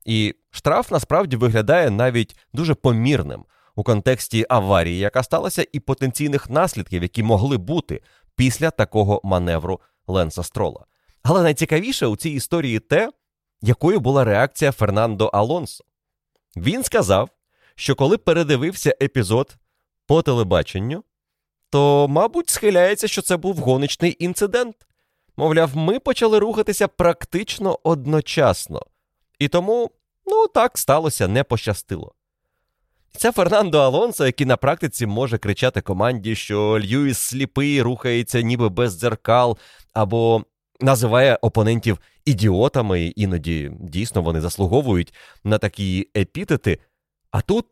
І 0.05 0.35
штраф 0.49 0.91
насправді 0.91 1.35
виглядає 1.35 1.89
навіть 1.89 2.37
дуже 2.53 2.73
помірним 2.73 3.45
у 3.75 3.83
контексті 3.83 4.45
аварії, 4.49 4.97
яка 4.97 5.23
сталася, 5.23 5.65
і 5.71 5.79
потенційних 5.79 6.49
наслідків, 6.49 7.03
які 7.03 7.23
могли 7.23 7.57
бути 7.57 8.01
після 8.35 8.71
такого 8.71 9.21
маневру 9.23 9.81
Ленса 10.07 10.43
Строла. 10.43 10.85
Але 11.23 11.43
найцікавіше 11.43 12.05
у 12.07 12.17
цій 12.17 12.29
історії 12.29 12.79
те, 12.79 13.09
якою 13.61 13.99
була 13.99 14.23
реакція 14.23 14.71
Фернандо 14.71 15.25
Алонсо. 15.25 15.83
Він 16.57 16.83
сказав, 16.83 17.29
що 17.75 17.95
коли 17.95 18.17
передивився 18.17 18.95
епізод 19.01 19.57
по 20.07 20.21
телебаченню, 20.21 21.03
то, 21.69 22.07
мабуть, 22.07 22.49
схиляється, 22.49 23.07
що 23.07 23.21
це 23.21 23.37
був 23.37 23.57
гоночний 23.57 24.15
інцидент. 24.19 24.75
Мовляв, 25.37 25.77
ми 25.77 25.99
почали 25.99 26.39
рухатися 26.39 26.87
практично 26.87 27.79
одночасно. 27.83 28.81
І 29.39 29.47
тому, 29.47 29.91
ну 30.25 30.47
так 30.47 30.77
сталося, 30.77 31.27
не 31.27 31.43
пощастило. 31.43 32.13
Це 33.17 33.31
Фернандо 33.31 33.79
Алонсо, 33.79 34.25
який 34.25 34.47
на 34.47 34.57
практиці 34.57 35.05
може 35.05 35.37
кричати 35.37 35.81
команді, 35.81 36.35
що 36.35 36.79
Льюіс 36.79 37.17
сліпий 37.17 37.81
рухається 37.81 38.41
ніби 38.41 38.69
без 38.69 38.99
дзеркал, 38.99 39.57
або 39.93 40.43
називає 40.79 41.35
опонентів 41.41 41.99
ідіотами, 42.25 43.05
іноді 43.05 43.71
дійсно 43.79 44.21
вони 44.21 44.41
заслуговують 44.41 45.13
на 45.43 45.57
такі 45.57 46.09
епітети. 46.17 46.79
А 47.31 47.41
тут 47.41 47.65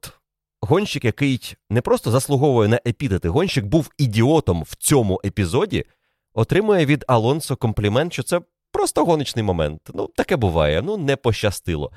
гонщик, 0.62 1.05
який 1.05 1.55
не 1.70 1.82
просто 1.82 2.12
заслуговує 2.12 2.70
на 2.70 2.80
епітети, 2.88 3.30
гонщик 3.30 3.66
був 3.66 3.91
ідіотом 3.97 4.64
в 4.64 4.76
цьому 4.76 5.22
епізоді, 5.26 5.86
отримує 6.34 6.86
від 6.86 7.05
Алонсо 7.08 7.55
комплімент, 7.55 8.14
що 8.14 8.24
це 8.24 8.41
просто 8.72 9.05
гоночний 9.05 9.43
момент. 9.43 9.82
Ну, 9.93 10.08
таке 10.16 10.36
буває, 10.36 10.82
ну 10.82 10.97
не 10.97 11.16
пощастило. 11.16 11.91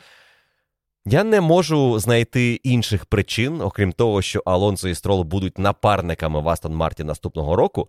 Я 1.07 1.25
не 1.25 1.41
можу 1.41 1.99
знайти 1.99 2.55
інших 2.55 3.07
причин, 3.07 3.61
окрім 3.61 3.93
того, 3.93 4.23
що 4.23 4.43
Алонсо 4.47 4.89
і 4.89 4.95
Строл 4.95 5.23
будуть 5.23 5.59
напарниками 5.59 6.41
в 6.41 6.49
Астон 6.49 6.75
Марті 6.75 7.05
наступного 7.05 7.57
року. 7.57 7.89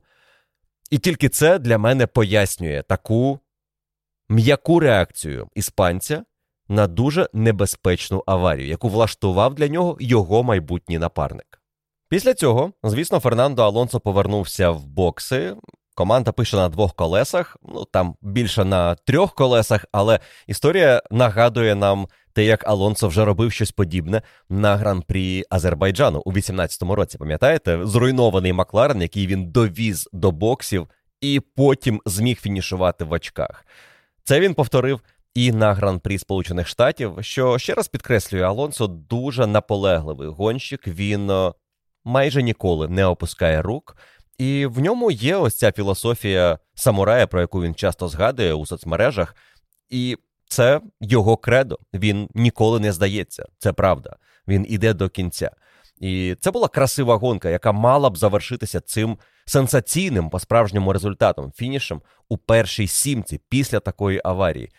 І 0.91 0.97
тільки 0.97 1.29
це 1.29 1.59
для 1.59 1.77
мене 1.77 2.07
пояснює 2.07 2.83
таку 2.87 3.39
м'яку 4.29 4.79
реакцію 4.79 5.47
іспанця 5.55 6.23
на 6.67 6.87
дуже 6.87 7.29
небезпечну 7.33 8.23
аварію, 8.25 8.67
яку 8.67 8.89
влаштував 8.89 9.55
для 9.55 9.67
нього 9.67 9.97
його 9.99 10.43
майбутній 10.43 10.97
напарник. 10.97 11.61
Після 12.09 12.33
цього, 12.33 12.73
звісно, 12.83 13.19
Фернандо 13.19 13.63
Алонсо 13.63 13.99
повернувся 13.99 14.69
в 14.69 14.85
бокси 14.85 15.55
Команда 15.95 16.31
пише 16.31 16.57
на 16.57 16.69
двох 16.69 16.93
колесах, 16.93 17.57
ну 17.61 17.85
там 17.85 18.15
більше 18.21 18.65
на 18.65 18.95
трьох 18.95 19.35
колесах, 19.35 19.85
але 19.91 20.19
історія 20.47 21.01
нагадує 21.11 21.75
нам 21.75 22.07
те, 22.33 22.43
як 22.43 22.67
Алонсо 22.67 23.07
вже 23.07 23.25
робив 23.25 23.51
щось 23.51 23.71
подібне 23.71 24.21
на 24.49 24.75
гран-прі 24.75 25.43
Азербайджану 25.49 26.21
у 26.25 26.33
18-му 26.33 26.95
році. 26.95 27.17
Пам'ятаєте, 27.17 27.79
зруйнований 27.83 28.53
Макларен, 28.53 29.01
який 29.01 29.27
він 29.27 29.51
довіз 29.51 30.09
до 30.13 30.31
боксів 30.31 30.87
і 31.21 31.41
потім 31.55 32.01
зміг 32.05 32.39
фінішувати 32.39 33.03
в 33.03 33.11
очках. 33.11 33.65
Це 34.23 34.39
він 34.39 34.53
повторив 34.53 35.01
і 35.33 35.51
на 35.51 35.73
гран-прі 35.73 36.17
Сполучених 36.17 36.67
Штатів, 36.67 37.17
що 37.21 37.57
ще 37.57 37.73
раз 37.73 37.87
підкреслює, 37.87 38.41
Алонсо 38.41 38.87
дуже 38.87 39.47
наполегливий 39.47 40.27
гонщик. 40.27 40.87
Він 40.87 41.29
е, 41.29 41.53
майже 42.03 42.43
ніколи 42.43 42.87
не 42.87 43.05
опускає 43.05 43.61
рук. 43.61 43.97
І 44.37 44.65
в 44.65 44.79
ньому 44.79 45.11
є 45.11 45.35
ось 45.35 45.57
ця 45.57 45.71
філософія 45.71 46.59
самурая, 46.75 47.27
про 47.27 47.41
яку 47.41 47.61
він 47.61 47.75
часто 47.75 48.07
згадує 48.07 48.53
у 48.53 48.65
соцмережах. 48.65 49.35
І 49.89 50.17
це 50.51 50.81
його 51.01 51.37
кредо. 51.37 51.79
Він 51.93 52.29
ніколи 52.35 52.79
не 52.79 52.91
здається. 52.91 53.45
Це 53.57 53.73
правда. 53.73 54.15
Він 54.47 54.65
іде 54.69 54.93
до 54.93 55.09
кінця. 55.09 55.51
І 55.97 56.35
це 56.39 56.51
була 56.51 56.67
красива 56.67 57.15
гонка, 57.15 57.49
яка 57.49 57.71
мала 57.71 58.09
б 58.09 58.17
завершитися 58.17 58.79
цим 58.81 59.17
сенсаційним 59.45 60.29
по 60.29 60.39
справжньому 60.39 60.93
результатом, 60.93 61.51
фінішем 61.55 62.01
у 62.29 62.37
першій 62.37 62.87
сімці 62.87 63.41
після 63.49 63.79
такої 63.79 64.21
аварії. 64.23 64.69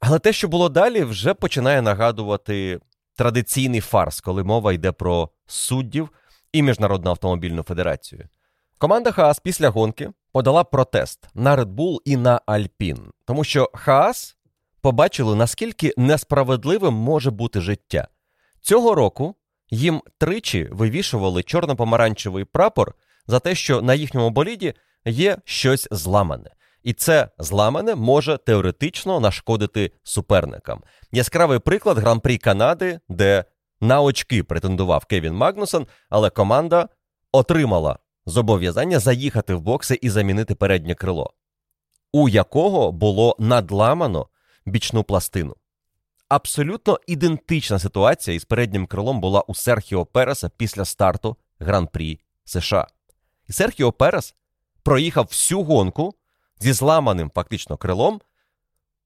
Але 0.00 0.18
те, 0.18 0.32
що 0.32 0.48
було 0.48 0.68
далі, 0.68 1.04
вже 1.04 1.34
починає 1.34 1.82
нагадувати 1.82 2.80
традиційний 3.16 3.80
фарс, 3.80 4.20
коли 4.20 4.44
мова 4.44 4.72
йде 4.72 4.92
про 4.92 5.30
суддів 5.46 6.08
і 6.52 6.62
Міжнародну 6.62 7.10
автомобільну 7.10 7.62
федерацію. 7.62 8.28
Команда 8.78 9.12
Хаас 9.12 9.40
після 9.40 9.68
гонки 9.68 10.10
подала 10.32 10.64
протест 10.64 11.28
на 11.34 11.56
Red 11.56 11.74
Bull 11.74 11.98
і 12.04 12.16
на 12.16 12.40
Альпін, 12.46 12.98
тому 13.24 13.44
що 13.44 13.70
Хаас 13.74 14.36
побачили, 14.80 15.36
наскільки 15.36 15.94
несправедливим 15.96 16.94
може 16.94 17.30
бути 17.30 17.60
життя. 17.60 18.08
Цього 18.60 18.94
року 18.94 19.34
їм 19.70 20.02
тричі 20.18 20.68
вивішували 20.72 21.40
чорно-помаранчевий 21.40 22.44
прапор 22.44 22.94
за 23.26 23.40
те, 23.40 23.54
що 23.54 23.82
на 23.82 23.94
їхньому 23.94 24.30
боліді 24.30 24.74
є 25.04 25.38
щось 25.44 25.88
зламане. 25.90 26.50
І 26.82 26.92
це 26.92 27.28
зламане 27.38 27.94
може 27.94 28.38
теоретично 28.38 29.20
нашкодити 29.20 29.92
суперникам. 30.02 30.82
Яскравий 31.12 31.58
приклад 31.58 31.98
гран-прі 31.98 32.38
Канади, 32.38 33.00
де 33.08 33.44
на 33.80 34.02
очки 34.02 34.42
претендував 34.42 35.04
Кевін 35.04 35.34
Магнусон, 35.34 35.86
але 36.08 36.30
команда 36.30 36.88
отримала 37.32 37.98
зобов'язання 38.26 38.98
заїхати 38.98 39.54
в 39.54 39.60
бокси 39.60 39.98
і 40.02 40.10
замінити 40.10 40.54
переднє 40.54 40.94
крило, 40.94 41.32
у 42.12 42.28
якого 42.28 42.92
було 42.92 43.36
надламано 43.38 44.28
бічну 44.70 45.04
пластину. 45.04 45.56
Абсолютно 46.28 47.00
ідентична 47.06 47.78
ситуація 47.78 48.34
із 48.36 48.44
переднім 48.44 48.86
крилом 48.86 49.20
була 49.20 49.40
у 49.40 49.54
Серхіо 49.54 50.06
Переса 50.06 50.50
після 50.56 50.84
старту 50.84 51.36
Гран-прі 51.58 52.20
США. 52.44 52.86
І 53.48 53.52
Серхіо 53.52 53.92
Перес 53.92 54.34
проїхав 54.82 55.24
всю 55.24 55.62
гонку 55.62 56.14
зі 56.60 56.72
зламаним 56.72 57.30
фактично 57.34 57.76
крилом. 57.76 58.20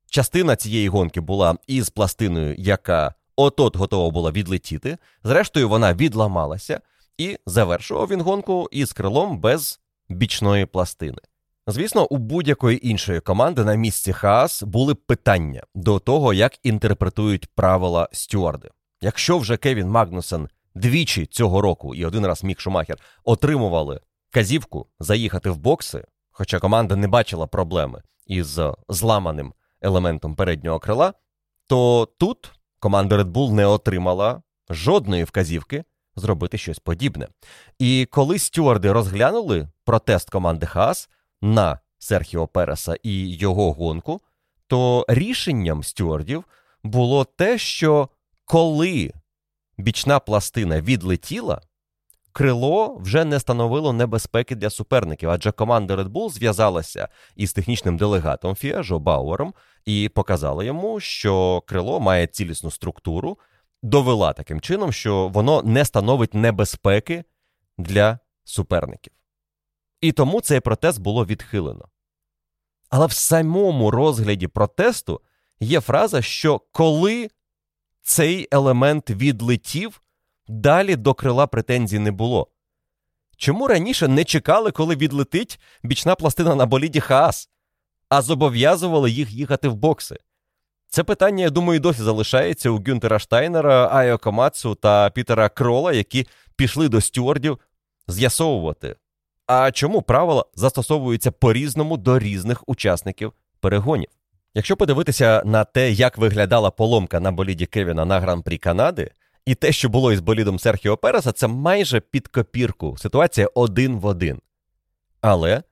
Частина 0.07 0.57
цієї 0.57 0.89
гонки 0.89 1.21
була 1.21 1.57
із 1.67 1.91
пластиною, 1.91 2.55
яка 2.59 3.15
от-от 3.37 3.77
готова 3.77 4.11
була 4.11 4.31
відлетіти. 4.31 4.99
Зрештою, 5.25 5.69
вона 5.69 5.95
відламалася, 5.95 6.81
і 7.19 7.39
завершував 7.47 8.09
він 8.09 8.21
гонку 8.21 8.69
із 8.73 8.93
крилом 8.93 9.39
без 9.39 9.81
бічної 10.09 10.67
пластини. 10.67 11.19
Звісно, 11.67 12.07
у 12.07 12.17
будь-якої 12.17 12.89
іншої 12.89 13.21
команди 13.21 13.65
на 13.65 13.75
місці 13.75 14.13
Хаас 14.13 14.63
були 14.63 14.95
питання 14.95 15.63
до 15.75 15.99
того, 15.99 16.35
як 16.35 16.67
інтерпретують 16.67 17.47
правила 17.47 18.09
стюарди. 18.13 18.71
Якщо 19.01 19.39
вже 19.39 19.57
Кевін 19.57 19.89
Магнусен 19.89 20.49
двічі 20.75 21.27
цього 21.27 21.61
року 21.61 21.95
і 21.95 22.07
один 22.07 22.27
раз 22.27 22.45
Мік 22.45 22.61
Шумахер 22.61 22.99
отримували 23.25 24.01
казівку 24.31 24.87
заїхати 25.01 25.51
в 25.51 25.57
бокси, 25.57 26.05
хоча 26.31 26.59
команда 26.59 26.97
не 26.97 27.09
бачила 27.09 27.47
проблеми 27.47 28.03
із 28.27 28.61
зламаним 28.89 29.55
елементом 29.81 30.37
переднього 30.37 30.79
крила, 30.79 31.15
то 31.67 32.09
тут 32.19 32.53
команда 32.79 33.17
Red 33.17 33.33
Bull 33.33 33.53
не 33.53 33.67
отримала 33.67 34.43
жодної 34.71 35.25
вказівки 35.25 35.85
зробити 36.17 36.59
щось 36.59 36.79
подібне. 36.79 37.29
І 37.79 38.09
коли 38.11 38.39
стюарди 38.39 38.93
розглянули 38.93 39.69
протест 39.85 40.31
команди 40.31 40.67
Хаас 40.67 41.09
на 41.45 41.79
Серхіо 41.99 42.47
Переса 42.47 42.97
і 43.03 43.37
його 43.37 43.73
гонку, 43.73 44.21
то 44.67 45.07
рішенням 45.09 45.83
стюардів 45.83 46.45
було 46.83 47.25
те, 47.25 47.59
що 47.59 48.09
коли 48.45 49.13
бічна 49.79 50.19
пластина 50.21 50.81
відлетіла, 50.81 51.61
крило 52.33 52.97
вже 53.01 53.25
не 53.25 53.41
становило 53.41 53.93
небезпеки 53.93 54.55
для 54.55 54.71
суперників, 54.71 55.31
адже 55.31 55.53
команда 55.53 55.97
Red 55.97 56.09
Bull 56.09 56.31
зв'язалася 56.31 57.09
із 57.37 57.53
технічним 57.53 57.97
делегатом 57.97 58.55
Фіа 58.55 58.83
Жо 58.83 58.99
Бауером 58.99 59.55
і 59.85 60.11
показала 60.15 60.65
йому, 60.65 61.01
що 61.01 61.63
крило 61.67 62.01
має 62.01 62.27
цілісну 62.27 62.71
структуру, 62.71 63.39
довела 63.83 64.33
таким 64.33 64.61
чином, 64.61 64.93
що 64.93 65.29
воно 65.29 65.63
не 65.63 65.85
становить 65.85 66.35
небезпеки 66.35 67.25
для 67.79 68.19
суперників. 68.45 69.13
І 70.05 70.13
тому 70.13 70.41
цей 70.41 70.61
протест 70.61 71.01
було 71.01 71.25
відхилено. 71.25 71.89
Але 72.89 73.07
в 73.07 73.13
самому 73.13 73.91
розгляді 73.91 74.47
протесту 74.47 75.21
є 75.61 75.81
фраза, 75.81 76.23
що 76.23 76.61
коли 76.73 77.31
цей 78.03 78.49
елемент 78.51 79.11
відлетів, 79.11 80.03
далі 80.49 80.97
до 80.97 81.15
крила 81.15 81.47
претензій 81.47 81.99
не 81.99 82.11
було. 82.13 82.49
Чому 83.37 83.69
раніше 83.69 84.09
не 84.09 84.25
чекали, 84.25 84.71
коли 84.71 84.97
відлетить 84.97 85.61
бічна 85.83 86.15
пластина 86.15 86.55
на 86.55 86.67
боліді 86.67 87.01
Хаас, 87.01 87.51
а 88.09 88.23
зобов'язували 88.23 89.11
їх 89.11 89.31
їхати 89.31 89.69
в 89.69 89.75
бокси? 89.75 90.17
Це 90.89 91.05
питання, 91.05 91.45
я 91.45 91.51
думаю, 91.51 91.81
досі 91.81 92.03
залишається 92.03 92.71
у 92.71 92.77
Гюнтера 92.77 93.19
Штайнера, 93.19 93.89
Айо 93.93 94.19
Комацу 94.19 94.75
та 94.75 95.11
Пітера 95.11 95.49
Крола, 95.49 95.93
які 95.93 96.27
пішли 96.57 96.89
до 96.89 97.01
стюардів 97.01 97.59
з'ясовувати, 98.09 98.97
а 99.47 99.71
чому 99.73 100.03
правила 100.03 100.45
застосовуються 100.55 101.31
по-різному 101.31 101.97
до 101.97 102.19
різних 102.19 102.69
учасників 102.69 103.33
перегонів. 103.61 104.09
Якщо 104.55 104.77
подивитися 104.77 105.43
на 105.45 105.65
те, 105.65 105.93
як 105.93 106.19
виглядала 106.19 106.71
поломка 106.71 107.21
на 107.21 107.33
боліді 107.33 107.67
Кевіна 107.67 108.05
на 108.05 108.21
гран-прі 108.21 108.59
Канади, 108.59 109.11
і 109.47 109.55
те, 109.55 109.73
що 109.73 109.89
було 109.89 110.13
із 110.13 110.21
болідом 110.21 110.59
Серхіо 110.59 110.97
Переса, 110.97 111.33
це 111.33 111.47
майже 111.47 112.01
під 112.01 112.29
копірку. 112.29 112.97
Ситуація 112.99 113.49
один 113.55 113.97
в 113.97 114.07
один. 114.07 114.41
Але 115.21 115.63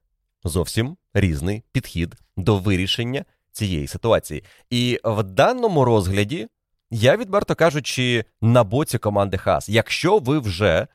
зовсім 0.45 0.97
різний 1.15 1.63
підхід 1.73 2.15
до 2.37 2.59
вирішення 2.59 3.25
цієї 3.53 3.87
ситуації. 3.87 4.45
І 4.71 5.01
в 5.05 5.23
даному 5.23 5.85
розгляді 5.85 6.49
я, 6.91 7.17
відверто 7.17 7.55
кажучи, 7.55 8.25
на 8.41 8.65
боці 8.65 8.99
команди 8.99 9.39
Хас. 9.39 9.69
Якщо 9.69 10.19
ви 10.19 10.39
вже 10.39 10.87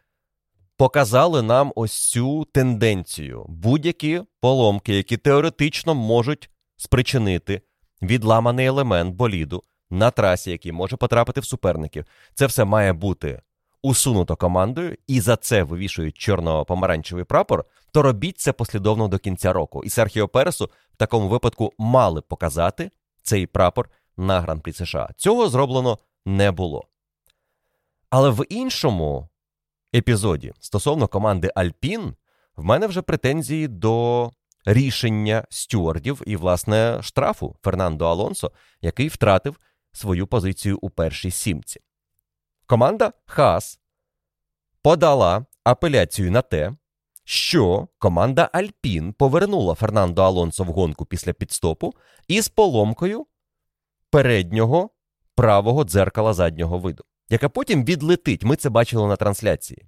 показали 0.77 1.41
нам 1.41 1.73
ось 1.75 2.09
цю 2.09 2.45
тенденцію, 2.45 3.45
будь-які 3.49 4.21
поломки, 4.41 4.95
які 4.95 5.17
теоретично 5.17 5.95
можуть 5.95 6.49
спричинити 6.77 7.61
відламаний 8.01 8.65
елемент 8.65 9.15
боліду 9.15 9.63
на 9.89 10.11
трасі, 10.11 10.51
який 10.51 10.71
може 10.71 10.97
потрапити 10.97 11.41
в 11.41 11.45
суперників, 11.45 12.05
це 12.33 12.45
все 12.45 12.65
має 12.65 12.93
бути 12.93 13.41
усунуто 13.81 14.35
командою, 14.35 14.97
і 15.07 15.21
за 15.21 15.35
це 15.35 15.63
вивішують 15.63 16.29
чорно-помаранчевий 16.29 17.23
прапор, 17.23 17.65
то 17.91 18.01
робіть 18.01 18.39
це 18.39 18.53
послідовно 18.53 19.07
до 19.07 19.19
кінця 19.19 19.53
року. 19.53 19.83
І 19.83 19.89
Серхіо 19.89 20.27
Пересу 20.27 20.69
в 20.93 20.97
такому 20.97 21.27
випадку 21.27 21.73
мали 21.77 22.21
показати 22.21 22.91
цей 23.21 23.45
прапор 23.45 23.89
на 24.17 24.41
гран-прі 24.41 24.73
США. 24.73 25.09
Цього 25.17 25.49
зроблено 25.49 25.97
не 26.25 26.51
було. 26.51 26.87
Але 28.09 28.29
в 28.29 28.45
іншому 28.49 29.29
епізоді 29.95 30.53
стосовно 30.59 31.07
команди 31.07 31.51
Альпін, 31.55 32.15
в 32.55 32.63
мене 32.63 32.87
вже 32.87 33.01
претензії 33.01 33.67
до 33.67 34.31
рішення 34.65 35.43
стюардів 35.49 36.21
і, 36.25 36.35
власне, 36.35 36.99
штрафу 37.01 37.55
Фернандо 37.63 38.05
Алонсо, 38.05 38.51
який 38.81 39.07
втратив 39.07 39.59
свою 39.91 40.27
позицію 40.27 40.79
у 40.81 40.89
першій 40.89 41.31
сімці. 41.31 41.79
Команда 42.65 43.13
Хас 43.25 43.79
подала 44.81 45.45
апеляцію 45.63 46.31
на 46.31 46.41
те, 46.41 46.73
що 47.23 47.87
команда 47.99 48.49
Альпін 48.53 49.13
повернула 49.13 49.75
Фернандо 49.75 50.21
Алонсо 50.23 50.63
в 50.63 50.67
гонку 50.67 51.05
після 51.05 51.33
підстопу 51.33 51.93
із 52.27 52.49
поломкою 52.49 53.25
переднього 54.09 54.89
правого 55.35 55.83
дзеркала 55.83 56.33
заднього 56.33 56.79
виду, 56.79 57.03
яка 57.29 57.49
потім 57.49 57.85
відлетить. 57.85 58.43
Ми 58.43 58.55
це 58.55 58.69
бачили 58.69 59.07
на 59.07 59.15
трансляції. 59.15 59.85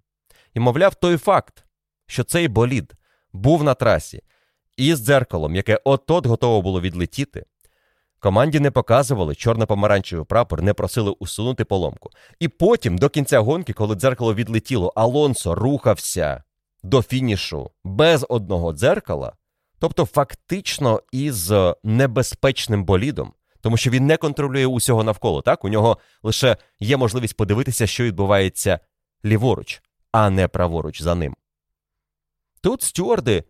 І, 0.53 0.59
мовляв, 0.59 0.95
той 0.95 1.17
факт, 1.17 1.65
що 2.07 2.23
цей 2.23 2.47
болід 2.47 2.93
був 3.33 3.63
на 3.63 3.73
трасі 3.73 4.21
із 4.77 4.99
дзеркалом, 4.99 5.55
яке 5.55 5.79
от-от 5.83 6.25
готово 6.25 6.61
було 6.61 6.81
відлетіти. 6.81 7.45
Команді 8.19 8.59
не 8.59 8.71
показували 8.71 9.33
чорно-помаранчевий 9.33 10.25
прапор, 10.25 10.61
не 10.61 10.73
просили 10.73 11.11
усунути 11.19 11.65
поломку. 11.65 12.09
І 12.39 12.47
потім, 12.47 12.97
до 12.97 13.09
кінця 13.09 13.39
гонки, 13.39 13.73
коли 13.73 13.95
дзеркало 13.95 14.33
відлетіло, 14.33 14.93
Алонсо 14.95 15.55
рухався 15.55 16.43
до 16.83 17.01
фінішу 17.01 17.71
без 17.83 18.25
одного 18.29 18.73
дзеркала, 18.73 19.33
тобто 19.79 20.05
фактично 20.05 21.01
із 21.11 21.53
небезпечним 21.83 22.83
болідом, 22.83 23.33
тому 23.61 23.77
що 23.77 23.89
він 23.89 24.05
не 24.05 24.17
контролює 24.17 24.65
усього 24.65 25.03
навколо. 25.03 25.41
Так, 25.41 25.65
у 25.65 25.69
нього 25.69 25.97
лише 26.23 26.57
є 26.79 26.97
можливість 26.97 27.37
подивитися, 27.37 27.87
що 27.87 28.03
відбувається 28.03 28.79
ліворуч, 29.25 29.81
а 30.11 30.29
не 30.29 30.47
праворуч 30.47 31.01
за 31.01 31.15
ним. 31.15 31.35
Тут 32.61 32.81
стюарди 32.81 33.43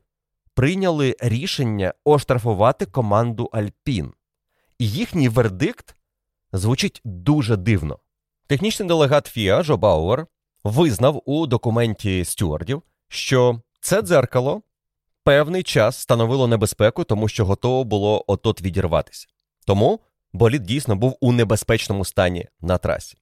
прийняли 0.53 1.16
рішення 1.20 1.93
оштрафувати 2.03 2.86
команду 2.86 3.49
Альпін. 3.53 4.14
І 4.80 4.89
їхній 4.89 5.30
вердикт 5.30 5.95
звучить 6.51 7.01
дуже 7.03 7.55
дивно. 7.55 7.99
Технічний 8.47 8.88
делегат 8.88 9.28
ФІА 9.28 9.64
Жо 9.64 9.78
Бауер 9.78 10.28
визнав 10.64 11.22
у 11.26 11.47
документі 11.47 12.26
стюардів, 12.26 12.82
що 13.07 13.62
це 13.82 14.01
дзеркало 14.01 14.62
певний 15.24 15.64
час 15.64 15.97
становило 15.97 16.47
небезпеку, 16.47 17.03
тому 17.03 17.28
що 17.28 17.45
готово 17.45 17.84
було 17.84 18.24
отот 18.28 18.62
відірватися. 18.62 19.28
Тому 19.70 19.99
болід 20.34 20.63
дійсно 20.63 20.95
був 20.95 21.17
у 21.22 21.32
небезпечному 21.32 22.05
стані 22.05 22.47
на 22.61 22.78
трасі. 22.78 23.17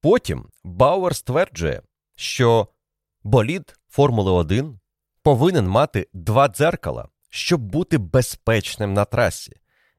Потім 0.00 0.48
Бауер 0.64 1.16
стверджує, 1.16 1.82
що 2.16 2.68
болід 3.22 3.78
Формули 3.88 4.30
1 4.30 4.80
повинен 5.22 5.68
мати 5.68 6.08
два 6.12 6.48
дзеркала, 6.48 7.08
щоб 7.30 7.60
бути 7.60 7.98
безпечним 7.98 8.94
на 8.94 9.04
трасі. 9.04 9.52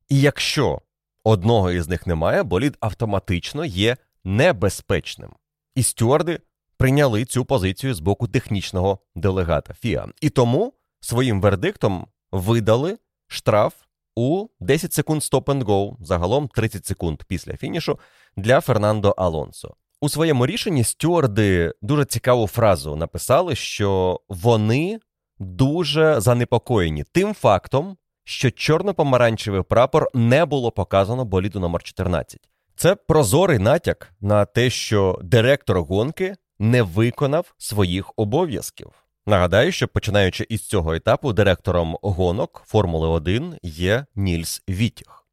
І 0.09 0.21
якщо 0.21 0.81
одного 1.23 1.71
із 1.71 1.87
них 1.87 2.07
немає, 2.07 2.43
болід 2.43 2.77
автоматично 2.79 3.65
є 3.65 3.97
небезпечним. 4.23 5.31
І 5.75 5.83
стюарди 5.83 6.39
прийняли 6.77 7.25
цю 7.25 7.45
позицію 7.45 7.93
з 7.93 7.99
боку 7.99 8.27
технічного 8.27 8.99
делегата 9.15 9.73
ФІА. 9.73 10.07
І 10.21 10.29
тому 10.29 10.73
своїм 10.99 11.41
вердиктом 11.41 12.07
видали 12.31 12.97
штраф 13.27 13.73
у 14.17 14.47
10 14.59 14.93
секунд 14.93 15.23
стоп 15.23 15.49
and 15.49 15.63
go, 15.63 15.95
загалом 15.99 16.47
30 16.47 16.85
секунд 16.85 17.23
після 17.27 17.57
фінішу 17.57 17.99
для 18.37 18.61
Фернандо 18.61 19.09
Алонсо. 19.17 19.75
У 20.01 20.09
своєму 20.09 20.45
рішенні 20.45 20.83
стюарди 20.83 21.73
дуже 21.81 22.05
цікаву 22.05 22.47
фразу 22.47 22.95
написали, 22.95 23.55
що 23.55 24.19
вони 24.29 24.99
дуже 25.39 26.21
занепокоєні 26.21 27.03
тим 27.11 27.33
фактом, 27.33 27.97
що 28.23 28.47
чорно-помаранчевий 28.47 29.63
прапор 29.63 30.07
не 30.13 30.45
було 30.45 30.71
показано 30.71 31.25
боліду 31.25 31.59
номер 31.59 31.83
14 31.83 32.39
Це 32.75 32.95
прозорий 32.95 33.59
натяк 33.59 34.13
на 34.21 34.45
те, 34.45 34.69
що 34.69 35.19
директор 35.23 35.81
гонки 35.81 36.35
не 36.59 36.81
виконав 36.81 37.53
своїх 37.57 38.13
обов'язків. 38.15 39.06
Нагадаю, 39.27 39.71
що 39.71 39.87
починаючи 39.87 40.45
із 40.49 40.67
цього 40.67 40.93
етапу, 40.93 41.33
директором 41.33 41.97
гонок 42.01 42.63
Формули 42.65 43.07
1 43.07 43.55
є 43.63 44.05
Нільс 44.15 44.63
Вітіх. 44.69 45.25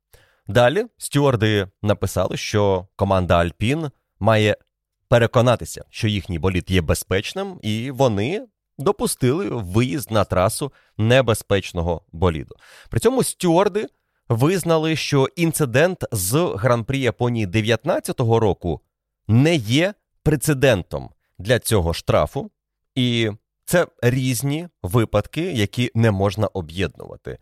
Далі 0.46 0.86
стюарди 0.98 1.68
написали, 1.82 2.36
що 2.36 2.86
команда 2.96 3.38
Альпін 3.38 3.90
має 4.20 4.56
переконатися, 5.08 5.84
що 5.90 6.08
їхній 6.08 6.38
боліт 6.38 6.70
є 6.70 6.80
безпечним, 6.80 7.58
і 7.62 7.90
вони 7.90 8.46
допустили 8.78 9.48
виїзд 9.48 10.10
на 10.10 10.24
трасу 10.24 10.72
небезпечного 10.98 12.02
боліду. 12.12 12.54
При 12.90 13.00
цьому 13.00 13.22
стюарди 13.22 13.86
визнали, 14.28 14.96
що 14.96 15.28
інцидент 15.36 16.04
з 16.12 16.52
гран-прі 16.56 16.98
Японії 17.00 17.46
2019 17.46 18.20
року 18.20 18.80
не 19.28 19.54
є 19.54 19.94
прецедентом 20.22 21.10
для 21.38 21.58
цього 21.58 21.94
штрафу, 21.94 22.50
і 22.94 23.30
це 23.64 23.86
різні 24.02 24.68
випадки, 24.82 25.52
які 25.52 25.90
не 25.94 26.10
можна 26.10 26.46
об'єднувати. 26.46 27.38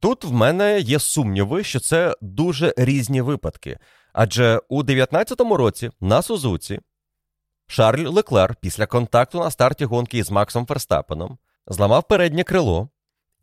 Тут 0.00 0.24
в 0.24 0.32
мене 0.32 0.80
є 0.80 0.98
сумніви, 0.98 1.64
що 1.64 1.80
це 1.80 2.14
дуже 2.20 2.74
різні 2.76 3.20
випадки. 3.20 3.78
Адже 4.12 4.60
у 4.68 4.82
2019 4.82 5.40
році 5.40 5.90
на 6.00 6.22
Сузуці 6.22 6.80
Шарль 7.66 8.08
Леклер 8.08 8.54
після 8.60 8.86
контакту 8.86 9.38
на 9.38 9.50
старті 9.50 9.84
гонки 9.84 10.18
із 10.18 10.30
Максом 10.30 10.66
Ферстапеном 10.66 11.38
зламав 11.66 12.08
переднє 12.08 12.44
крило 12.44 12.88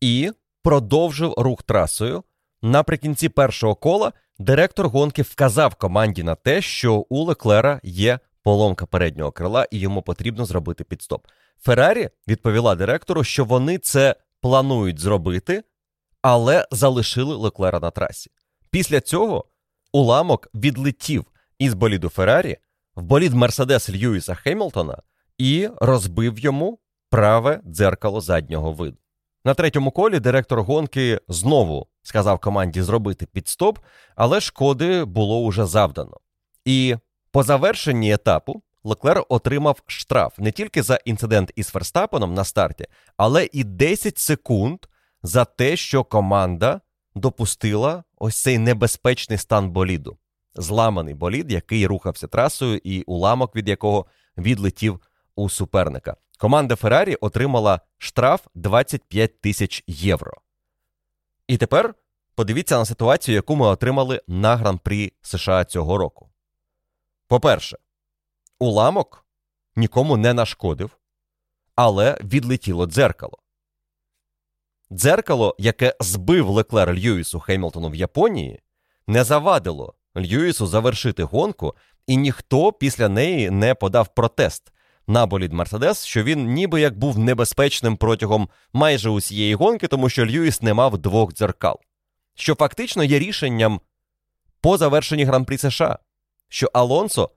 і 0.01 0.31
продовжив 0.63 1.33
рух 1.37 1.63
трасою. 1.63 2.23
Наприкінці 2.61 3.29
першого 3.29 3.75
кола 3.75 4.13
директор 4.39 4.87
гонки 4.87 5.21
вказав 5.21 5.75
команді 5.75 6.23
на 6.23 6.35
те, 6.35 6.61
що 6.61 6.93
у 6.95 7.23
Леклера 7.23 7.79
є 7.83 8.19
поломка 8.47 8.85
переднього 8.85 9.31
крила 9.31 9.67
і 9.71 9.79
йому 9.79 10.01
потрібно 10.01 10.45
зробити 10.45 10.83
підстоп. 10.83 11.25
Феррарі 11.59 12.09
відповіла 12.27 12.75
директору, 12.75 13.23
що 13.23 13.45
вони 13.45 13.77
це 13.77 14.15
планують 14.41 14.99
зробити, 14.99 15.63
але 16.21 16.67
залишили 16.71 17.35
Леклера 17.35 17.79
на 17.79 17.91
трасі. 17.91 18.31
Після 18.71 19.01
цього 19.01 19.45
уламок 19.93 20.47
відлетів 20.55 21.25
із 21.59 21.73
боліду 21.73 22.09
Феррарі 22.09 22.57
в 22.95 23.01
болід 23.01 23.33
Мерседес 23.33 23.89
Льюіса 23.89 24.35
Хемілтона 24.35 25.01
і 25.37 25.69
розбив 25.77 26.39
йому 26.39 26.79
праве 27.09 27.61
дзеркало 27.65 28.21
заднього 28.21 28.71
виду. 28.71 28.97
На 29.45 29.53
третьому 29.53 29.91
колі 29.91 30.19
директор 30.19 30.61
гонки 30.61 31.21
знову 31.27 31.87
сказав 32.01 32.39
команді 32.39 32.81
зробити 32.81 33.25
підстоп, 33.25 33.79
але 34.15 34.41
шкоди 34.41 35.05
було 35.05 35.39
уже 35.39 35.65
завдано. 35.65 36.17
І 36.65 36.95
по 37.31 37.43
завершенні 37.43 38.13
етапу 38.13 38.61
Леклер 38.83 39.23
отримав 39.29 39.81
штраф 39.87 40.39
не 40.39 40.51
тільки 40.51 40.83
за 40.83 40.99
інцидент 41.05 41.51
із 41.55 41.67
Ферстапеном 41.67 42.33
на 42.33 42.43
старті, 42.43 42.85
але 43.17 43.49
і 43.51 43.63
10 43.63 44.17
секунд 44.17 44.79
за 45.23 45.45
те, 45.45 45.75
що 45.75 46.03
команда 46.03 46.81
допустила 47.15 48.03
ось 48.17 48.41
цей 48.41 48.57
небезпечний 48.57 49.37
стан 49.37 49.69
боліду 49.71 50.17
зламаний 50.57 51.13
болід, 51.13 51.51
який 51.51 51.87
рухався 51.87 52.27
трасою, 52.27 52.81
і 52.83 53.01
уламок 53.01 53.55
від 53.55 53.69
якого 53.69 54.05
відлетів 54.37 54.99
у 55.35 55.49
суперника. 55.49 56.15
Команда 56.39 56.75
Феррарі 56.75 57.15
отримала 57.15 57.81
штраф 57.97 58.47
25 58.55 59.41
тисяч 59.41 59.83
євро. 59.87 60.33
І 61.47 61.57
тепер 61.57 61.93
подивіться 62.35 62.77
на 62.77 62.85
ситуацію, 62.85 63.35
яку 63.35 63.55
ми 63.55 63.65
отримали 63.65 64.21
на 64.27 64.55
гран-прі 64.55 65.13
США 65.21 65.65
цього 65.65 65.97
року. 65.97 66.29
По-перше, 67.27 67.77
уламок 68.59 69.25
нікому 69.75 70.17
не 70.17 70.33
нашкодив, 70.33 70.97
але 71.75 72.17
відлетіло 72.23 72.85
дзеркало. 72.85 73.37
Дзеркало, 74.91 75.55
яке 75.59 75.95
збив 75.99 76.49
Леклер 76.49 76.93
Льюісу 76.93 77.39
Хемілтону 77.39 77.89
в 77.89 77.95
Японії, 77.95 78.61
не 79.07 79.23
завадило 79.23 79.93
Льюісу 80.17 80.67
завершити 80.67 81.23
гонку, 81.23 81.75
і 82.07 82.17
ніхто 82.17 82.73
після 82.73 83.09
неї 83.09 83.49
не 83.49 83.75
подав 83.75 84.07
протест 84.07 84.71
на 85.07 85.25
болід 85.25 85.53
Мерседес, 85.53 86.05
що 86.05 86.23
він 86.23 86.45
ніби 86.53 86.81
як 86.81 86.97
був 86.97 87.19
небезпечним 87.19 87.97
протягом 87.97 88.49
майже 88.73 89.09
усієї 89.09 89.55
гонки, 89.55 89.87
тому 89.87 90.09
що 90.09 90.25
Льюіс 90.25 90.61
не 90.61 90.73
мав 90.73 90.97
двох 90.97 91.33
дзеркал. 91.33 91.79
Що 92.35 92.55
фактично 92.55 93.03
є 93.03 93.19
рішенням 93.19 93.81
по 94.61 94.77
завершенні 94.77 95.25
гран-прі 95.25 95.57
США, 95.57 95.99
що 96.49 96.69
Алонсо 96.73 97.29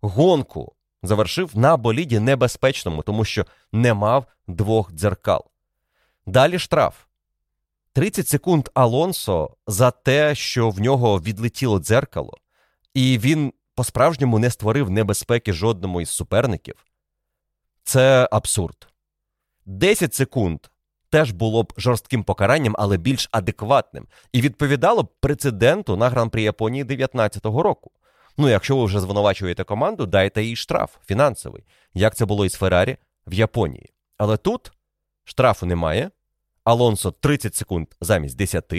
гонку 0.00 0.74
завершив 1.02 1.56
на 1.56 1.76
боліді 1.76 2.20
небезпечному, 2.20 3.02
тому 3.02 3.24
що 3.24 3.46
не 3.72 3.94
мав 3.94 4.26
двох 4.46 4.92
дзеркал. 4.92 5.44
Далі 6.26 6.58
штраф. 6.58 6.96
30 7.92 8.28
секунд 8.28 8.68
Алонсо 8.74 9.56
за 9.66 9.90
те, 9.90 10.34
що 10.34 10.70
в 10.70 10.80
нього 10.80 11.20
відлетіло 11.20 11.78
дзеркало, 11.78 12.38
і 12.94 13.18
він 13.18 13.52
по-справжньому 13.74 14.38
не 14.38 14.50
створив 14.50 14.90
небезпеки 14.90 15.52
жодному 15.52 16.00
із 16.00 16.10
суперників. 16.10 16.74
Це 17.84 18.28
абсурд. 18.32 18.88
10 19.66 20.14
секунд 20.14 20.60
теж 21.10 21.30
було 21.30 21.62
б 21.62 21.72
жорстким 21.76 22.24
покаранням, 22.24 22.74
але 22.78 22.96
більш 22.96 23.28
адекватним, 23.32 24.06
і 24.32 24.40
відповідало 24.40 25.02
б 25.02 25.08
прецеденту 25.20 25.96
на 25.96 26.08
гран-прі 26.08 26.42
Японії 26.42 26.84
2019 26.84 27.44
року. 27.44 27.90
Ну, 28.40 28.48
якщо 28.48 28.76
ви 28.76 28.84
вже 28.84 29.00
звинувачуєте 29.00 29.64
команду, 29.64 30.06
дайте 30.06 30.42
їй 30.42 30.56
штраф 30.56 30.96
фінансовий, 31.06 31.64
як 31.94 32.14
це 32.14 32.26
було 32.26 32.44
із 32.44 32.52
Феррарі 32.52 32.96
в 33.26 33.34
Японії. 33.34 33.90
Але 34.18 34.36
тут 34.36 34.72
штрафу 35.24 35.66
немає. 35.66 36.10
Алонсо 36.64 37.10
30 37.10 37.54
секунд 37.54 37.86
замість 38.00 38.36
10, 38.36 38.74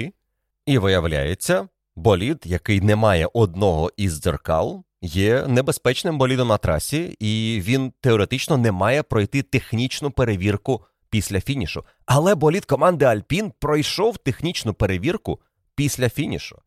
і 0.66 0.78
виявляється, 0.78 1.68
болід, 1.96 2.44
який 2.46 2.82
не 2.82 2.96
має 2.96 3.30
одного 3.34 3.92
із 3.98 4.22
дзеркал, 4.22 4.84
є 5.02 5.48
небезпечним 5.48 6.18
болідом 6.18 6.48
на 6.48 6.58
трасі, 6.58 7.16
і 7.20 7.62
він 7.64 7.94
теоретично 8.02 8.58
не 8.58 8.72
має 8.72 9.04
пройти 9.04 9.42
технічну 9.42 10.12
перевірку 10.12 10.86
після 11.10 11.42
фінішу. 11.42 11.86
Але 12.06 12.36
болід 12.36 12.66
команди 12.66 13.06
Альпін 13.06 13.54
пройшов 13.60 14.18
технічну 14.18 14.74
перевірку 14.74 15.40
після 15.76 16.10
фінішу. 16.10 16.62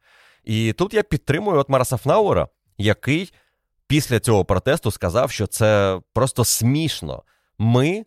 І 0.44 0.72
тут 0.72 0.94
я 0.94 1.02
підтримую 1.02 1.58
от 1.58 1.68
Мараса 1.68 1.96
Фнауера, 1.96 2.48
який 2.82 3.32
після 3.86 4.20
цього 4.20 4.44
протесту 4.44 4.90
сказав, 4.90 5.30
що 5.30 5.46
це 5.46 6.00
просто 6.12 6.44
смішно. 6.44 7.22
Ми 7.58 8.04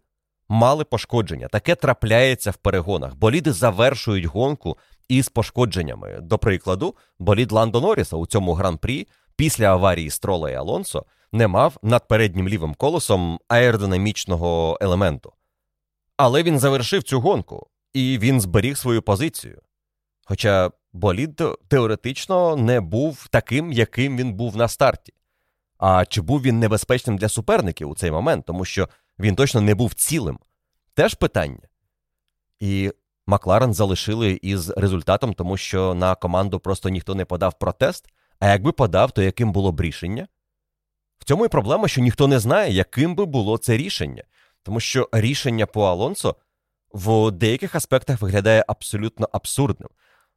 мали 0.49 0.83
пошкодження. 0.83 1.47
Таке 1.47 1.75
трапляється 1.75 2.51
в 2.51 2.55
перегонах. 2.55 3.15
Боліди 3.15 3.51
завершують 3.51 4.25
гонку 4.25 4.77
із 5.07 5.29
пошкодженнями. 5.29 6.19
До 6.21 6.37
прикладу, 6.37 6.95
болід 7.19 7.51
Ландо 7.51 7.81
Норріса 7.81 8.15
у 8.15 8.25
цьому 8.25 8.53
гран-прі 8.53 9.07
після 9.35 9.65
аварії 9.65 10.09
Строла 10.09 10.51
і 10.51 10.53
Алонсо 10.53 11.05
не 11.31 11.47
мав 11.47 11.77
над 11.81 12.07
переднім 12.07 12.49
лівим 12.49 12.73
колесом 12.73 13.39
аеродинамічного 13.47 14.77
елементу. 14.81 15.33
Але 16.17 16.43
він 16.43 16.59
завершив 16.59 17.03
цю 17.03 17.19
гонку, 17.19 17.67
і 17.93 18.17
він 18.17 18.41
зберіг 18.41 18.77
свою 18.77 19.01
позицію. 19.01 19.61
Хоча 20.25 20.71
болід 20.95 21.41
теоретично 21.67 22.55
не 22.55 22.81
був 22.81 23.27
таким, 23.27 23.71
яким 23.71 24.17
він 24.17 24.33
був 24.33 24.57
на 24.57 24.67
старті. 24.67 25.13
А 25.77 26.05
чи 26.05 26.21
був 26.21 26.41
він 26.41 26.59
небезпечним 26.59 27.17
для 27.17 27.29
суперників 27.29 27.89
у 27.89 27.95
цей 27.95 28.11
момент, 28.11 28.45
тому 28.45 28.65
що 28.65 28.89
він 29.19 29.35
точно 29.35 29.61
не 29.61 29.75
був 29.75 29.93
цілим? 29.93 30.39
Теж 30.93 31.13
питання. 31.13 31.67
І 32.59 32.91
Макларен 33.27 33.73
залишили 33.73 34.39
із 34.41 34.69
результатом, 34.69 35.33
тому 35.33 35.57
що 35.57 35.93
на 35.93 36.15
команду 36.15 36.59
просто 36.59 36.89
ніхто 36.89 37.15
не 37.15 37.25
подав 37.25 37.59
протест. 37.59 38.05
А 38.39 38.47
якби 38.47 38.71
подав, 38.71 39.11
то 39.11 39.21
яким 39.21 39.51
було 39.51 39.71
б 39.71 39.81
рішення? 39.81 40.27
В 41.19 41.23
цьому 41.23 41.45
і 41.45 41.49
проблема, 41.49 41.87
що 41.87 42.01
ніхто 42.01 42.27
не 42.27 42.39
знає, 42.39 42.73
яким 42.73 43.15
би 43.15 43.25
було 43.25 43.57
це 43.57 43.77
рішення. 43.77 44.23
Тому 44.63 44.79
що 44.79 45.09
рішення 45.11 45.65
по 45.65 45.83
Алонсо 45.83 46.35
в 46.93 47.31
деяких 47.31 47.75
аспектах 47.75 48.21
виглядає 48.21 48.65
абсолютно 48.67 49.29
абсурдним. 49.31 49.89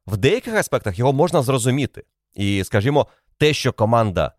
В 0.07 0.17
деяких 0.17 0.55
аспектах 0.55 0.99
його 0.99 1.13
можна 1.13 1.41
зрозуміти. 1.41 2.03
І, 2.33 2.63
скажімо, 2.63 3.07
те, 3.37 3.53
що 3.53 3.73
команда, 3.73 4.31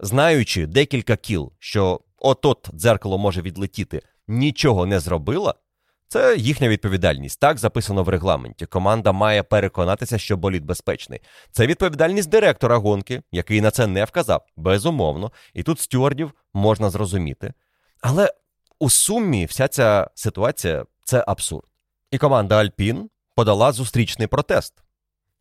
знаючи 0.00 0.66
декілька 0.66 1.16
кіл, 1.16 1.52
що 1.58 2.00
от-от 2.18 2.70
дзеркало 2.74 3.18
може 3.18 3.42
відлетіти, 3.42 4.02
нічого 4.28 4.86
не 4.86 5.00
зробила, 5.00 5.54
це 6.08 6.36
їхня 6.36 6.68
відповідальність. 6.68 7.40
Так 7.40 7.58
записано 7.58 8.02
в 8.02 8.08
регламенті. 8.08 8.66
Команда 8.66 9.12
має 9.12 9.42
переконатися, 9.42 10.18
що 10.18 10.36
болід 10.36 10.64
безпечний. 10.64 11.20
Це 11.50 11.66
відповідальність 11.66 12.28
директора 12.28 12.76
гонки, 12.76 13.22
який 13.32 13.60
на 13.60 13.70
це 13.70 13.86
не 13.86 14.04
вказав, 14.04 14.46
безумовно. 14.56 15.32
І 15.54 15.62
тут 15.62 15.80
стюардів 15.80 16.32
можна 16.54 16.90
зрозуміти. 16.90 17.52
Але 18.00 18.32
у 18.78 18.90
сумі 18.90 19.44
вся 19.44 19.68
ця 19.68 20.10
ситуація 20.14 20.84
це 21.04 21.24
абсурд. 21.26 21.66
І 22.10 22.18
команда 22.18 22.56
Альпін 22.56 23.10
подала 23.34 23.72
зустрічний 23.72 24.28
протест, 24.28 24.74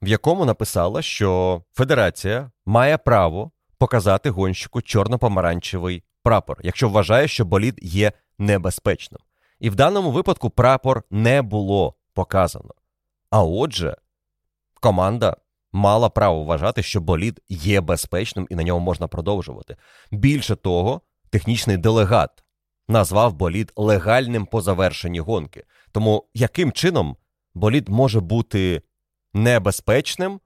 в 0.01 0.07
якому 0.07 0.45
написала, 0.45 1.01
що 1.01 1.61
Федерація 1.73 2.51
має 2.65 2.97
право 2.97 3.51
показати 3.77 4.29
гонщику 4.29 4.79
чорно-помаранчевий 4.79 6.03
прапор, 6.23 6.57
якщо 6.63 6.89
вважає, 6.89 7.27
що 7.27 7.45
болід 7.45 7.79
є 7.81 8.11
небезпечним. 8.37 9.19
І 9.59 9.69
в 9.69 9.75
даному 9.75 10.11
випадку 10.11 10.49
прапор 10.49 11.03
не 11.09 11.41
було 11.41 11.95
показано. 12.13 12.73
А 13.29 13.43
отже, 13.43 13.97
команда 14.81 15.37
мала 15.71 16.09
право 16.09 16.43
вважати, 16.43 16.83
що 16.83 17.01
болід 17.01 17.41
є 17.49 17.81
безпечним 17.81 18.47
і 18.49 18.55
на 18.55 18.63
ньому 18.63 18.85
можна 18.85 19.07
продовжувати. 19.07 19.75
Більше 20.11 20.55
того, 20.55 21.01
технічний 21.29 21.77
делегат 21.77 22.43
назвав 22.87 23.33
болід 23.33 23.71
легальним 23.75 24.45
по 24.45 24.61
завершенні 24.61 25.19
гонки. 25.19 25.63
Тому 25.91 26.25
яким 26.33 26.71
чином 26.71 27.17
болід 27.53 27.89
може 27.89 28.19
бути 28.19 28.81
небезпечним 29.33 30.39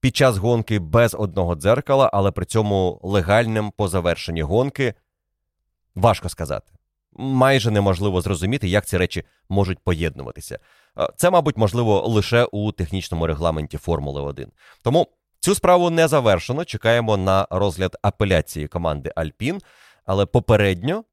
під 0.00 0.16
час 0.16 0.36
гонки 0.36 0.78
без 0.78 1.14
одного 1.14 1.54
дзеркала, 1.54 2.10
але 2.12 2.30
при 2.30 2.44
цьому 2.44 3.00
легальним 3.02 3.70
по 3.70 3.88
завершенні 3.88 4.42
гонки, 4.42 4.94
важко 5.94 6.28
сказати 6.28 6.72
майже 7.18 7.70
неможливо 7.70 8.20
зрозуміти, 8.20 8.68
як 8.68 8.86
ці 8.86 8.96
речі 8.96 9.24
можуть 9.48 9.78
поєднуватися. 9.78 10.58
Це, 11.16 11.30
мабуть, 11.30 11.56
можливо 11.56 12.08
лише 12.08 12.44
у 12.44 12.72
технічному 12.72 13.26
регламенті 13.26 13.78
Формули 13.78 14.22
1. 14.22 14.48
Тому 14.82 15.08
цю 15.40 15.54
справу 15.54 15.90
не 15.90 16.08
завершено. 16.08 16.64
Чекаємо 16.64 17.16
на 17.16 17.46
розгляд 17.50 17.96
апеляції 18.02 18.68
команди 18.68 19.12
Альпін. 19.16 19.60
Але 20.04 20.26
попередньо 20.26 21.04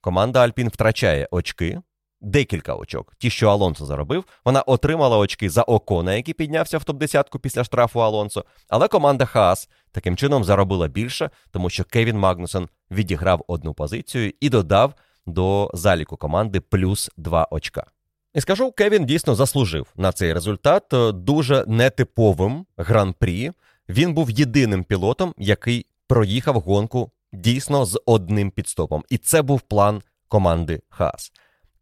команда 0.00 0.40
Альпін 0.40 0.68
втрачає 0.68 1.28
очки. 1.30 1.80
Декілька 2.24 2.74
очок. 2.74 3.14
Ті, 3.18 3.30
що 3.30 3.48
Алонсо 3.48 3.86
заробив, 3.86 4.24
вона 4.44 4.62
отримала 4.62 5.18
очки 5.18 5.50
за 5.50 5.62
Окона, 5.62 6.14
який 6.14 6.34
піднявся 6.34 6.78
в 6.78 6.82
топ-10 6.82 7.38
після 7.38 7.64
штрафу 7.64 8.00
Алонсо. 8.00 8.44
Але 8.68 8.88
команда 8.88 9.24
Хаас 9.24 9.68
таким 9.92 10.16
чином 10.16 10.44
заробила 10.44 10.88
більше, 10.88 11.30
тому 11.50 11.70
що 11.70 11.84
Кевін 11.84 12.18
Магнусен 12.18 12.68
відіграв 12.90 13.44
одну 13.48 13.74
позицію 13.74 14.32
і 14.40 14.48
додав 14.48 14.94
до 15.26 15.70
заліку 15.74 16.16
команди 16.16 16.60
плюс 16.60 17.10
2 17.16 17.48
очка. 17.50 17.86
І 18.34 18.40
скажу, 18.40 18.72
Кевін 18.72 19.06
дійсно 19.06 19.34
заслужив 19.34 19.86
на 19.96 20.12
цей 20.12 20.32
результат 20.32 20.92
е, 20.92 21.12
дуже 21.12 21.64
нетиповим 21.66 22.66
гран-прі. 22.76 23.52
Він 23.88 24.14
був 24.14 24.30
єдиним 24.30 24.84
пілотом, 24.84 25.34
який 25.38 25.86
проїхав 26.06 26.60
гонку 26.60 27.10
дійсно 27.32 27.84
з 27.84 28.00
одним 28.06 28.50
підстопом. 28.50 29.04
І 29.08 29.18
це 29.18 29.42
був 29.42 29.60
план 29.60 30.02
команди 30.28 30.80
Хас. 30.88 31.32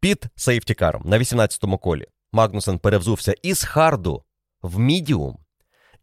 Під 0.01 0.27
сейфтікаром 0.37 1.03
на 1.05 1.19
18-му 1.19 1.79
колі 1.79 2.07
Магнусен 2.33 2.79
перевзувся 2.79 3.35
із 3.43 3.65
харду 3.65 4.23
в 4.63 4.79
мідіум, 4.79 5.39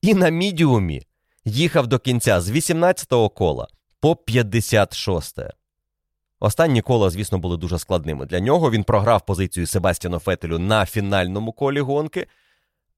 і 0.02 0.14
на 0.14 0.30
мідіумі 0.30 1.02
їхав 1.46 1.88
до 1.88 2.00
кінця 2.00 2.42
з 2.42 2.50
18-го 2.50 3.30
кола 3.30 3.68
по 4.00 4.12
56-те. 4.12 5.52
Останні 6.40 6.82
кола, 6.82 7.10
звісно, 7.10 7.38
були 7.38 7.58
дуже 7.58 7.80
складними 7.80 8.26
для 8.26 8.40
нього. 8.40 8.72
Він 8.72 8.84
програв 8.84 9.26
позицію 9.26 9.68
Себастьяну 9.68 10.20
Фетелю 10.20 10.60
на 10.60 10.86
фінальному 10.86 11.52
колі 11.52 11.80
гонки, 11.80 12.28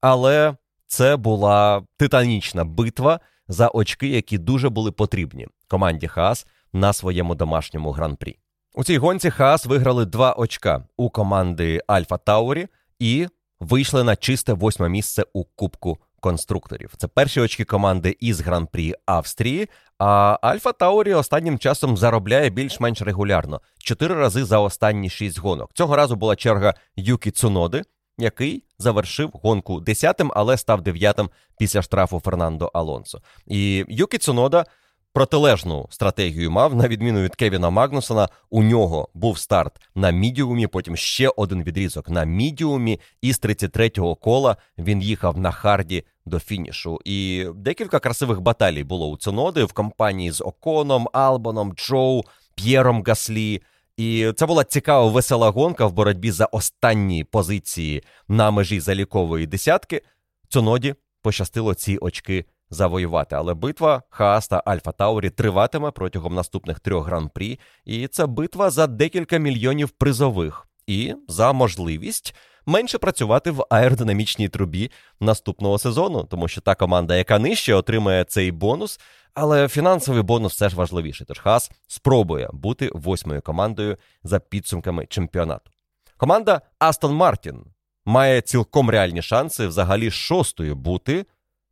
але 0.00 0.56
це 0.86 1.16
була 1.16 1.82
титанічна 1.96 2.64
битва 2.64 3.20
за 3.48 3.68
очки, 3.68 4.08
які 4.08 4.38
дуже 4.38 4.68
були 4.68 4.92
потрібні 4.92 5.46
команді 5.68 6.08
Хаас 6.08 6.46
на 6.72 6.92
своєму 6.92 7.34
домашньому 7.34 7.90
гран-прі. 7.90 8.38
У 8.74 8.84
цій 8.84 8.98
гонці 8.98 9.30
Хаас 9.30 9.66
виграли 9.66 10.04
два 10.04 10.32
очка 10.32 10.84
у 10.96 11.10
команди 11.10 11.80
Альфа 11.86 12.18
Таурі 12.18 12.68
і 12.98 13.26
вийшли 13.60 14.04
на 14.04 14.16
чисте 14.16 14.52
восьме 14.52 14.88
місце 14.88 15.24
у 15.32 15.44
Кубку 15.44 15.98
конструкторів. 16.20 16.92
Це 16.96 17.08
перші 17.08 17.40
очки 17.40 17.64
команди 17.64 18.16
із 18.20 18.40
гран-прі 18.40 18.94
Австрії. 19.06 19.68
А 19.98 20.38
Альфа 20.42 20.72
Таурі 20.72 21.14
останнім 21.14 21.58
часом 21.58 21.96
заробляє 21.96 22.50
більш-менш 22.50 23.02
регулярно 23.02 23.60
чотири 23.78 24.14
рази 24.14 24.44
за 24.44 24.58
останні 24.58 25.10
шість 25.10 25.38
гонок. 25.38 25.70
Цього 25.74 25.96
разу 25.96 26.16
була 26.16 26.36
черга 26.36 26.74
Юкі 26.96 27.30
Цуноди, 27.30 27.82
який 28.18 28.64
завершив 28.78 29.30
гонку 29.32 29.80
десятим, 29.80 30.32
але 30.34 30.56
став 30.56 30.82
дев'ятим 30.82 31.30
після 31.58 31.82
штрафу 31.82 32.20
Фернандо 32.20 32.70
Алонсо. 32.74 33.20
І 33.46 33.84
Юкі 33.88 34.18
Цунода 34.18 34.64
протилежну 35.12 35.86
стратегію 35.90 36.50
мав, 36.50 36.74
на 36.74 36.88
відміну 36.88 37.22
від 37.22 37.34
Кевіна 37.34 37.70
Магнусена. 37.70 38.28
У 38.50 38.62
нього 38.62 39.08
був 39.14 39.38
старт 39.38 39.80
на 39.94 40.10
мідіумі, 40.10 40.66
потім 40.66 40.96
ще 40.96 41.28
один 41.28 41.62
відрізок 41.62 42.08
на 42.08 42.24
мідіумі, 42.24 43.00
і 43.22 43.32
з 43.32 43.40
33-го 43.40 44.14
кола 44.14 44.56
він 44.78 45.02
їхав 45.02 45.38
на 45.38 45.50
харді 45.50 46.04
до 46.26 46.38
фінішу. 46.38 46.98
І 47.04 47.46
декілька 47.54 47.98
красивих 47.98 48.40
баталій 48.40 48.84
було 48.84 49.08
у 49.08 49.16
Цуноди 49.16 49.64
в 49.64 49.72
компанії 49.72 50.30
з 50.30 50.40
Оконом, 50.40 51.08
Албоном, 51.12 51.72
Джоу, 51.72 52.22
П'єром 52.54 53.04
Гаслі. 53.06 53.62
І 53.96 54.32
це 54.36 54.46
була 54.46 54.64
цікава 54.64 55.06
весела 55.06 55.50
гонка 55.50 55.86
в 55.86 55.92
боротьбі 55.92 56.30
за 56.30 56.44
останні 56.44 57.24
позиції 57.24 58.02
на 58.28 58.50
межі 58.50 58.80
залікової 58.80 59.46
десятки. 59.46 60.02
Цуноді 60.48 60.94
пощастило 61.22 61.74
ці 61.74 61.98
очки 61.98 62.44
завоювати. 62.70 63.36
Але 63.36 63.54
битва 63.54 64.02
Хаас 64.10 64.48
та 64.48 64.62
Альфа 64.66 64.92
Таурі 64.92 65.30
триватиме 65.30 65.90
протягом 65.90 66.34
наступних 66.34 66.80
трьох 66.80 67.06
гран-прі, 67.06 67.58
і 67.84 68.08
це 68.08 68.26
битва 68.26 68.70
за 68.70 68.86
декілька 68.86 69.38
мільйонів 69.38 69.90
призових 69.90 70.66
і 70.86 71.14
за 71.28 71.52
можливість. 71.52 72.34
Менше 72.66 72.98
працювати 72.98 73.50
в 73.50 73.66
аеродинамічній 73.70 74.48
трубі 74.48 74.90
наступного 75.20 75.78
сезону, 75.78 76.24
тому 76.24 76.48
що 76.48 76.60
та 76.60 76.74
команда, 76.74 77.16
яка 77.16 77.38
нижче, 77.38 77.74
отримає 77.74 78.24
цей 78.24 78.52
бонус, 78.52 79.00
але 79.34 79.68
фінансовий 79.68 80.22
бонус 80.22 80.52
все 80.52 80.68
ж 80.68 80.76
важливіший. 80.76 81.26
Тож 81.26 81.38
Хас 81.38 81.70
спробує 81.86 82.50
бути 82.52 82.90
восьмою 82.94 83.42
командою 83.42 83.96
за 84.22 84.40
підсумками 84.40 85.06
чемпіонату. 85.06 85.70
Команда 86.16 86.60
Астон 86.78 87.14
Мартін 87.14 87.64
має 88.04 88.40
цілком 88.40 88.90
реальні 88.90 89.22
шанси 89.22 89.66
взагалі 89.66 90.10
шостою 90.10 90.76
бути 90.76 91.26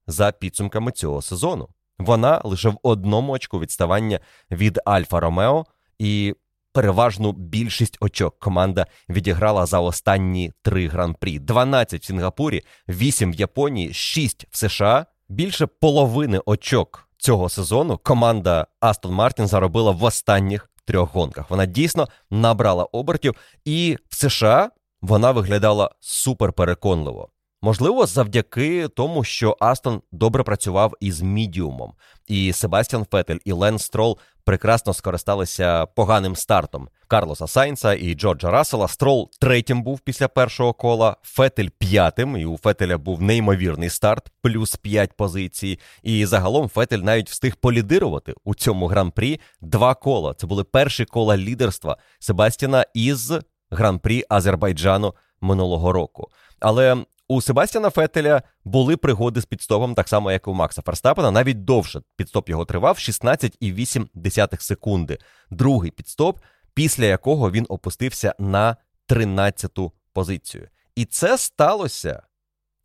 за 0.08 0.32
підсумками 0.32 0.92
цього 0.92 1.22
сезону. 1.22 1.68
Вона 1.98 2.40
лише 2.44 2.68
в 2.68 2.78
одному 2.82 3.32
очку 3.32 3.60
відставання 3.60 4.20
від 4.50 4.80
Альфа 4.84 5.20
Ромео. 5.20 5.64
І 5.98 6.34
переважну 6.72 7.32
більшість 7.32 7.96
очок 8.00 8.38
команда 8.38 8.86
відіграла 9.08 9.66
за 9.66 9.80
останні 9.80 10.52
три 10.62 10.88
гран-прі: 10.88 11.38
12 11.38 12.02
в 12.02 12.04
Сінгапурі, 12.04 12.62
8 12.88 13.32
в 13.32 13.34
Японії, 13.34 13.92
6 13.92 14.46
в 14.50 14.56
США. 14.56 15.06
Більше 15.28 15.66
половини 15.66 16.40
очок 16.46 17.08
цього 17.18 17.48
сезону 17.48 17.98
команда 17.98 18.66
Астон 18.80 19.12
Мартін 19.12 19.46
заробила 19.46 19.90
в 19.90 20.04
останніх 20.04 20.70
трьох 20.84 21.14
гонках. 21.14 21.50
Вона 21.50 21.66
дійсно 21.66 22.08
набрала 22.30 22.84
обертів, 22.84 23.34
і 23.64 23.96
в 24.08 24.14
США 24.14 24.70
вона 25.00 25.30
виглядала 25.30 25.90
супер 26.00 26.52
переконливо. 26.52 27.28
Можливо, 27.62 28.06
завдяки 28.06 28.88
тому, 28.88 29.24
що 29.24 29.56
Астон 29.60 30.02
добре 30.12 30.42
працював 30.42 30.94
із 31.00 31.22
мідіумом, 31.22 31.92
і 32.26 32.52
Себастьян 32.52 33.06
Фетель 33.10 33.38
і 33.44 33.52
Лен 33.52 33.78
Строл 33.78 34.18
прекрасно 34.44 34.94
скористалися 34.94 35.86
поганим 35.86 36.36
стартом 36.36 36.88
Карлоса 37.08 37.46
Сайнца 37.46 37.94
і 37.94 38.14
Джорджа 38.14 38.50
Рассела. 38.50 38.88
Строл 38.88 39.30
третім 39.40 39.82
був 39.82 40.00
після 40.00 40.28
першого 40.28 40.72
кола, 40.72 41.16
Фетель 41.22 41.68
п'ятим. 41.78 42.36
І 42.36 42.46
у 42.46 42.56
Фетеля 42.58 42.98
був 42.98 43.22
неймовірний 43.22 43.90
старт, 43.90 44.32
плюс 44.42 44.76
п'ять 44.76 45.12
позицій. 45.12 45.78
І 46.02 46.26
загалом 46.26 46.68
Фетель 46.68 46.98
навіть 46.98 47.30
встиг 47.30 47.56
полідирувати 47.56 48.34
у 48.44 48.54
цьому 48.54 48.86
гран-прі 48.86 49.40
два 49.60 49.94
кола. 49.94 50.34
Це 50.34 50.46
були 50.46 50.64
перші 50.64 51.04
кола 51.04 51.36
лідерства 51.36 51.96
Себастьяна 52.18 52.84
із 52.94 53.32
гран-прі 53.70 54.24
Азербайджану 54.28 55.14
минулого 55.40 55.92
року. 55.92 56.28
Але 56.60 57.04
у 57.28 57.40
Себастьяна 57.40 57.90
Фетеля 57.90 58.42
були 58.64 58.96
пригоди 58.96 59.40
з 59.40 59.44
підстопом, 59.44 59.94
так 59.94 60.08
само, 60.08 60.32
як 60.32 60.46
і 60.46 60.50
у 60.50 60.54
Макса 60.54 60.82
Ферстапена, 60.82 61.30
навіть 61.30 61.64
довше 61.64 62.02
підстоп 62.16 62.48
його 62.48 62.64
тривав 62.64 62.96
16,8 62.96 64.60
секунди. 64.60 65.18
Другий 65.50 65.90
підстоп, 65.90 66.40
після 66.74 67.04
якого 67.04 67.50
він 67.50 67.66
опустився 67.68 68.34
на 68.38 68.76
13-ту 69.08 69.92
позицію. 70.12 70.68
І 70.94 71.04
це 71.04 71.38
сталося 71.38 72.22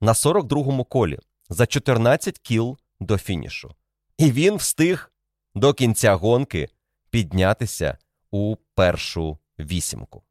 на 0.02 0.14
42-му 0.14 0.84
колі 0.84 1.20
за 1.50 1.66
14 1.66 2.40
кіл 2.40 2.78
до 3.00 3.18
фінішу. 3.18 3.76
І 4.18 4.32
він 4.32 4.56
встиг 4.56 5.12
до 5.56 5.74
кінця 5.74 6.16
гонки 6.16 6.70
піднятися 7.10 7.98
у 8.32 8.56
першу 8.76 9.38
вісімку. 9.60 10.24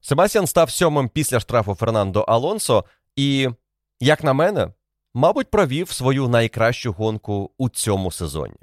Себастьян 0.00 0.46
став 0.46 0.70
сьомим 0.70 1.08
після 1.08 1.40
штрафу 1.40 1.74
Фернандо 1.74 2.20
Алонсо. 2.20 2.84
І, 3.18 3.48
як 4.00 4.24
на 4.24 4.32
мене, 4.32 4.68
мабуть, 5.14 5.50
провів 5.50 5.90
свою 5.90 6.28
найкращу 6.28 6.92
гонку 6.92 7.50
у 7.58 7.68
цьому 7.68 8.10
сезоні. 8.10 8.56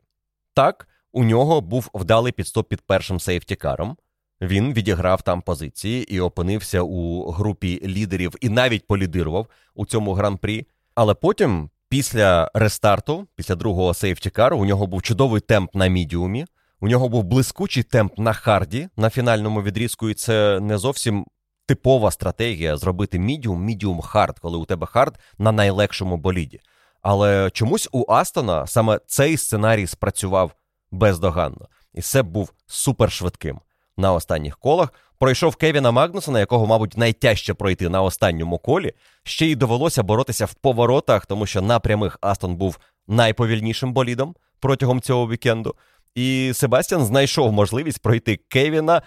Так, 0.54 0.88
у 1.12 1.24
нього 1.24 1.62
був 1.62 1.90
вдалий 1.94 2.32
підстоп 2.32 2.70
під 2.70 2.82
першим 2.82 3.20
сейфтікаром. 3.20 3.98
Він 4.42 4.74
відіграв 4.74 5.22
там 5.22 5.42
позиції 5.42 6.16
і 6.16 6.20
опинився 6.20 6.82
у 6.82 7.32
групі 7.32 7.82
лідерів 7.84 8.36
і 8.42 8.50
навіть 8.50 8.88
полідирував 8.88 9.48
у 9.74 9.86
цьому 9.86 10.14
гран-прі. 10.14 10.68
Але 10.96 11.14
потім, 11.14 11.70
після 11.90 12.52
рестарту, 12.54 13.28
після 13.36 13.56
другого 13.56 13.94
сейфтікару, 13.94 14.58
у 14.58 14.66
нього 14.66 14.88
був 14.88 15.02
чудовий 15.02 15.42
темп 15.42 15.76
на 15.76 15.88
мідіумі. 15.88 16.46
У 16.80 16.88
нього 16.88 17.10
був 17.10 17.24
блискучий 17.24 17.84
темп 17.84 18.18
на 18.18 18.34
харді 18.34 18.90
на 18.98 19.10
фінальному 19.10 19.62
відрізку, 19.62 20.10
і 20.10 20.14
це 20.14 20.60
не 20.60 20.78
зовсім 20.78 21.26
типова 21.66 22.12
стратегія 22.12 22.78
зробити 22.78 23.20
мідіум, 23.20 23.64
мідіум 23.64 24.02
хард, 24.02 24.40
коли 24.40 24.58
у 24.58 24.66
тебе 24.66 24.88
хард 24.88 25.20
на 25.38 25.52
найлегшому 25.52 26.18
боліді. 26.18 26.60
Але 27.02 27.50
чомусь 27.50 27.90
у 27.92 28.12
Астона 28.12 28.68
саме 28.68 29.00
цей 29.08 29.38
сценарій 29.38 29.88
спрацював 29.88 30.52
бездоганно, 30.92 31.68
і 31.94 32.02
Себ 32.02 32.26
був 32.26 32.54
супершвидким. 32.68 33.60
На 33.98 34.14
останніх 34.14 34.58
колах 34.58 34.94
пройшов 35.20 35.56
Кевіна 35.56 35.92
Магнусена, 35.92 36.40
якого, 36.40 36.66
мабуть, 36.66 36.98
найтяжче 36.98 37.54
пройти 37.54 37.90
на 37.90 38.02
останньому 38.02 38.58
колі. 38.58 38.94
Ще 39.24 39.46
й 39.46 39.56
довелося 39.56 40.04
боротися 40.04 40.46
в 40.46 40.54
поворотах, 40.54 41.26
тому 41.26 41.46
що 41.46 41.62
на 41.62 41.80
прямих 41.80 42.18
Астон 42.22 42.56
був 42.56 42.80
найповільнішим 43.08 43.94
болідом 43.94 44.36
протягом 44.60 45.02
цього 45.02 45.30
вікенду. 45.30 45.76
І 46.16 46.52
Себастьян 46.56 47.06
знайшов 47.06 47.52
можливість 47.52 48.02
пройти 48.02 48.36
Кевіна, 48.36 49.02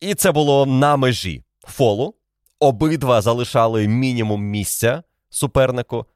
і 0.00 0.14
це 0.14 0.32
було 0.32 0.66
на 0.66 0.96
межі 0.96 1.44
фолу. 1.68 2.14
Обидва 2.60 3.20
залишали 3.20 3.88
мінімум 3.88 4.44
місця 4.44 5.02
супернику, 5.30 6.06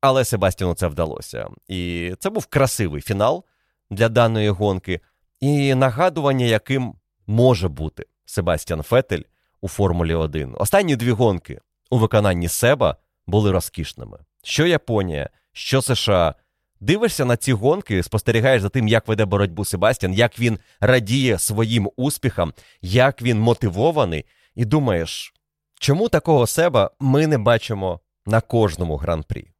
але 0.00 0.24
Себастьяну 0.24 0.74
це 0.74 0.86
вдалося. 0.86 1.48
І 1.68 2.12
це 2.18 2.30
був 2.30 2.46
красивий 2.46 3.02
фінал 3.02 3.44
для 3.90 4.08
даної 4.08 4.48
гонки, 4.48 5.00
і 5.40 5.74
нагадування, 5.74 6.46
яким 6.46 6.94
може 7.26 7.68
бути 7.68 8.04
Себастьян 8.24 8.82
Фетель 8.82 9.22
у 9.60 9.68
Формулі 9.68 10.14
1. 10.14 10.54
Останні 10.58 10.96
дві 10.96 11.10
гонки 11.10 11.60
у 11.90 11.98
виконанні 11.98 12.48
Себа 12.48 12.96
були 13.26 13.52
розкішними. 13.52 14.18
Що 14.42 14.66
Японія, 14.66 15.30
що 15.52 15.82
США. 15.82 16.34
Дивишся 16.80 17.24
на 17.24 17.36
ці 17.36 17.52
гонки, 17.52 18.02
спостерігаєш 18.02 18.62
за 18.62 18.68
тим, 18.68 18.88
як 18.88 19.08
веде 19.08 19.24
боротьбу 19.24 19.64
Себастьян, 19.64 20.12
як 20.12 20.38
він 20.38 20.58
радіє 20.80 21.38
своїм 21.38 21.90
успіхам, 21.96 22.52
як 22.82 23.22
він 23.22 23.40
мотивований, 23.40 24.24
і 24.58 24.64
думаєш, 24.64 25.34
чому 25.80 26.08
такого 26.08 26.46
себе 26.46 26.90
ми 27.00 27.26
не 27.26 27.38
бачимо 27.38 28.00
на 28.26 28.40
кожному 28.40 28.96
гран-прі? 28.96 29.50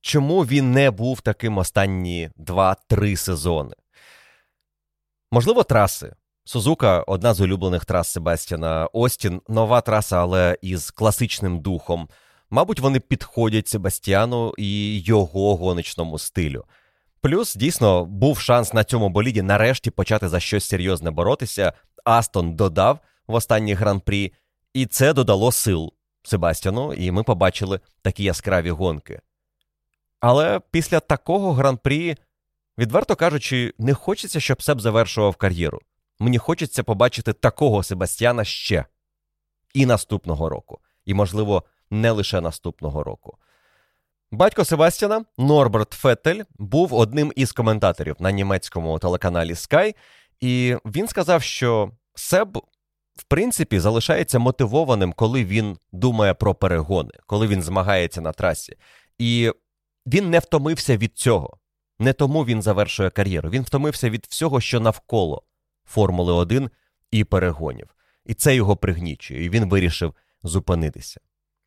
Чому 0.00 0.40
він 0.40 0.72
не 0.72 0.90
був 0.90 1.20
таким 1.20 1.58
останні 1.58 2.30
2-3 2.38 3.16
сезони? 3.16 3.74
Можливо, 5.32 5.62
траси. 5.62 6.14
Сузука 6.44 7.00
одна 7.02 7.34
з 7.34 7.40
улюблених 7.40 7.84
трас 7.84 8.08
Себастьяна. 8.08 8.88
Остін 8.92 9.40
нова 9.48 9.80
траса, 9.80 10.20
але 10.20 10.58
із 10.62 10.90
класичним 10.90 11.60
духом. 11.60 12.08
Мабуть, 12.50 12.80
вони 12.80 13.00
підходять 13.00 13.68
Себастьяну 13.68 14.54
і 14.58 15.00
його 15.00 15.56
гоночному 15.56 16.18
стилю. 16.18 16.64
Плюс, 17.20 17.54
дійсно, 17.54 18.04
був 18.04 18.38
шанс 18.38 18.72
на 18.72 18.84
цьому 18.84 19.08
боліді 19.08 19.42
нарешті 19.42 19.90
почати 19.90 20.28
за 20.28 20.40
щось 20.40 20.64
серйозне 20.64 21.10
боротися. 21.10 21.72
Астон 22.04 22.56
додав 22.56 22.98
в 23.28 23.34
останній 23.34 23.74
гран-прі, 23.74 24.32
і 24.74 24.86
це 24.86 25.12
додало 25.12 25.52
сил 25.52 25.92
Себастьяну, 26.22 26.94
і 26.94 27.10
ми 27.10 27.22
побачили 27.22 27.80
такі 28.02 28.24
яскраві 28.24 28.70
гонки. 28.70 29.20
Але 30.20 30.60
після 30.70 31.00
такого 31.00 31.52
гран-прі, 31.52 32.16
відверто 32.78 33.16
кажучи, 33.16 33.74
не 33.78 33.94
хочеться, 33.94 34.40
щоб 34.40 34.62
Себ 34.62 34.80
завершував 34.80 35.36
кар'єру. 35.36 35.80
Мені 36.18 36.38
хочеться 36.38 36.82
побачити 36.82 37.32
такого 37.32 37.82
Себастьяна 37.82 38.44
ще 38.44 38.84
і 39.74 39.86
наступного 39.86 40.48
року, 40.48 40.78
і, 41.04 41.14
можливо, 41.14 41.62
не 41.90 42.10
лише 42.10 42.40
наступного 42.40 43.04
року. 43.04 43.38
Батько 44.30 44.64
Себастьяна 44.64 45.24
Норберт 45.38 45.92
Феттель 45.92 46.42
був 46.58 46.94
одним 46.94 47.32
із 47.36 47.52
коментаторів 47.52 48.16
на 48.18 48.30
німецькому 48.30 48.98
телеканалі 48.98 49.52
Sky, 49.52 49.94
і 50.40 50.76
він 50.84 51.08
сказав, 51.08 51.42
що 51.42 51.90
Себ 52.14 52.58
в 53.18 53.22
принципі, 53.22 53.80
залишається 53.80 54.38
мотивованим, 54.38 55.12
коли 55.12 55.44
він 55.44 55.78
думає 55.92 56.34
про 56.34 56.54
перегони, 56.54 57.10
коли 57.26 57.46
він 57.46 57.62
змагається 57.62 58.20
на 58.20 58.32
трасі. 58.32 58.76
І 59.18 59.52
він 60.06 60.30
не 60.30 60.38
втомився 60.38 60.96
від 60.96 61.18
цього. 61.18 61.58
Не 61.98 62.12
тому 62.12 62.44
він 62.44 62.62
завершує 62.62 63.10
кар'єру. 63.10 63.50
Він 63.50 63.62
втомився 63.62 64.10
від 64.10 64.26
всього, 64.28 64.60
що 64.60 64.80
навколо 64.80 65.42
Формули 65.84 66.32
1 66.32 66.70
і 67.10 67.24
перегонів. 67.24 67.94
І 68.26 68.34
це 68.34 68.54
його 68.54 68.76
пригнічує, 68.76 69.44
і 69.44 69.50
він 69.50 69.68
вирішив 69.68 70.14
зупинитися. 70.42 71.20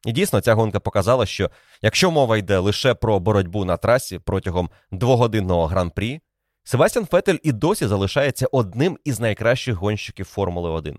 І 0.06 0.12
дійсно, 0.12 0.42
ця 0.42 0.54
гонка 0.54 0.80
показала, 0.80 1.26
що 1.26 1.52
якщо 1.82 2.12
мова 2.12 2.38
йде 2.38 2.58
лише 2.58 2.94
про 2.94 3.20
боротьбу 3.20 3.66
на 3.66 3.78
трасі 3.78 4.20
протягом 4.20 4.70
двогодинного 4.92 5.66
гран-прі, 5.66 6.22
Себастьян 6.64 7.06
Фетель 7.06 7.38
і 7.44 7.52
досі 7.52 7.88
залишається 7.88 8.48
одним 8.52 8.98
із 9.04 9.20
найкращих 9.20 9.76
гонщиків 9.76 10.26
Формули 10.26 10.70
1. 10.70 10.98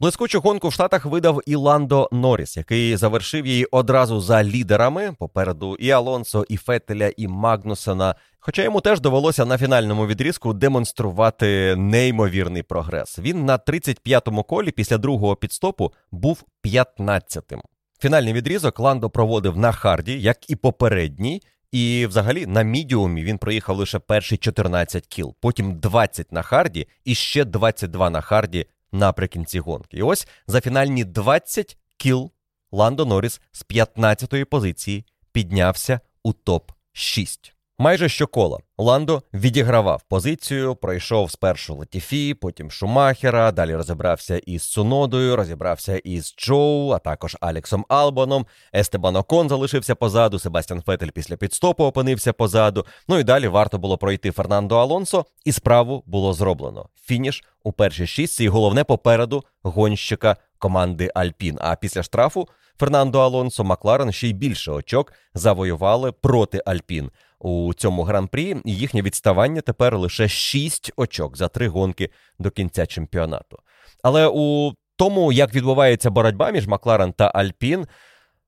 Блискучу 0.00 0.40
гонку 0.40 0.68
в 0.68 0.72
Штатах 0.72 1.06
видав 1.06 1.40
і 1.46 1.56
Ландо 1.56 2.08
Норріс, 2.12 2.56
який 2.56 2.96
завершив 2.96 3.46
її 3.46 3.64
одразу 3.64 4.20
за 4.20 4.44
лідерами. 4.44 5.14
Попереду 5.18 5.76
і 5.76 5.90
Алонсо, 5.90 6.44
і 6.48 6.56
Фетеля, 6.56 7.12
і 7.16 7.28
Магнусена. 7.28 8.14
Хоча 8.40 8.62
йому 8.62 8.80
теж 8.80 9.00
довелося 9.00 9.44
на 9.44 9.58
фінальному 9.58 10.06
відрізку 10.06 10.52
демонструвати 10.52 11.76
неймовірний 11.76 12.62
прогрес. 12.62 13.18
Він 13.18 13.44
на 13.44 13.58
35-му 13.58 14.42
колі 14.42 14.70
після 14.70 14.98
другого 14.98 15.36
пітстопу 15.36 15.92
був 16.10 16.44
15-тим. 16.64 17.60
Фінальний 18.00 18.32
відрізок 18.32 18.80
Ландо 18.80 19.10
проводив 19.10 19.56
на 19.56 19.72
харді, 19.72 20.20
як 20.20 20.50
і 20.50 20.56
попередній. 20.56 21.42
І, 21.72 22.06
взагалі, 22.06 22.46
на 22.46 22.62
мідіумі 22.62 23.22
він 23.24 23.38
проїхав 23.38 23.76
лише 23.76 23.98
перші 23.98 24.36
14 24.36 25.06
кіл, 25.06 25.34
потім 25.40 25.78
20 25.78 26.32
на 26.32 26.42
харді 26.42 26.88
і 27.04 27.14
ще 27.14 27.44
22 27.44 28.10
на 28.10 28.20
харді 28.20 28.66
наприкінці 28.96 29.60
гонки. 29.60 29.96
І 29.96 30.02
ось 30.02 30.28
за 30.46 30.60
фінальні 30.60 31.04
20 31.04 31.78
кіл 31.96 32.30
Ландо 32.72 33.04
Норріс 33.04 33.40
з 33.52 33.64
15-ї 33.64 34.44
позиції 34.44 35.04
піднявся 35.32 36.00
у 36.22 36.32
топ 36.32 36.72
6. 36.92 37.55
Майже 37.78 38.08
щокола 38.08 38.58
Ландо 38.78 39.22
відігравав 39.34 40.02
позицію, 40.08 40.74
пройшов 40.74 41.30
спершу 41.30 41.74
Латіфі, 41.74 42.34
потім 42.34 42.70
Шумахера, 42.70 43.52
далі 43.52 43.74
розібрався 43.74 44.38
із 44.38 44.62
Цунодою, 44.62 45.36
розібрався 45.36 45.96
із 45.96 46.34
Джоу, 46.38 46.90
а 46.90 46.98
також 46.98 47.36
Алексом 47.40 47.84
Албоном. 47.88 48.46
Естебан 48.74 49.16
Окон 49.16 49.48
залишився 49.48 49.94
позаду. 49.94 50.38
Себастьян 50.38 50.82
Фетель 50.82 51.10
після 51.10 51.36
підстопу 51.36 51.84
опинився 51.84 52.32
позаду. 52.32 52.86
Ну 53.08 53.18
і 53.18 53.24
далі 53.24 53.48
варто 53.48 53.78
було 53.78 53.98
пройти 53.98 54.30
Фернандо 54.30 54.76
Алонсо, 54.76 55.24
і 55.44 55.52
справу 55.52 56.02
було 56.06 56.32
зроблено. 56.32 56.88
Фініш 57.04 57.44
у 57.64 57.72
першій 57.72 58.06
шістці, 58.06 58.44
і 58.44 58.48
головне 58.48 58.84
попереду 58.84 59.44
гонщика 59.62 60.36
команди 60.58 61.10
Альпін. 61.14 61.58
А 61.60 61.76
після 61.76 62.02
штрафу 62.02 62.48
Фернандо 62.78 63.20
Алонсо 63.20 63.64
Макларен 63.64 64.12
ще 64.12 64.28
й 64.28 64.32
більше 64.32 64.72
очок 64.72 65.12
завоювали 65.34 66.12
проти 66.12 66.62
Альпін 66.66 67.10
у 67.38 67.74
цьому 67.74 68.02
гран-прі. 68.02 68.56
Їхнє 68.64 69.02
відставання 69.02 69.60
тепер 69.60 69.98
лише 69.98 70.28
6 70.28 70.92
очок 70.96 71.36
за 71.36 71.48
три 71.48 71.68
гонки 71.68 72.10
до 72.38 72.50
кінця 72.50 72.86
чемпіонату. 72.86 73.58
Але 74.02 74.30
у 74.34 74.72
тому, 74.96 75.32
як 75.32 75.54
відбувається 75.54 76.10
боротьба 76.10 76.50
між 76.50 76.66
Макларен 76.66 77.12
та 77.12 77.26
Альпін, 77.26 77.86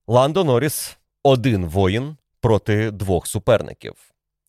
Ландо 0.06 0.44
Норріс 0.44 0.98
один 1.22 1.66
воїн 1.66 2.16
проти 2.40 2.90
двох 2.90 3.26
суперників. 3.26 3.94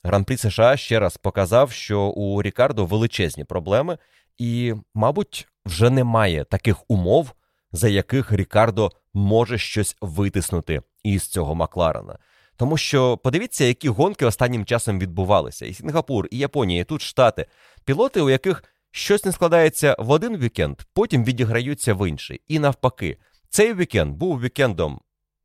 Гран-прі 0.04 0.38
США 0.38 0.78
ще 0.78 1.00
раз 1.00 1.18
показав, 1.18 1.72
що 1.72 2.02
у 2.02 2.42
Рікардо 2.42 2.86
величезні 2.86 3.44
проблеми, 3.44 3.98
і, 4.38 4.74
мабуть, 4.94 5.48
вже 5.66 5.90
немає 5.90 6.44
таких 6.44 6.92
умов, 6.92 7.32
за 7.72 7.90
яких 7.90 8.32
Рікардо 8.32 8.92
може 9.14 9.58
щось 9.58 9.98
витиснути 10.02 10.82
із 11.04 11.28
цього 11.28 11.56
Макларена. 11.56 12.18
Тому 12.60 12.78
що 12.78 13.18
подивіться, 13.18 13.66
які 13.66 13.90
гонки 13.90 14.26
останнім 14.26 14.66
часом 14.66 15.00
відбувалися: 15.00 15.66
і 15.66 15.74
Сінгапур, 15.74 16.28
і 16.32 16.38
Японія, 16.38 16.82
і 16.82 16.84
тут 16.84 17.02
Штати, 17.02 17.46
пілоти, 17.86 18.22
у 18.22 18.30
яких 18.30 18.64
щось 18.92 19.26
не 19.26 19.32
складається 19.32 19.96
в 20.00 20.10
один 20.10 20.38
вікенд, 20.38 20.82
потім 20.94 21.24
відіграються 21.24 21.94
в 21.94 22.10
інший. 22.10 22.42
І 22.48 22.60
навпаки, 22.60 23.18
цей 23.50 23.74
вікенд 23.74 24.16
був 24.16 24.42
вікендом, 24.42 25.00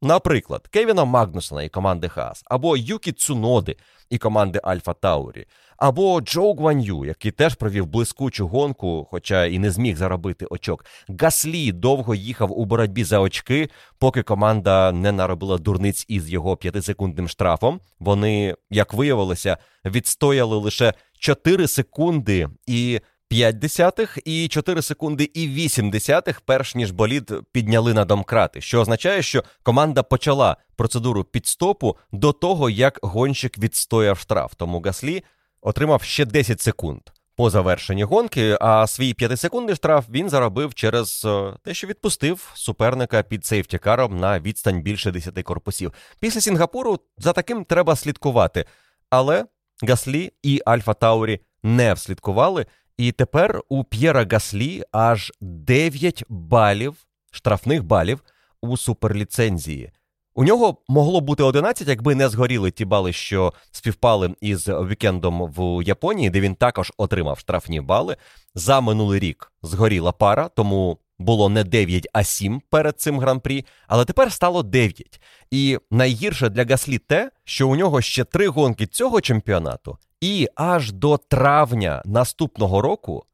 наприклад, 0.05 0.69
Кевіна 0.71 1.05
Магнусена 1.05 1.63
і 1.63 1.69
команди 1.69 2.09
Хаас, 2.09 2.43
або 2.47 2.77
Юкі 2.77 3.13
Цуноди 3.13 3.77
і 4.11 4.19
команди 4.19 4.61
Альфа 4.63 4.95
Таурі, 4.95 5.47
або 5.77 6.21
Джоу 6.21 6.53
Гуаньюй, 6.55 7.05
який 7.05 7.31
теж 7.31 7.55
провів 7.55 7.87
блискучу 7.87 8.49
гонку, 8.49 9.07
хоча 9.11 9.45
і 9.45 9.59
не 9.59 9.71
зміг 9.71 9.97
заробити 9.97 10.47
очок. 10.51 10.85
Гаслі 11.21 11.73
довго 11.73 12.15
їхав 12.15 12.59
у 12.59 12.65
боротьбі 12.65 13.05
за 13.05 13.19
очки, 13.19 13.71
поки 13.99 14.23
команда 14.23 14.93
не 14.93 15.13
наробила 15.13 15.59
дурниць 15.59 16.05
із 16.09 16.31
його 16.31 16.57
п'ятисекундним 16.57 17.29
штрафом. 17.29 17.81
Вони, 18.01 18.57
як 18.71 18.95
виявилося, 18.95 19.57
відстояли 19.85 20.57
лише 20.57 20.95
4 21.19 21.69
секунди 21.69 22.49
і. 22.67 23.01
5 23.29 23.59
десятих 23.59 24.19
і 24.25 24.49
4 24.49 24.83
секунди 24.83 25.31
і 25.35 25.49
8 25.49 25.91
десятих, 25.91 26.41
перш 26.41 26.75
ніж 26.75 26.91
болід 26.91 27.33
підняли 27.53 27.95
на 27.95 28.05
домкрати, 28.05 28.61
що 28.61 28.81
означає, 28.81 29.23
що 29.23 29.45
команда 29.63 30.03
почала 30.03 30.57
процедуру 30.77 31.25
підстопу 31.25 31.97
до 32.13 32.33
того, 32.33 32.71
як 32.71 32.99
гонщик 33.03 33.59
відстояв 33.59 34.19
штраф. 34.19 34.55
Тому 34.57 34.81
Гаслі 34.81 35.25
отримав 35.61 36.03
ще 36.03 36.25
10 36.25 36.61
секунд 36.61 37.01
по 37.37 37.51
завершенні 37.51 38.05
гонки, 38.05 38.59
а 38.61 38.87
свій 38.87 39.15
5-секундний 39.15 39.77
штраф 39.77 40.05
він 40.11 40.31
заробив 40.31 40.75
через 40.75 41.25
е, 41.25 41.53
те, 41.65 41.75
що 41.75 41.87
відпустив 41.87 42.51
суперника 42.55 43.23
під 43.23 43.47
сейфтікаром 43.47 44.17
на 44.21 44.41
відстань 44.41 44.83
більше 44.83 45.11
10 45.11 45.43
корпусів. 45.43 45.93
Після 46.21 46.41
Сінгапуру 46.41 46.99
за 47.19 47.33
таким 47.33 47.65
треба 47.65 47.97
слідкувати. 47.97 48.65
Але 49.11 49.45
Гаслі 49.83 50.33
і 50.43 50.63
Альфа 50.67 50.95
Таурі 50.95 51.41
не 51.63 51.95
вслідкували. 51.95 52.67
І 52.99 53.13
тепер 53.13 53.63
у 53.69 53.85
П'єра 53.85 54.27
Гаслі 54.31 54.85
аж 54.93 55.33
9 55.41 56.25
балів, 56.29 56.95
штрафних 57.31 57.85
балів 57.85 58.21
у 58.61 58.77
суперліцензії. 58.77 59.93
У 60.35 60.45
нього 60.45 60.77
могло 60.89 61.21
бути 61.21 61.43
11, 61.43 61.89
якби 61.89 62.15
не 62.15 62.29
згоріли 62.29 62.71
ті 62.71 62.85
бали, 62.85 63.13
що 63.13 63.53
співпали 63.71 64.35
із 64.41 64.69
вікендом 64.69 65.53
в 65.57 65.83
Японії, 65.83 66.31
де 66.31 66.41
він 66.41 66.55
також 66.55 66.93
отримав 66.97 67.39
штрафні 67.39 67.81
бали. 67.81 68.17
За 68.55 68.81
минулий 68.81 69.21
рік 69.21 69.53
згоріла 69.63 70.13
пара, 70.13 70.49
тому 70.49 70.99
було 71.19 71.49
не 71.49 71.65
9, 71.65 72.09
а 72.13 72.25
7 72.25 72.63
перед 72.71 73.01
цим 73.01 73.21
гран-прі, 73.21 73.67
але 73.89 74.05
тепер 74.05 74.33
стало 74.33 74.63
9. 74.63 75.21
І 75.51 75.79
найгірше 75.91 76.49
для 76.49 76.65
Гаслі 76.65 76.99
те, 76.99 77.31
що 77.45 77.69
у 77.69 77.77
нього 77.77 78.01
ще 78.01 78.25
три 78.25 78.49
гонки 78.49 78.87
цього 78.87 79.21
чемпіонату, 79.21 79.99
і 80.25 80.49
аж 80.55 80.93
до 80.93 81.17
травня 81.17 82.03
наступного 82.05 82.83
року 82.83 83.25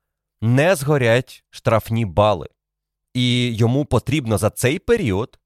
не 0.40 0.76
згорять 0.76 1.44
штрафні 1.50 2.04
бали. 2.04 2.48
І 3.14 3.54
йому 3.54 3.84
потрібно 3.84 4.38
за 4.38 4.50
цей 4.50 4.78
період 4.78 5.38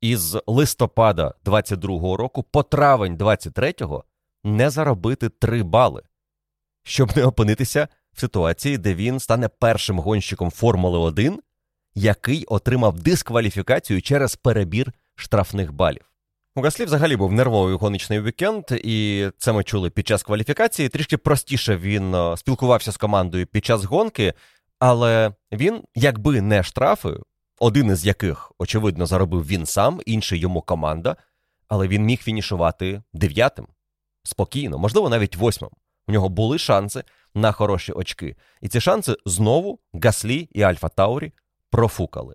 із 0.00 0.36
листопада 0.46 1.34
22-го 1.44 2.16
року 2.16 2.42
по 2.42 2.62
травень 2.62 3.16
23-го 3.16 4.04
не 4.44 4.70
заробити 4.70 5.28
3 5.28 5.62
бали, 5.62 6.02
щоб 6.82 7.16
не 7.16 7.24
опинитися 7.24 7.88
в 8.12 8.20
ситуації, 8.20 8.78
де 8.78 8.94
він 8.94 9.20
стане 9.20 9.48
першим 9.48 9.98
гонщиком 9.98 10.50
Формули 10.50 10.98
1, 10.98 11.40
який 11.94 12.44
отримав 12.44 13.00
дискваліфікацію 13.00 14.02
через 14.02 14.36
перебір 14.36 14.92
штрафних 15.14 15.72
балів. 15.72 16.09
У 16.56 16.62
Гаслі 16.62 16.84
взагалі 16.84 17.16
був 17.16 17.32
нервовий 17.32 17.76
гоночний 17.76 18.20
вікенд, 18.20 18.64
і 18.70 19.28
це 19.38 19.52
ми 19.52 19.64
чули 19.64 19.90
під 19.90 20.08
час 20.08 20.22
кваліфікації. 20.22 20.88
Трішки 20.88 21.16
простіше 21.16 21.76
він 21.76 22.14
е, 22.14 22.36
спілкувався 22.36 22.92
з 22.92 22.96
командою 22.96 23.46
під 23.46 23.64
час 23.64 23.84
гонки, 23.84 24.34
але 24.78 25.32
він, 25.52 25.82
якби 25.94 26.40
не 26.40 26.62
штрафи, 26.62 27.16
один 27.60 27.86
із 27.86 28.06
яких, 28.06 28.52
очевидно, 28.58 29.06
заробив 29.06 29.46
він 29.46 29.66
сам, 29.66 30.00
інший 30.06 30.38
йому 30.38 30.62
команда, 30.62 31.16
але 31.68 31.88
він 31.88 32.04
міг 32.04 32.18
фінішувати 32.22 33.02
дев'ятим 33.12 33.66
спокійно, 34.22 34.78
можливо, 34.78 35.08
навіть 35.08 35.36
восьмим. 35.36 35.70
У 36.08 36.12
нього 36.12 36.28
були 36.28 36.58
шанси 36.58 37.04
на 37.34 37.52
хороші 37.52 37.92
очки. 37.92 38.36
І 38.60 38.68
ці 38.68 38.80
шанси 38.80 39.16
знову 39.26 39.78
Гаслі 40.02 40.48
і 40.52 40.62
Альфа 40.62 40.88
Таурі 40.88 41.32
профукали. 41.70 42.34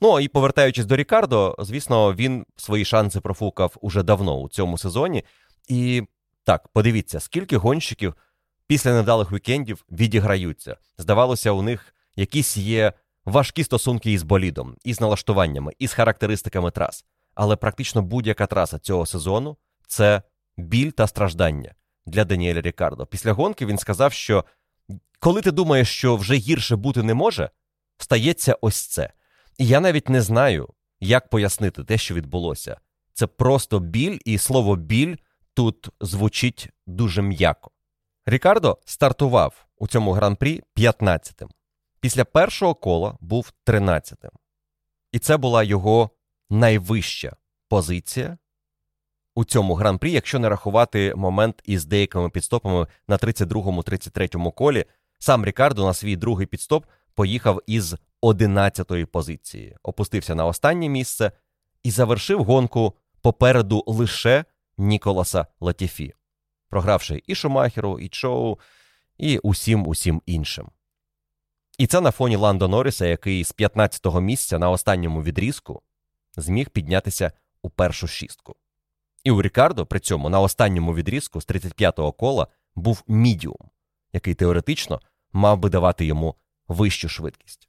Ну 0.00 0.20
і 0.20 0.28
повертаючись 0.28 0.86
до 0.86 0.96
Рікардо, 0.96 1.56
звісно, 1.58 2.14
він 2.14 2.46
свої 2.56 2.84
шанси 2.84 3.20
профукав 3.20 3.76
уже 3.80 4.02
давно 4.02 4.40
у 4.40 4.48
цьому 4.48 4.78
сезоні. 4.78 5.24
І 5.68 6.02
так, 6.44 6.68
подивіться, 6.68 7.20
скільки 7.20 7.56
гонщиків 7.56 8.14
після 8.66 8.92
недалих 8.92 9.32
вікендів 9.32 9.84
відіграються. 9.90 10.76
Здавалося, 10.98 11.50
у 11.50 11.62
них 11.62 11.94
якісь 12.16 12.56
є 12.56 12.92
важкі 13.24 13.64
стосунки 13.64 14.12
із 14.12 14.22
болідом, 14.22 14.76
із 14.84 15.00
налаштуваннями, 15.00 15.72
із 15.78 15.92
характеристиками 15.92 16.70
трас. 16.70 17.04
Але 17.34 17.56
практично 17.56 18.02
будь-яка 18.02 18.46
траса 18.46 18.78
цього 18.78 19.06
сезону 19.06 19.56
це 19.86 20.22
біль 20.56 20.90
та 20.90 21.06
страждання 21.06 21.74
для 22.06 22.24
Даніеля 22.24 22.60
Рікардо. 22.60 23.06
Після 23.06 23.32
гонки 23.32 23.66
він 23.66 23.78
сказав, 23.78 24.12
що 24.12 24.44
коли 25.18 25.40
ти 25.42 25.50
думаєш, 25.50 25.88
що 25.88 26.16
вже 26.16 26.34
гірше 26.34 26.76
бути 26.76 27.02
не 27.02 27.14
може, 27.14 27.50
стається 27.98 28.56
ось 28.60 28.86
це. 28.86 29.12
Я 29.58 29.80
навіть 29.80 30.08
не 30.08 30.22
знаю, 30.22 30.68
як 31.00 31.30
пояснити 31.30 31.84
те, 31.84 31.98
що 31.98 32.14
відбулося. 32.14 32.80
Це 33.12 33.26
просто 33.26 33.78
біль, 33.78 34.18
і 34.24 34.38
слово 34.38 34.76
біль 34.76 35.16
тут 35.54 35.88
звучить 36.00 36.68
дуже 36.86 37.22
м'яко. 37.22 37.70
Рікардо 38.26 38.78
стартував 38.84 39.66
у 39.78 39.88
цьому 39.88 40.12
гран-прі 40.12 40.62
15-тим. 40.76 41.48
Після 42.00 42.24
першого 42.24 42.74
кола 42.74 43.16
був 43.20 43.52
13-тим. 43.66 44.30
І 45.12 45.18
це 45.18 45.36
була 45.36 45.62
його 45.62 46.10
найвища 46.50 47.36
позиція 47.68 48.38
у 49.34 49.44
цьому 49.44 49.74
гран-прі, 49.74 50.12
якщо 50.12 50.38
не 50.38 50.48
рахувати 50.48 51.14
момент 51.14 51.62
із 51.64 51.84
деякими 51.84 52.30
підстопами 52.30 52.86
на 53.08 53.16
32-му, 53.16 53.82
33-му 53.82 54.52
колі. 54.52 54.84
Сам 55.18 55.44
Рікардо 55.44 55.84
на 55.84 55.94
свій 55.94 56.16
другий 56.16 56.46
підстоп 56.46 56.86
поїхав 57.14 57.60
із 57.66 57.94
11-ї 58.22 59.04
позиції, 59.04 59.76
опустився 59.82 60.34
на 60.34 60.46
останнє 60.46 60.88
місце 60.88 61.32
і 61.82 61.90
завершив 61.90 62.44
гонку 62.44 62.92
попереду 63.20 63.84
лише 63.86 64.44
Ніколаса 64.78 65.46
Латіфі, 65.60 66.14
програвши 66.68 67.22
і 67.26 67.34
Шумахеру, 67.34 67.98
і 67.98 68.08
Чоу, 68.08 68.58
і 69.18 69.38
усім 69.38 69.86
усім 69.86 70.22
іншим. 70.26 70.70
І 71.78 71.86
це 71.86 72.00
на 72.00 72.10
фоні 72.10 72.36
Ландо 72.36 72.68
Норріса, 72.68 73.06
який 73.06 73.44
з 73.44 73.54
15-го 73.54 74.20
місця 74.20 74.58
на 74.58 74.70
останньому 74.70 75.22
відрізку 75.22 75.82
зміг 76.36 76.70
піднятися 76.70 77.32
у 77.62 77.70
першу 77.70 78.06
шістку. 78.06 78.56
І 79.24 79.30
у 79.30 79.42
Рікардо 79.42 79.86
при 79.86 80.00
цьому 80.00 80.28
на 80.28 80.40
останньому 80.40 80.94
відрізку 80.94 81.40
з 81.40 81.46
35-го 81.46 82.12
кола 82.12 82.46
був 82.74 83.02
мідіум, 83.08 83.70
який 84.12 84.34
теоретично 84.34 85.00
мав 85.32 85.58
би 85.58 85.70
давати 85.70 86.06
йому 86.06 86.34
вищу 86.68 87.08
швидкість. 87.08 87.68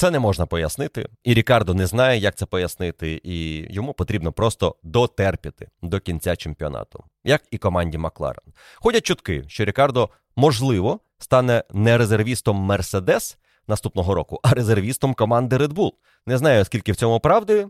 Це 0.00 0.10
не 0.10 0.18
можна 0.18 0.46
пояснити, 0.46 1.08
і 1.24 1.34
Рікардо 1.34 1.74
не 1.74 1.86
знає, 1.86 2.20
як 2.20 2.34
це 2.34 2.46
пояснити, 2.46 3.20
і 3.24 3.66
йому 3.74 3.92
потрібно 3.92 4.32
просто 4.32 4.76
дотерпіти 4.82 5.68
до 5.82 6.00
кінця 6.00 6.36
чемпіонату, 6.36 7.04
як 7.24 7.42
і 7.50 7.58
команді 7.58 7.98
Макларен. 7.98 8.44
Ходять 8.76 9.06
чутки, 9.06 9.44
що 9.48 9.64
Рікардо, 9.64 10.08
можливо, 10.36 11.00
стане 11.18 11.64
не 11.70 11.98
резервістом 11.98 12.56
Мерседес 12.56 13.38
наступного 13.68 14.14
року, 14.14 14.40
а 14.42 14.54
резервістом 14.54 15.14
команди 15.14 15.56
Red 15.56 15.72
Bull. 15.72 15.90
Не 16.26 16.38
знаю, 16.38 16.64
скільки 16.64 16.92
в 16.92 16.96
цьому 16.96 17.20
правди. 17.20 17.68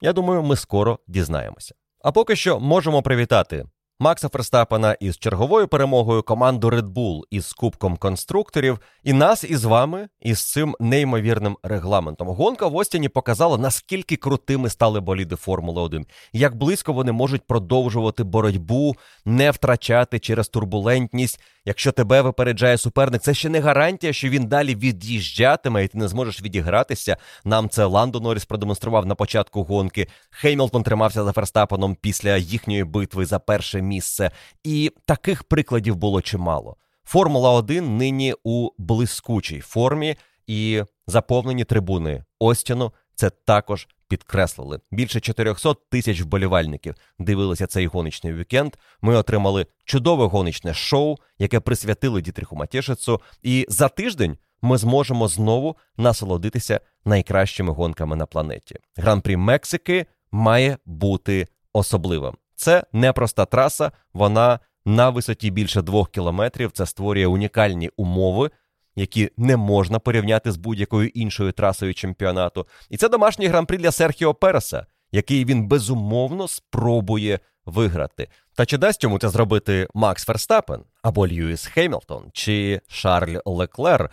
Я 0.00 0.12
думаю, 0.12 0.42
ми 0.42 0.56
скоро 0.56 0.98
дізнаємося. 1.06 1.74
А 2.02 2.12
поки 2.12 2.36
що 2.36 2.60
можемо 2.60 3.02
привітати 3.02 3.66
Макса 4.00 4.28
Ферстапена 4.28 4.96
із 5.00 5.18
черговою 5.18 5.68
перемогою, 5.68 6.22
команду 6.22 6.68
Red 6.68 6.92
Bull 6.92 7.20
із 7.30 7.52
Кубком 7.52 7.96
конструкторів, 7.96 8.78
і 9.04 9.12
нас 9.12 9.44
із 9.44 9.64
вами 9.64 10.08
із 10.20 10.52
цим 10.52 10.76
неймовірним 10.80 11.56
регламентом. 11.62 12.28
Гонка 12.28 12.66
в 12.66 12.76
Остіні 12.76 13.08
показала, 13.08 13.58
наскільки 13.58 14.16
крутими 14.16 14.70
стали 14.70 15.00
боліди 15.00 15.36
Формули 15.36 15.82
1, 15.82 16.06
як 16.32 16.56
близько 16.56 16.92
вони 16.92 17.12
можуть 17.12 17.46
продовжувати 17.46 18.24
боротьбу, 18.24 18.96
не 19.24 19.50
втрачати 19.50 20.18
через 20.18 20.48
турбулентність. 20.48 21.40
Якщо 21.66 21.92
тебе 21.92 22.22
випереджає 22.22 22.78
суперник, 22.78 23.22
це 23.22 23.34
ще 23.34 23.48
не 23.48 23.60
гарантія, 23.60 24.12
що 24.12 24.28
він 24.28 24.46
далі 24.46 24.74
від'їжджатиме, 24.74 25.84
і 25.84 25.88
ти 25.88 25.98
не 25.98 26.08
зможеш 26.08 26.42
відігратися. 26.42 27.16
Нам 27.44 27.68
це 27.68 27.84
Ландо 27.84 28.20
Норріс 28.20 28.44
продемонстрував 28.44 29.06
на 29.06 29.14
початку 29.14 29.62
гонки. 29.62 30.06
Хеймлтон 30.30 30.82
тримався 30.82 31.24
за 31.24 31.32
Ферстапеном 31.32 31.94
після 31.94 32.36
їхньої 32.36 32.84
битви 32.84 33.26
за 33.26 33.38
перше 33.38 33.83
місце. 33.84 34.30
І 34.64 34.92
таких 35.06 35.44
прикладів 35.44 35.96
було 35.96 36.22
чимало. 36.22 36.76
Формула 37.04 37.50
1 37.50 37.96
нині 37.96 38.34
у 38.44 38.70
блискучій 38.78 39.60
формі 39.60 40.16
і 40.46 40.82
заповнені 41.06 41.64
трибуни 41.64 42.24
Остіну. 42.38 42.92
Це 43.14 43.30
також 43.30 43.88
підкреслили. 44.08 44.80
Більше 44.92 45.20
400 45.20 45.74
тисяч 45.90 46.22
вболівальників 46.22 46.94
дивилися 47.18 47.66
цей 47.66 47.86
гоночний 47.86 48.32
вікенд. 48.32 48.74
Ми 49.02 49.16
отримали 49.16 49.66
чудове 49.84 50.26
гоночне 50.26 50.74
шоу, 50.74 51.16
яке 51.38 51.60
присвятили 51.60 52.22
Дітриху 52.22 52.56
Матєшицу. 52.56 53.20
І 53.42 53.66
за 53.68 53.88
тиждень 53.88 54.38
ми 54.62 54.78
зможемо 54.78 55.28
знову 55.28 55.76
насолодитися 55.96 56.80
найкращими 57.04 57.72
гонками 57.72 58.16
на 58.16 58.26
планеті. 58.26 58.76
Гран-прі 58.96 59.36
Мексики 59.36 60.06
має 60.30 60.78
бути 60.86 61.46
особливим. 61.72 62.34
Це 62.64 62.84
непроста 62.92 63.44
траса, 63.44 63.92
вона 64.14 64.58
на 64.84 65.10
висоті 65.10 65.50
більше 65.50 65.82
двох 65.82 66.10
кілометрів. 66.10 66.72
Це 66.72 66.86
створює 66.86 67.26
унікальні 67.26 67.90
умови, 67.96 68.50
які 68.96 69.30
не 69.36 69.56
можна 69.56 69.98
порівняти 69.98 70.52
з 70.52 70.56
будь-якою 70.56 71.08
іншою 71.08 71.52
трасою 71.52 71.94
чемпіонату. 71.94 72.66
І 72.90 72.96
це 72.96 73.08
домашній 73.08 73.46
гран-прі 73.46 73.76
для 73.76 73.90
Серхіо 73.90 74.34
Переса, 74.34 74.86
який 75.12 75.44
він 75.44 75.66
безумовно 75.66 76.48
спробує 76.48 77.38
виграти. 77.66 78.28
Та 78.54 78.66
чи 78.66 78.78
дасть 78.78 79.02
йому 79.02 79.18
це 79.18 79.28
зробити 79.28 79.88
Макс 79.94 80.24
Ферстапен 80.24 80.84
або 81.02 81.28
Льюіс 81.28 81.66
Хеймлтон 81.66 82.30
чи 82.32 82.80
Шарль 82.88 83.38
Леклер? 83.44 84.10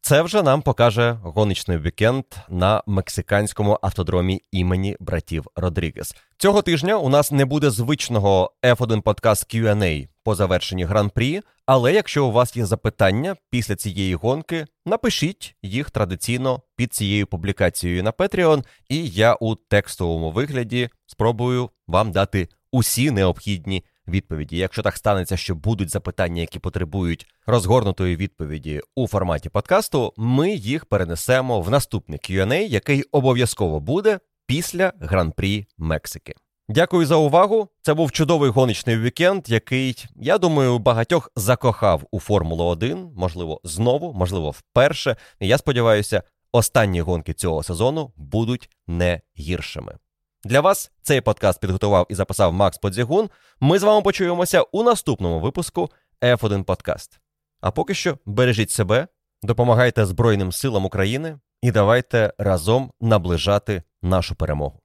Це 0.00 0.22
вже 0.22 0.42
нам 0.42 0.62
покаже 0.62 1.18
гоночний 1.22 1.78
вікенд 1.78 2.24
на 2.48 2.82
мексиканському 2.86 3.78
автодромі 3.82 4.42
імені 4.52 4.96
братів 5.00 5.46
Родрігес. 5.56 6.14
Цього 6.38 6.62
тижня 6.62 6.96
у 6.96 7.08
нас 7.08 7.32
не 7.32 7.44
буде 7.44 7.70
звичного 7.70 8.52
F1 8.62 9.02
подкаст 9.02 9.54
Q&A 9.54 10.08
по 10.24 10.34
завершенні 10.34 10.84
гран-прі. 10.84 11.40
Але 11.66 11.92
якщо 11.92 12.26
у 12.26 12.32
вас 12.32 12.56
є 12.56 12.66
запитання 12.66 13.36
після 13.50 13.76
цієї 13.76 14.14
гонки, 14.14 14.66
напишіть 14.86 15.54
їх 15.62 15.90
традиційно 15.90 16.62
під 16.76 16.94
цією 16.94 17.26
публікацією 17.26 18.02
на 18.02 18.12
Patreon, 18.12 18.64
і 18.88 19.08
я 19.08 19.34
у 19.34 19.54
текстовому 19.54 20.30
вигляді 20.30 20.88
спробую 21.06 21.70
вам 21.86 22.12
дати 22.12 22.48
усі 22.72 23.10
необхідні 23.10 23.84
відповіді. 24.08 24.56
Якщо 24.56 24.82
так 24.82 24.96
станеться, 24.96 25.36
що 25.36 25.54
будуть 25.54 25.90
запитання, 25.90 26.40
які 26.40 26.58
потребують 26.58 27.26
розгорнутої 27.46 28.16
відповіді 28.16 28.80
у 28.94 29.08
форматі 29.08 29.48
подкасту, 29.48 30.14
ми 30.16 30.50
їх 30.50 30.86
перенесемо 30.86 31.60
в 31.60 31.70
наступний 31.70 32.18
Q&A, 32.18 32.68
який 32.68 33.02
обов'язково 33.02 33.80
буде 33.80 34.18
після 34.46 34.92
гран-прі 35.00 35.66
Мексики. 35.78 36.34
Дякую 36.68 37.06
за 37.06 37.16
увагу. 37.16 37.68
Це 37.82 37.94
був 37.94 38.12
чудовий 38.12 38.50
гоночний 38.50 38.98
вікенд, 38.98 39.48
який, 39.48 40.06
я 40.16 40.38
думаю, 40.38 40.78
багатьох 40.78 41.30
закохав 41.36 42.02
у 42.10 42.20
Формулу 42.20 42.64
1, 42.64 43.10
можливо, 43.16 43.60
знову, 43.64 44.12
можливо, 44.12 44.50
вперше. 44.50 45.16
Я 45.40 45.58
сподіваюся, 45.58 46.22
останні 46.52 47.00
гонки 47.00 47.32
цього 47.32 47.62
сезону 47.62 48.12
будуть 48.16 48.70
не 48.86 49.20
гіршими. 49.38 49.98
Для 50.44 50.60
вас 50.60 50.90
цей 51.02 51.20
подкаст 51.20 51.60
підготував 51.60 52.06
і 52.10 52.14
записав 52.14 52.52
Макс 52.52 52.78
Подзігун. 52.78 53.30
Ми 53.60 53.78
з 53.78 53.82
вами 53.82 54.02
почуємося 54.02 54.62
у 54.62 54.82
наступному 54.82 55.40
випуску 55.40 55.90
F1 56.22 56.64
Подкаст. 56.64 57.20
А 57.60 57.70
поки 57.70 57.94
що 57.94 58.18
бережіть 58.26 58.70
себе, 58.70 59.08
допомагайте 59.42 60.06
Збройним 60.06 60.52
силам 60.52 60.84
України 60.84 61.38
і 61.62 61.70
давайте 61.70 62.32
разом 62.38 62.92
наближати 63.00 63.82
нашу 64.02 64.34
перемогу. 64.34 64.80